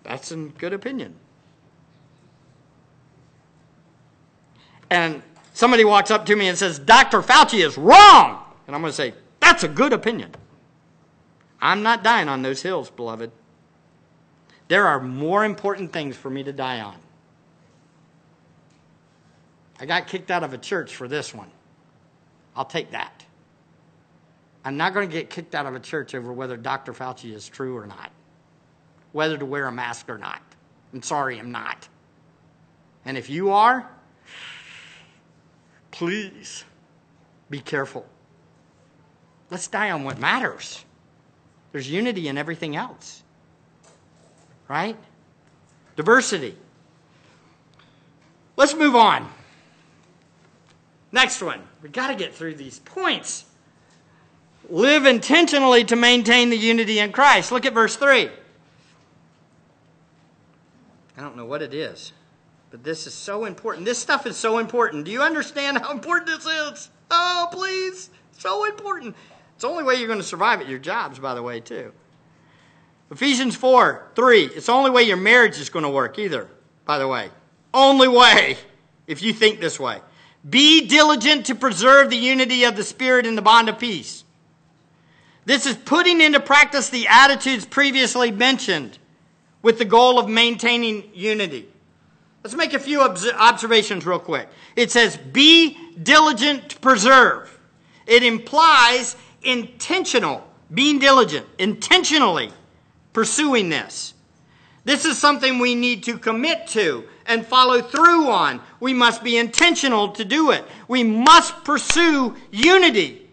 that's 0.02 0.30
a 0.32 0.36
good 0.36 0.72
opinion. 0.72 1.14
And 4.90 5.22
somebody 5.58 5.84
walks 5.84 6.12
up 6.12 6.24
to 6.24 6.36
me 6.36 6.46
and 6.46 6.56
says, 6.56 6.78
Dr. 6.78 7.20
Fauci 7.20 7.66
is 7.66 7.76
wrong. 7.76 8.44
And 8.68 8.76
I'm 8.76 8.80
going 8.80 8.92
to 8.92 8.96
say, 8.96 9.12
that's 9.40 9.64
a 9.64 9.68
good 9.68 9.92
opinion. 9.92 10.30
I'm 11.60 11.82
not 11.82 12.04
dying 12.04 12.28
on 12.28 12.42
those 12.42 12.62
hills, 12.62 12.90
beloved. 12.90 13.32
There 14.68 14.86
are 14.86 15.00
more 15.00 15.44
important 15.44 15.92
things 15.92 16.14
for 16.14 16.30
me 16.30 16.44
to 16.44 16.52
die 16.52 16.80
on. 16.80 16.94
I 19.80 19.86
got 19.86 20.06
kicked 20.06 20.30
out 20.30 20.44
of 20.44 20.52
a 20.52 20.58
church 20.58 20.94
for 20.94 21.08
this 21.08 21.34
one. 21.34 21.50
I'll 22.54 22.64
take 22.64 22.92
that. 22.92 23.24
I'm 24.64 24.76
not 24.76 24.94
going 24.94 25.08
to 25.08 25.12
get 25.12 25.28
kicked 25.28 25.56
out 25.56 25.66
of 25.66 25.74
a 25.74 25.80
church 25.80 26.14
over 26.14 26.32
whether 26.32 26.56
Dr. 26.56 26.92
Fauci 26.92 27.34
is 27.34 27.48
true 27.48 27.76
or 27.76 27.86
not, 27.86 28.12
whether 29.10 29.36
to 29.36 29.44
wear 29.44 29.66
a 29.66 29.72
mask 29.72 30.08
or 30.08 30.18
not. 30.18 30.40
I'm 30.92 31.02
sorry, 31.02 31.40
I'm 31.40 31.50
not. 31.50 31.88
And 33.04 33.18
if 33.18 33.28
you 33.28 33.50
are, 33.50 33.90
please 35.98 36.64
be 37.50 37.58
careful. 37.58 38.06
Let's 39.50 39.66
die 39.66 39.90
on 39.90 40.04
what 40.04 40.20
matters. 40.20 40.84
There's 41.72 41.90
unity 41.90 42.28
in 42.28 42.38
everything 42.38 42.76
else, 42.76 43.24
right? 44.68 44.96
Diversity. 45.96 46.56
Let's 48.56 48.76
move 48.76 48.94
on. 48.94 49.28
Next 51.10 51.42
one. 51.42 51.62
We've 51.82 51.90
got 51.90 52.08
to 52.08 52.14
get 52.14 52.32
through 52.32 52.54
these 52.54 52.78
points. 52.78 53.46
Live 54.70 55.04
intentionally 55.04 55.82
to 55.84 55.96
maintain 55.96 56.50
the 56.50 56.56
unity 56.56 57.00
in 57.00 57.10
Christ. 57.10 57.50
Look 57.50 57.66
at 57.66 57.74
verse 57.74 57.96
3. 57.96 58.30
I 61.16 61.20
don't 61.20 61.36
know 61.36 61.46
what 61.46 61.60
it 61.60 61.74
is, 61.74 62.12
but 62.70 62.84
this 62.84 63.06
is 63.06 63.14
so 63.14 63.44
important. 63.44 63.86
This 63.86 63.98
stuff 63.98 64.26
is 64.26 64.36
so 64.36 64.58
important. 64.58 65.04
Do 65.04 65.10
you 65.10 65.22
understand 65.22 65.78
how 65.78 65.92
important 65.92 66.26
this 66.26 66.46
is? 66.46 66.90
Oh, 67.10 67.48
please. 67.50 68.10
So 68.32 68.66
important. 68.66 69.16
It's 69.54 69.62
the 69.62 69.68
only 69.68 69.84
way 69.84 69.96
you're 69.96 70.06
going 70.06 70.20
to 70.20 70.24
survive 70.24 70.60
at 70.60 70.68
your 70.68 70.78
jobs, 70.78 71.18
by 71.18 71.34
the 71.34 71.42
way, 71.42 71.60
too. 71.60 71.92
Ephesians 73.10 73.56
4 73.56 74.10
3. 74.14 74.44
It's 74.44 74.66
the 74.66 74.72
only 74.72 74.90
way 74.90 75.02
your 75.02 75.16
marriage 75.16 75.58
is 75.58 75.70
going 75.70 75.84
to 75.84 75.90
work, 75.90 76.18
either, 76.18 76.48
by 76.84 76.98
the 76.98 77.08
way. 77.08 77.30
Only 77.72 78.08
way, 78.08 78.58
if 79.06 79.22
you 79.22 79.32
think 79.32 79.60
this 79.60 79.80
way. 79.80 80.00
Be 80.48 80.86
diligent 80.86 81.46
to 81.46 81.54
preserve 81.54 82.10
the 82.10 82.16
unity 82.16 82.64
of 82.64 82.76
the 82.76 82.84
Spirit 82.84 83.26
in 83.26 83.34
the 83.34 83.42
bond 83.42 83.68
of 83.68 83.78
peace. 83.78 84.24
This 85.44 85.66
is 85.66 85.76
putting 85.76 86.20
into 86.20 86.40
practice 86.40 86.90
the 86.90 87.08
attitudes 87.08 87.64
previously 87.64 88.30
mentioned 88.30 88.98
with 89.62 89.78
the 89.78 89.84
goal 89.84 90.18
of 90.18 90.28
maintaining 90.28 91.10
unity. 91.14 91.68
Let's 92.44 92.56
make 92.56 92.72
a 92.72 92.78
few 92.78 93.02
observations 93.02 94.06
real 94.06 94.18
quick. 94.18 94.48
It 94.76 94.90
says, 94.90 95.16
be 95.16 95.76
diligent 96.02 96.70
to 96.70 96.78
preserve. 96.78 97.58
It 98.06 98.22
implies 98.22 99.16
intentional 99.42 100.46
being 100.72 100.98
diligent, 100.98 101.46
intentionally 101.58 102.52
pursuing 103.12 103.68
this. 103.68 104.14
This 104.84 105.04
is 105.04 105.18
something 105.18 105.58
we 105.58 105.74
need 105.74 106.04
to 106.04 106.16
commit 106.16 106.66
to 106.68 107.04
and 107.26 107.44
follow 107.44 107.82
through 107.82 108.28
on. 108.28 108.60
We 108.80 108.94
must 108.94 109.22
be 109.22 109.36
intentional 109.36 110.10
to 110.12 110.24
do 110.24 110.50
it. 110.50 110.64
We 110.86 111.04
must 111.04 111.64
pursue 111.64 112.36
unity 112.50 113.28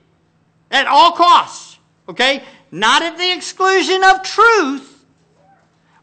at 0.71 0.87
all 0.87 1.13
costs, 1.13 1.77
okay? 2.09 2.43
Not 2.71 3.03
at 3.03 3.17
the 3.17 3.31
exclusion 3.31 4.03
of 4.03 4.23
truth, 4.23 4.94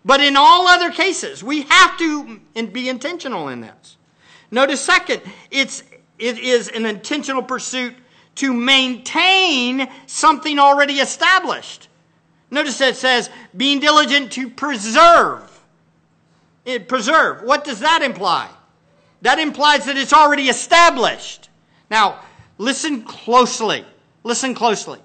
but 0.05 0.21
in 0.21 0.37
all 0.37 0.67
other 0.67 0.91
cases. 0.91 1.43
We 1.43 1.63
have 1.63 1.99
to 1.99 2.41
be 2.73 2.89
intentional 2.89 3.49
in 3.49 3.61
this. 3.61 3.97
Notice, 4.51 4.81
second, 4.81 5.23
it's, 5.51 5.83
it 6.19 6.39
is 6.39 6.69
an 6.69 6.87
intentional 6.87 7.43
pursuit 7.43 7.95
to 8.37 8.53
maintain 8.53 9.89
something 10.07 10.59
already 10.59 10.95
established. 10.95 11.89
Notice 12.51 12.79
that 12.79 12.91
it 12.91 12.97
says, 12.97 13.31
being 13.57 13.81
diligent 13.81 14.33
to 14.33 14.51
preserve. 14.51 15.49
It, 16.65 16.89
preserve. 16.89 17.43
What 17.43 17.65
does 17.65 17.81
that 17.81 18.03
imply? 18.03 18.49
That 19.23 19.39
implies 19.39 19.87
that 19.87 19.97
it's 19.97 20.13
already 20.13 20.49
established. 20.49 21.49
Now, 21.91 22.21
listen 22.59 23.03
closely. 23.03 23.85
Listen 24.25 24.55
closely. 24.55 24.99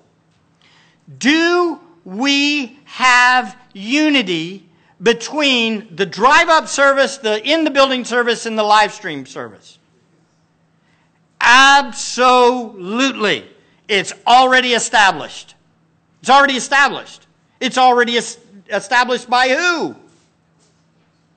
Do 1.17 1.79
we 2.03 2.79
have 2.85 3.57
unity 3.73 4.66
between 5.01 5.95
the 5.95 6.05
drive 6.05 6.49
up 6.49 6.67
service, 6.67 7.17
the 7.17 7.43
in 7.47 7.63
the 7.63 7.71
building 7.71 8.05
service, 8.05 8.45
and 8.45 8.57
the 8.57 8.63
live 8.63 8.91
stream 8.93 9.25
service? 9.25 9.77
Absolutely. 11.39 12.25
It's 13.87 14.13
already 14.25 14.73
established. 14.73 15.55
It's 16.21 16.29
already 16.29 16.55
established. 16.55 17.27
It's 17.59 17.77
already 17.77 18.17
established 18.69 19.29
by 19.29 19.49
who? 19.49 19.95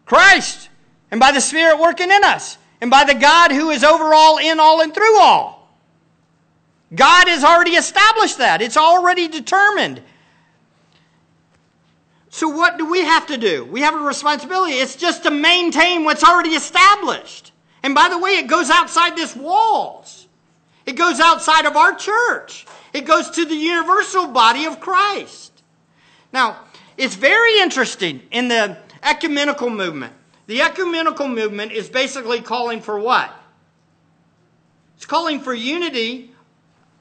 Christ. 0.07 0.69
And 1.11 1.21
by 1.21 1.33
the 1.33 1.41
Spirit 1.41 1.79
working 1.79 2.11
in 2.11 2.25
us. 2.25 2.57
And 2.81 2.91
by 2.91 3.05
the 3.05 3.15
God 3.15 3.53
who 3.53 3.71
is 3.71 3.85
over 3.85 4.15
all, 4.15 4.39
in 4.39 4.59
all, 4.59 4.81
and 4.81 4.95
through 4.95 5.21
all. 5.21 5.69
God 6.95 7.29
has 7.29 7.45
already 7.45 7.73
established 7.73 8.39
that. 8.39 8.63
It's 8.63 8.77
already 8.77 9.29
determined. 9.29 10.03
So, 12.31 12.49
what 12.49 12.79
do 12.79 12.89
we 12.89 13.01
have 13.01 13.27
to 13.27 13.37
do? 13.37 13.65
We 13.65 13.81
have 13.81 13.95
a 13.95 13.99
responsibility. 13.99 14.75
It's 14.75 14.95
just 14.95 15.25
to 15.25 15.31
maintain 15.31 16.05
what's 16.05 16.23
already 16.23 16.51
established. 16.51 17.53
And 17.83 17.95
by 17.95 18.09
the 18.09 18.19
way, 18.19 18.39
it 18.39 18.47
goes 18.47 18.71
outside 18.71 19.17
this 19.17 19.35
walls. 19.35 20.29
It 20.87 20.93
goes 20.93 21.19
outside 21.19 21.67
of 21.67 21.77
our 21.77 21.95
church. 21.95 22.67
It 22.93 23.05
goes 23.05 23.31
to 23.31 23.45
the 23.45 23.55
universal 23.55 24.29
body 24.29 24.65
of 24.65 24.81
Christ. 24.81 25.51
Now, 26.33 26.61
it's 26.97 27.17
very 27.17 27.61
interesting 27.61 28.23
in 28.31 28.49
the 28.49 28.79
ecumenical 29.03 29.69
movement. 29.69 30.13
The 30.47 30.63
ecumenical 30.63 31.29
movement 31.29 31.73
is 31.73 31.89
basically 31.89 32.41
calling 32.43 32.81
for 32.81 32.99
what? 32.99 33.33
It's 34.97 35.07
calling 35.07 35.41
for 35.41 35.55
unity 35.55 36.31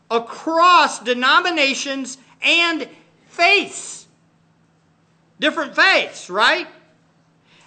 across 0.09 0.99
denominations 0.99 2.17
and 2.41 2.87
faiths. 3.27 3.98
Different 5.39 5.75
faiths, 5.75 6.29
right? 6.29 6.67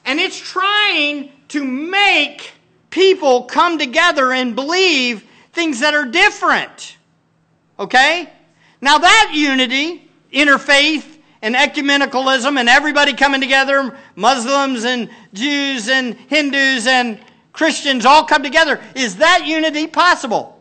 And 0.04 0.20
it's 0.20 0.38
trying 0.38 1.30
to 1.48 1.64
make 1.64 2.52
people 2.90 3.44
come 3.44 3.78
together 3.78 4.32
and 4.32 4.54
believe 4.54 5.24
things 5.52 5.80
that 5.80 5.94
are 5.94 6.04
different. 6.04 6.96
Okay? 7.78 8.28
Now, 8.80 8.98
that 8.98 9.32
unity, 9.34 10.08
interfaith, 10.32 11.04
and 11.40 11.54
ecumenicalism, 11.54 12.58
and 12.58 12.68
everybody 12.68 13.14
coming 13.14 13.40
together, 13.40 13.96
Muslims 14.14 14.84
and 14.84 15.10
Jews 15.32 15.88
and 15.88 16.14
Hindus 16.14 16.86
and 16.86 17.18
Christians 17.52 18.06
all 18.06 18.24
come 18.24 18.42
together, 18.42 18.80
is 18.94 19.16
that 19.16 19.46
unity 19.46 19.86
possible? 19.86 20.60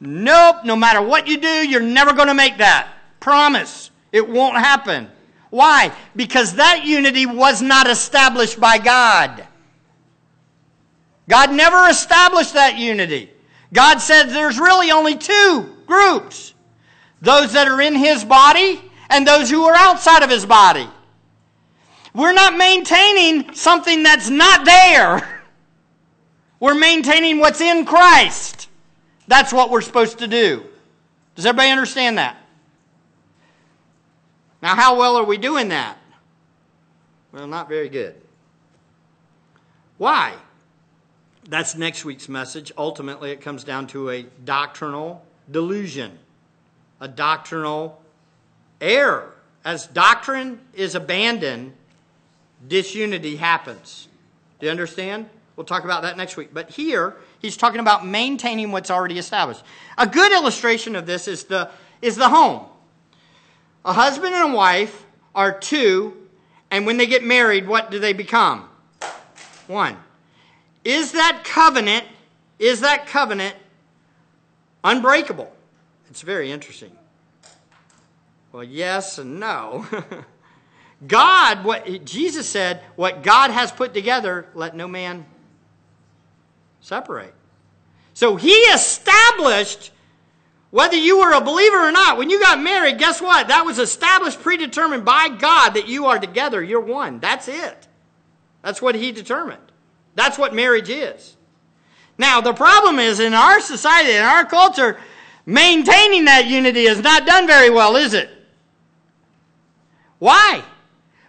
Nope. 0.00 0.64
No 0.64 0.76
matter 0.76 1.02
what 1.02 1.26
you 1.26 1.38
do, 1.38 1.48
you're 1.48 1.80
never 1.80 2.12
going 2.12 2.28
to 2.28 2.34
make 2.34 2.58
that. 2.58 2.88
Promise. 3.20 3.90
It 4.12 4.28
won't 4.28 4.56
happen. 4.56 5.10
Why? 5.56 5.90
Because 6.14 6.56
that 6.56 6.84
unity 6.84 7.24
was 7.24 7.62
not 7.62 7.88
established 7.88 8.60
by 8.60 8.76
God. 8.76 9.48
God 11.30 11.50
never 11.50 11.88
established 11.88 12.52
that 12.52 12.76
unity. 12.76 13.30
God 13.72 13.96
said 13.96 14.24
there's 14.24 14.58
really 14.58 14.90
only 14.90 15.16
two 15.16 15.74
groups 15.86 16.52
those 17.22 17.54
that 17.54 17.68
are 17.68 17.80
in 17.80 17.94
His 17.94 18.22
body 18.22 18.82
and 19.08 19.26
those 19.26 19.48
who 19.48 19.64
are 19.64 19.74
outside 19.74 20.22
of 20.22 20.28
His 20.28 20.44
body. 20.44 20.86
We're 22.12 22.34
not 22.34 22.58
maintaining 22.58 23.54
something 23.54 24.02
that's 24.02 24.28
not 24.28 24.66
there. 24.66 25.42
We're 26.60 26.74
maintaining 26.74 27.38
what's 27.38 27.62
in 27.62 27.86
Christ. 27.86 28.68
That's 29.26 29.54
what 29.54 29.70
we're 29.70 29.82
supposed 29.82 30.18
to 30.18 30.26
do. 30.26 30.64
Does 31.34 31.44
everybody 31.46 31.70
understand 31.70 32.18
that? 32.18 32.36
Now, 34.66 34.74
how 34.74 34.98
well 34.98 35.16
are 35.16 35.22
we 35.22 35.38
doing 35.38 35.68
that? 35.68 35.96
Well, 37.30 37.46
not 37.46 37.68
very 37.68 37.88
good. 37.88 38.16
Why? 39.96 40.34
That's 41.48 41.76
next 41.76 42.04
week's 42.04 42.28
message. 42.28 42.72
Ultimately, 42.76 43.30
it 43.30 43.40
comes 43.40 43.62
down 43.62 43.86
to 43.88 44.10
a 44.10 44.24
doctrinal 44.44 45.24
delusion, 45.48 46.18
a 47.00 47.06
doctrinal 47.06 48.02
error. 48.80 49.34
As 49.64 49.86
doctrine 49.86 50.58
is 50.74 50.96
abandoned, 50.96 51.72
disunity 52.66 53.36
happens. 53.36 54.08
Do 54.58 54.66
you 54.66 54.72
understand? 54.72 55.30
We'll 55.54 55.64
talk 55.64 55.84
about 55.84 56.02
that 56.02 56.16
next 56.16 56.36
week. 56.36 56.48
But 56.52 56.70
here, 56.70 57.14
he's 57.38 57.56
talking 57.56 57.78
about 57.78 58.04
maintaining 58.04 58.72
what's 58.72 58.90
already 58.90 59.20
established. 59.20 59.62
A 59.96 60.08
good 60.08 60.32
illustration 60.32 60.96
of 60.96 61.06
this 61.06 61.28
is 61.28 61.44
the, 61.44 61.70
is 62.02 62.16
the 62.16 62.28
home. 62.28 62.66
A 63.86 63.92
husband 63.92 64.34
and 64.34 64.52
a 64.52 64.56
wife 64.56 65.06
are 65.32 65.56
two, 65.56 66.28
and 66.72 66.84
when 66.86 66.96
they 66.96 67.06
get 67.06 67.22
married, 67.22 67.68
what 67.68 67.88
do 67.88 68.00
they 68.00 68.12
become? 68.12 68.68
One. 69.68 69.96
Is 70.84 71.12
that 71.12 71.42
covenant, 71.44 72.04
is 72.58 72.80
that 72.80 73.06
covenant 73.06 73.54
unbreakable? 74.82 75.52
It's 76.10 76.22
very 76.22 76.50
interesting. 76.50 76.90
Well, 78.50 78.64
yes 78.64 79.18
and 79.18 79.38
no. 79.38 79.86
God, 81.06 81.64
what 81.64 82.04
Jesus 82.04 82.48
said, 82.48 82.80
what 82.96 83.22
God 83.22 83.52
has 83.52 83.70
put 83.70 83.94
together, 83.94 84.48
let 84.54 84.74
no 84.74 84.88
man 84.88 85.24
separate. 86.80 87.34
So 88.14 88.34
he 88.34 88.50
established 88.50 89.92
whether 90.70 90.96
you 90.96 91.18
were 91.18 91.32
a 91.32 91.40
believer 91.40 91.88
or 91.88 91.92
not. 91.92 92.18
When 92.18 92.30
you 92.30 92.40
got 92.40 92.60
married, 92.60 92.98
guess 92.98 93.20
what? 93.20 93.48
That 93.48 93.64
was 93.64 93.78
established, 93.78 94.42
predetermined 94.42 95.04
by 95.04 95.28
God 95.28 95.70
that 95.70 95.88
you 95.88 96.06
are 96.06 96.18
together. 96.18 96.62
You're 96.62 96.80
one. 96.80 97.20
That's 97.20 97.48
it. 97.48 97.86
That's 98.62 98.82
what 98.82 98.94
he 98.94 99.12
determined. 99.12 99.62
That's 100.14 100.38
what 100.38 100.54
marriage 100.54 100.88
is. 100.88 101.36
Now, 102.18 102.40
the 102.40 102.52
problem 102.52 102.98
is 102.98 103.20
in 103.20 103.34
our 103.34 103.60
society, 103.60 104.12
in 104.12 104.22
our 104.22 104.44
culture, 104.44 104.98
maintaining 105.44 106.24
that 106.24 106.46
unity 106.46 106.82
is 106.86 107.00
not 107.00 107.26
done 107.26 107.46
very 107.46 107.70
well, 107.70 107.96
is 107.96 108.14
it? 108.14 108.30
Why? 110.18 110.62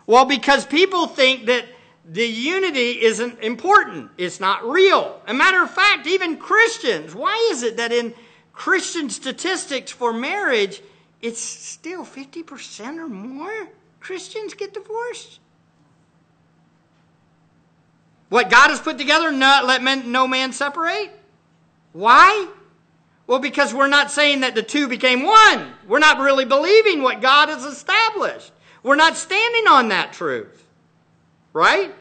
Well, 0.05 0.25
because 0.25 0.65
people 0.65 1.07
think 1.07 1.45
that 1.47 1.65
the 2.09 2.25
unity 2.25 3.03
isn't 3.03 3.43
important. 3.43 4.09
It's 4.17 4.39
not 4.39 4.63
real. 4.63 5.21
A 5.27 5.33
matter 5.33 5.61
of 5.61 5.69
fact, 5.69 6.07
even 6.07 6.37
Christians, 6.37 7.13
why 7.13 7.49
is 7.51 7.63
it 7.63 7.75
that 7.77 7.91
in 7.91 8.13
Christian 8.57 9.11
statistics 9.11 9.91
for 9.91 10.11
marriage, 10.11 10.81
it's 11.21 11.39
still 11.39 12.03
50% 12.03 12.97
or 12.97 13.07
more 13.07 13.69
Christians 13.99 14.55
get 14.55 14.73
divorced? 14.73 15.39
What 18.29 18.49
God 18.49 18.71
has 18.71 18.79
put 18.79 18.97
together, 18.97 19.31
not 19.31 19.65
let 19.65 19.83
men, 19.83 20.11
no 20.11 20.27
man 20.27 20.53
separate. 20.53 21.11
Why? 21.93 22.47
Well, 23.27 23.37
because 23.37 23.75
we're 23.75 23.85
not 23.85 24.09
saying 24.09 24.39
that 24.39 24.55
the 24.55 24.63
two 24.63 24.87
became 24.87 25.21
one. 25.21 25.73
We're 25.87 25.99
not 25.99 26.19
really 26.19 26.45
believing 26.45 27.03
what 27.03 27.21
God 27.21 27.49
has 27.49 27.63
established. 27.63 28.51
We're 28.81 28.95
not 28.95 29.17
standing 29.17 29.67
on 29.67 29.89
that 29.89 30.13
truth. 30.13 30.65
Right? 31.53 31.93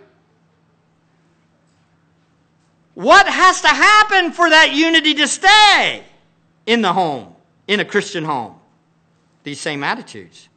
What 2.94 3.28
has 3.28 3.60
to 3.60 3.68
happen 3.68 4.32
for 4.32 4.48
that 4.48 4.72
unity 4.72 5.12
to 5.16 5.28
stay 5.28 6.02
in 6.66 6.82
the 6.82 6.92
home, 6.92 7.34
in 7.66 7.80
a 7.80 7.84
Christian 7.84 8.24
home? 8.24 8.56
These 9.44 9.60
same 9.60 9.84
attitudes 9.84 10.48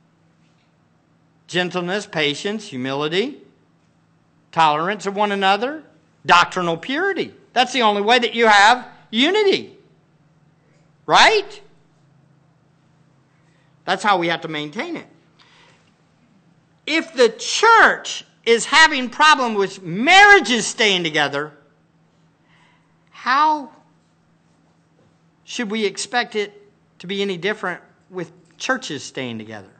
gentleness, 1.47 2.05
patience, 2.05 2.67
humility, 2.67 3.37
tolerance 4.51 5.07
of 5.07 5.15
one 5.15 5.31
another, 5.31 5.83
doctrinal 6.25 6.77
purity. 6.77 7.33
That's 7.53 7.73
the 7.73 7.81
only 7.81 8.03
way 8.03 8.19
that 8.19 8.35
you 8.35 8.45
have 8.45 8.87
unity. 9.09 9.75
Right? 11.07 11.61
That's 13.85 14.03
how 14.03 14.19
we 14.19 14.27
have 14.27 14.41
to 14.41 14.47
maintain 14.47 14.95
it. 14.95 15.07
If 16.85 17.13
the 17.15 17.29
church 17.29 18.23
is 18.45 18.65
having 18.65 19.09
problem 19.09 19.55
with 19.55 19.81
marriages 19.81 20.67
staying 20.67 21.03
together, 21.03 21.53
how 23.09 23.71
should 25.49 25.71
we 25.71 25.83
expect 25.83 26.35
it 26.35 26.53
to 26.99 27.07
be 27.07 27.23
any 27.23 27.35
different 27.35 27.81
with 28.11 28.31
churches 28.57 29.03
staying 29.03 29.39
together? 29.39 29.71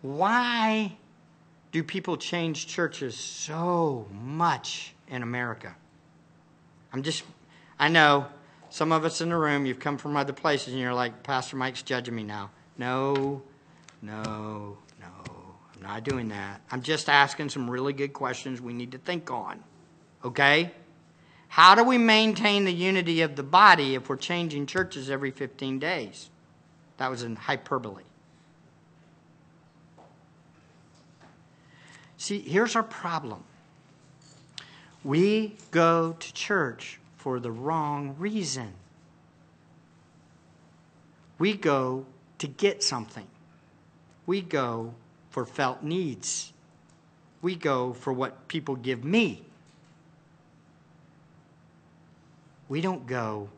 Why 0.00 0.96
do 1.72 1.82
people 1.82 2.16
change 2.16 2.66
churches 2.68 3.18
so 3.18 4.06
much 4.12 4.94
in 5.08 5.22
America? 5.22 5.76
I'm 6.90 7.02
just, 7.02 7.22
I 7.78 7.88
know 7.88 8.24
some 8.70 8.90
of 8.90 9.04
us 9.04 9.20
in 9.20 9.28
the 9.28 9.36
room, 9.36 9.66
you've 9.66 9.80
come 9.80 9.98
from 9.98 10.16
other 10.16 10.32
places 10.32 10.72
and 10.72 10.80
you're 10.80 10.94
like, 10.94 11.22
Pastor 11.22 11.56
Mike's 11.56 11.82
judging 11.82 12.14
me 12.14 12.24
now. 12.24 12.50
No, 12.78 13.42
no, 14.00 14.78
no, 14.98 15.34
I'm 15.74 15.82
not 15.82 16.02
doing 16.02 16.28
that. 16.28 16.62
I'm 16.70 16.80
just 16.80 17.10
asking 17.10 17.50
some 17.50 17.68
really 17.68 17.92
good 17.92 18.14
questions 18.14 18.62
we 18.62 18.72
need 18.72 18.92
to 18.92 18.98
think 18.98 19.30
on. 19.30 19.62
Okay? 20.24 20.72
How 21.48 21.74
do 21.74 21.84
we 21.84 21.98
maintain 21.98 22.64
the 22.64 22.72
unity 22.72 23.20
of 23.20 23.36
the 23.36 23.42
body 23.42 23.94
if 23.94 24.08
we're 24.08 24.16
changing 24.16 24.66
churches 24.66 25.08
every 25.08 25.30
15 25.30 25.78
days? 25.78 26.30
That 26.96 27.10
was 27.10 27.22
in 27.22 27.36
hyperbole. 27.36 28.04
See, 32.16 32.40
here's 32.40 32.74
our 32.74 32.82
problem 32.82 33.44
we 35.04 35.56
go 35.70 36.16
to 36.18 36.32
church 36.32 36.98
for 37.18 37.38
the 37.38 37.50
wrong 37.50 38.16
reason. 38.18 38.72
We 41.38 41.54
go 41.54 42.06
to 42.38 42.46
get 42.46 42.82
something. 42.82 43.26
We 44.24 44.40
go 44.40 44.94
for 45.28 45.44
felt 45.44 45.82
needs. 45.82 46.52
We 47.42 47.56
go 47.56 47.92
for 47.92 48.12
what 48.12 48.48
people 48.48 48.76
give 48.76 49.04
me. 49.04 49.42
We 52.68 52.80
don't 52.80 53.06
go 53.06 53.48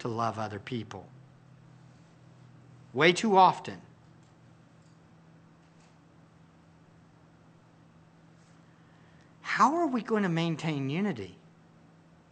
to 0.00 0.08
love 0.08 0.38
other 0.38 0.58
people. 0.58 1.06
Way 2.92 3.12
too 3.12 3.36
often, 3.36 3.80
how 9.40 9.76
are 9.76 9.86
we 9.86 10.02
going 10.02 10.24
to 10.24 10.28
maintain 10.28 10.90
unity 10.90 11.36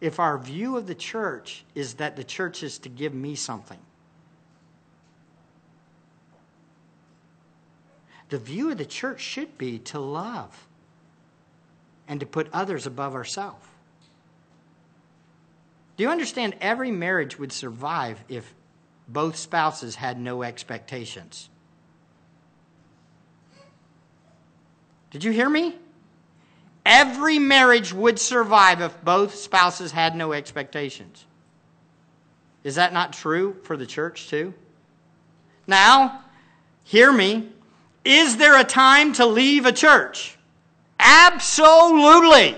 if 0.01 0.19
our 0.19 0.37
view 0.37 0.77
of 0.77 0.87
the 0.87 0.95
church 0.95 1.63
is 1.75 1.95
that 1.95 2.15
the 2.15 2.23
church 2.23 2.61
is 2.61 2.77
to 2.79 2.89
give 2.89 3.13
me 3.13 3.35
something? 3.35 3.79
The 8.29 8.37
view 8.37 8.71
of 8.71 8.77
the 8.77 8.85
church 8.85 9.19
should 9.21 9.57
be 9.57 9.79
to 9.79 9.99
love 9.99 10.67
and 12.07 12.19
to 12.19 12.25
put 12.25 12.47
others 12.53 12.85
above 12.85 13.13
ourselves. 13.13 13.65
Do 15.97 16.03
you 16.03 16.09
understand? 16.09 16.55
Every 16.61 16.91
marriage 16.91 17.37
would 17.37 17.51
survive 17.51 18.23
if 18.29 18.53
both 19.07 19.35
spouses 19.35 19.95
had 19.95 20.19
no 20.19 20.43
expectations. 20.43 21.49
Did 25.11 25.23
you 25.23 25.31
hear 25.31 25.49
me? 25.49 25.75
Every 26.85 27.37
marriage 27.37 27.93
would 27.93 28.17
survive 28.17 28.81
if 28.81 29.03
both 29.03 29.35
spouses 29.35 29.91
had 29.91 30.15
no 30.15 30.33
expectations. 30.33 31.25
Is 32.63 32.75
that 32.75 32.93
not 32.93 33.13
true 33.13 33.57
for 33.63 33.75
the 33.75 33.85
church, 33.85 34.29
too? 34.29 34.53
Now, 35.67 36.21
hear 36.83 37.11
me. 37.11 37.49
Is 38.03 38.37
there 38.37 38.57
a 38.57 38.63
time 38.63 39.13
to 39.13 39.25
leave 39.25 39.65
a 39.65 39.71
church? 39.71 40.37
Absolutely. 40.99 42.55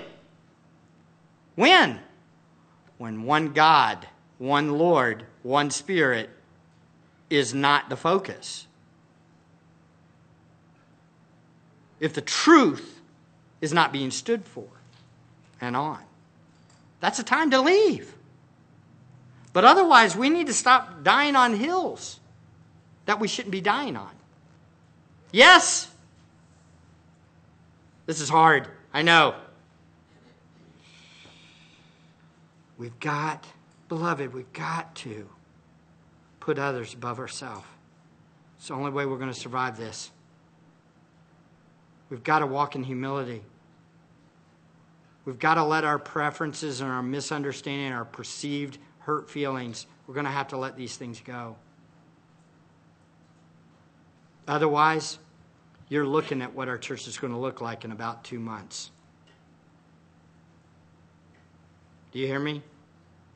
When? 1.56 2.00
When 2.98 3.24
one 3.24 3.54
God, 3.54 4.08
one 4.38 4.78
Lord, 4.78 5.26
one 5.42 5.72
Spirit 5.72 6.30
is 7.30 7.54
not 7.54 7.90
the 7.90 7.98
focus. 7.98 8.68
If 12.00 12.14
the 12.14 12.22
truth 12.22 13.02
is 13.62 13.74
not 13.74 13.94
being 13.94 14.12
stood 14.12 14.46
for 14.46 14.68
and 15.62 15.76
on. 15.76 16.00
That's 17.00 17.20
a 17.20 17.24
time 17.24 17.52
to 17.52 17.62
leave. 17.62 18.14
But 19.54 19.66
otherwise, 19.66 20.16
we 20.16 20.30
need 20.30 20.48
to 20.48 20.54
stop 20.54 21.04
dying 21.04 21.36
on 21.36 21.54
hills 21.54 22.20
that 23.06 23.20
we 23.20 23.28
shouldn't 23.28 23.52
be 23.52 23.62
dying 23.62 23.96
on. 23.96 24.12
Yes? 25.32 25.90
This 28.06 28.20
is 28.20 28.30
hard. 28.30 28.68
I 28.94 29.02
know. 29.02 29.36
We've 32.84 33.00
got, 33.00 33.48
beloved, 33.88 34.34
we've 34.34 34.52
got 34.52 34.94
to 34.96 35.30
put 36.42 36.60
others 36.60 36.94
above 36.94 37.18
ourselves. 37.18 37.66
It's 38.58 38.68
the 38.68 38.74
only 38.74 38.92
way 38.92 39.06
we're 39.06 39.18
going 39.18 39.32
to 39.32 39.40
survive 39.40 39.78
this. 39.78 40.12
We've 42.10 42.26
got 42.26 42.40
to 42.40 42.46
walk 42.46 42.76
in 42.76 42.84
humility. 42.84 43.42
We've 45.24 45.40
got 45.40 45.54
to 45.54 45.64
let 45.64 45.86
our 45.86 45.98
preferences 45.98 46.82
and 46.82 46.92
our 46.92 47.02
misunderstanding, 47.02 47.86
and 47.86 47.96
our 47.96 48.04
perceived 48.04 48.80
hurt 49.00 49.30
feelings, 49.30 49.88
we're 50.06 50.16
going 50.16 50.26
to 50.26 50.32
have 50.32 50.50
to 50.50 50.58
let 50.58 50.76
these 50.76 50.98
things 50.98 51.22
go. 51.22 51.56
Otherwise, 54.46 55.20
you're 55.88 56.06
looking 56.06 56.42
at 56.42 56.54
what 56.54 56.68
our 56.68 56.78
church 56.78 57.08
is 57.08 57.18
going 57.18 57.32
to 57.32 57.40
look 57.40 57.62
like 57.62 57.86
in 57.86 57.94
about 57.94 58.26
two 58.26 58.40
months. 58.40 58.92
Do 62.12 62.20
you 62.20 62.28
hear 62.28 62.42
me? 62.42 62.62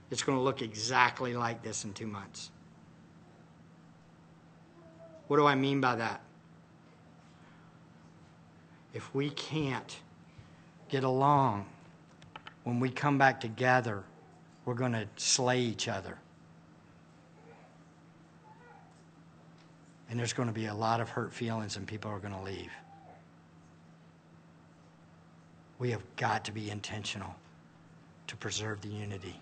It's 0.09 0.23
going 0.23 0.37
to 0.37 0.41
look 0.41 0.61
exactly 0.61 1.33
like 1.33 1.61
this 1.61 1.83
in 1.83 1.93
two 1.93 2.07
months. 2.07 2.51
What 5.27 5.37
do 5.37 5.45
I 5.45 5.55
mean 5.55 5.81
by 5.81 5.95
that? 5.95 6.21
If 8.93 9.13
we 9.13 9.29
can't 9.31 9.97
get 10.87 11.03
along, 11.03 11.65
when 12.63 12.79
we 12.79 12.89
come 12.89 13.17
back 13.17 13.41
together, 13.41 14.03
we're 14.65 14.73
going 14.73 14.93
to 14.93 15.07
slay 15.17 15.59
each 15.59 15.87
other. 15.87 16.17
And 20.09 20.17
there's 20.17 20.31
going 20.31 20.47
to 20.47 20.53
be 20.53 20.67
a 20.67 20.73
lot 20.73 21.01
of 21.01 21.09
hurt 21.09 21.33
feelings, 21.33 21.75
and 21.75 21.85
people 21.85 22.09
are 22.09 22.19
going 22.19 22.33
to 22.33 22.41
leave. 22.41 22.71
We 25.79 25.91
have 25.91 26.01
got 26.15 26.45
to 26.45 26.53
be 26.53 26.71
intentional 26.71 27.35
to 28.27 28.37
preserve 28.37 28.81
the 28.81 28.87
unity 28.87 29.35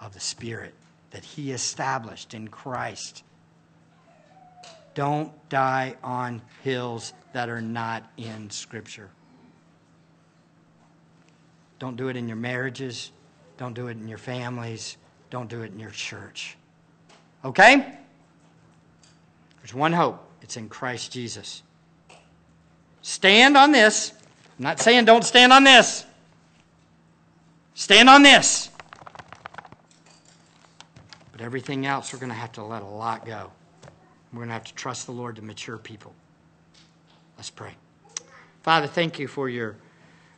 of 0.00 0.14
the 0.14 0.20
Spirit 0.20 0.74
that 1.10 1.24
He 1.24 1.52
established 1.52 2.34
in 2.34 2.48
Christ. 2.48 3.22
Don't 4.94 5.30
die 5.48 5.94
on 6.02 6.40
hills 6.62 7.12
that 7.32 7.48
are 7.48 7.60
not 7.60 8.10
in 8.16 8.50
Scripture. 8.50 9.10
Don't 11.78 11.96
do 11.96 12.08
it 12.08 12.16
in 12.16 12.28
your 12.28 12.36
marriages. 12.36 13.12
Don't 13.58 13.74
do 13.74 13.88
it 13.88 13.92
in 13.92 14.08
your 14.08 14.18
families. 14.18 14.96
Don't 15.30 15.48
do 15.48 15.62
it 15.62 15.72
in 15.72 15.78
your 15.78 15.90
church. 15.90 16.56
Okay? 17.44 17.94
There's 19.58 19.74
one 19.74 19.92
hope 19.92 20.22
it's 20.42 20.56
in 20.56 20.68
Christ 20.68 21.12
Jesus. 21.12 21.62
Stand 23.02 23.56
on 23.56 23.72
this. 23.72 24.12
I'm 24.58 24.62
not 24.62 24.80
saying 24.80 25.04
don't 25.04 25.24
stand 25.24 25.52
on 25.52 25.64
this. 25.64 26.04
Stand 27.74 28.08
on 28.08 28.22
this. 28.22 28.70
But 31.36 31.44
everything 31.44 31.84
else, 31.84 32.14
we're 32.14 32.18
going 32.18 32.30
to 32.30 32.34
have 32.34 32.52
to 32.52 32.64
let 32.64 32.80
a 32.80 32.86
lot 32.86 33.26
go. 33.26 33.52
We're 34.32 34.38
going 34.38 34.48
to 34.48 34.54
have 34.54 34.64
to 34.64 34.74
trust 34.74 35.04
the 35.04 35.12
Lord 35.12 35.36
to 35.36 35.42
mature 35.42 35.76
people. 35.76 36.14
Let's 37.36 37.50
pray. 37.50 37.74
Father, 38.62 38.86
thank 38.86 39.18
you 39.18 39.28
for 39.28 39.50
your 39.50 39.76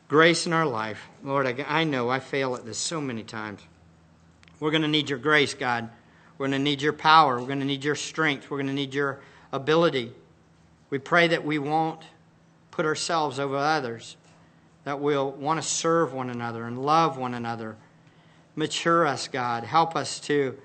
grace 0.09 0.45
in 0.45 0.51
our 0.51 0.65
life. 0.65 1.07
Lord, 1.23 1.47
I, 1.47 1.65
I 1.69 1.83
know 1.85 2.09
I 2.09 2.19
fail 2.19 2.53
at 2.53 2.65
this 2.65 2.77
so 2.77 2.99
many 2.99 3.23
times. 3.23 3.61
We're 4.59 4.71
going 4.71 4.81
to 4.81 4.89
need 4.89 5.09
your 5.09 5.19
grace, 5.19 5.53
God. 5.53 5.89
We're 6.37 6.47
going 6.47 6.59
to 6.59 6.63
need 6.63 6.81
your 6.81 6.91
power. 6.91 7.39
We're 7.39 7.47
going 7.47 7.61
to 7.61 7.65
need 7.65 7.85
your 7.85 7.95
strength. 7.95 8.51
We're 8.51 8.57
going 8.57 8.67
to 8.67 8.73
need 8.73 8.93
your 8.93 9.21
ability. 9.53 10.11
We 10.89 10.99
pray 10.99 11.29
that 11.29 11.45
we 11.45 11.59
won't 11.59 12.03
put 12.71 12.85
ourselves 12.85 13.39
over 13.39 13.55
others, 13.55 14.17
that 14.83 14.99
we'll 14.99 15.31
want 15.31 15.61
to 15.61 15.65
serve 15.65 16.11
one 16.11 16.29
another 16.29 16.65
and 16.65 16.77
love 16.77 17.17
one 17.17 17.35
another. 17.35 17.77
Mature 18.57 19.07
us, 19.07 19.29
God. 19.29 19.63
Help 19.63 19.95
us 19.95 20.19
to 20.19 20.57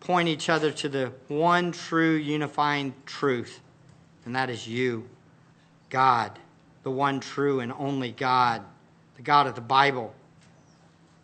point 0.00 0.28
each 0.28 0.48
other 0.48 0.70
to 0.70 0.88
the 0.88 1.12
one 1.28 1.72
true 1.72 2.14
unifying 2.14 2.94
truth, 3.06 3.60
and 4.24 4.36
that 4.36 4.50
is 4.50 4.66
you, 4.66 5.08
God 5.90 6.38
the 6.86 6.90
one 6.92 7.18
true 7.18 7.58
and 7.58 7.72
only 7.72 8.12
God, 8.12 8.62
the 9.16 9.22
God 9.22 9.48
of 9.48 9.56
the 9.56 9.60
Bible. 9.60 10.14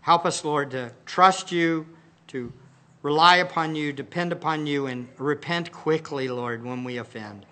Help 0.01 0.27
us, 0.27 0.45
Lord, 0.45 0.73
to 0.73 0.91
trust 1.07 1.53
you, 1.53 1.87
to 2.27 2.53
rely 3.01 3.37
upon 3.37 3.77
you, 3.77 3.93
depend 3.93 4.33
upon 4.33 4.67
you, 4.67 4.89
and 4.89 5.07
repent 5.19 5.71
quickly, 5.71 6.27
Lord, 6.27 6.65
when 6.65 6.83
we 6.83 6.97
offend. 6.97 7.47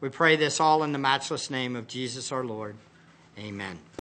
We 0.00 0.10
pray 0.10 0.36
this 0.36 0.60
all 0.60 0.84
in 0.84 0.92
the 0.92 0.98
matchless 1.00 1.50
name 1.50 1.74
of 1.74 1.88
Jesus 1.88 2.30
our 2.30 2.44
Lord. 2.44 2.76
Amen. 3.36 3.80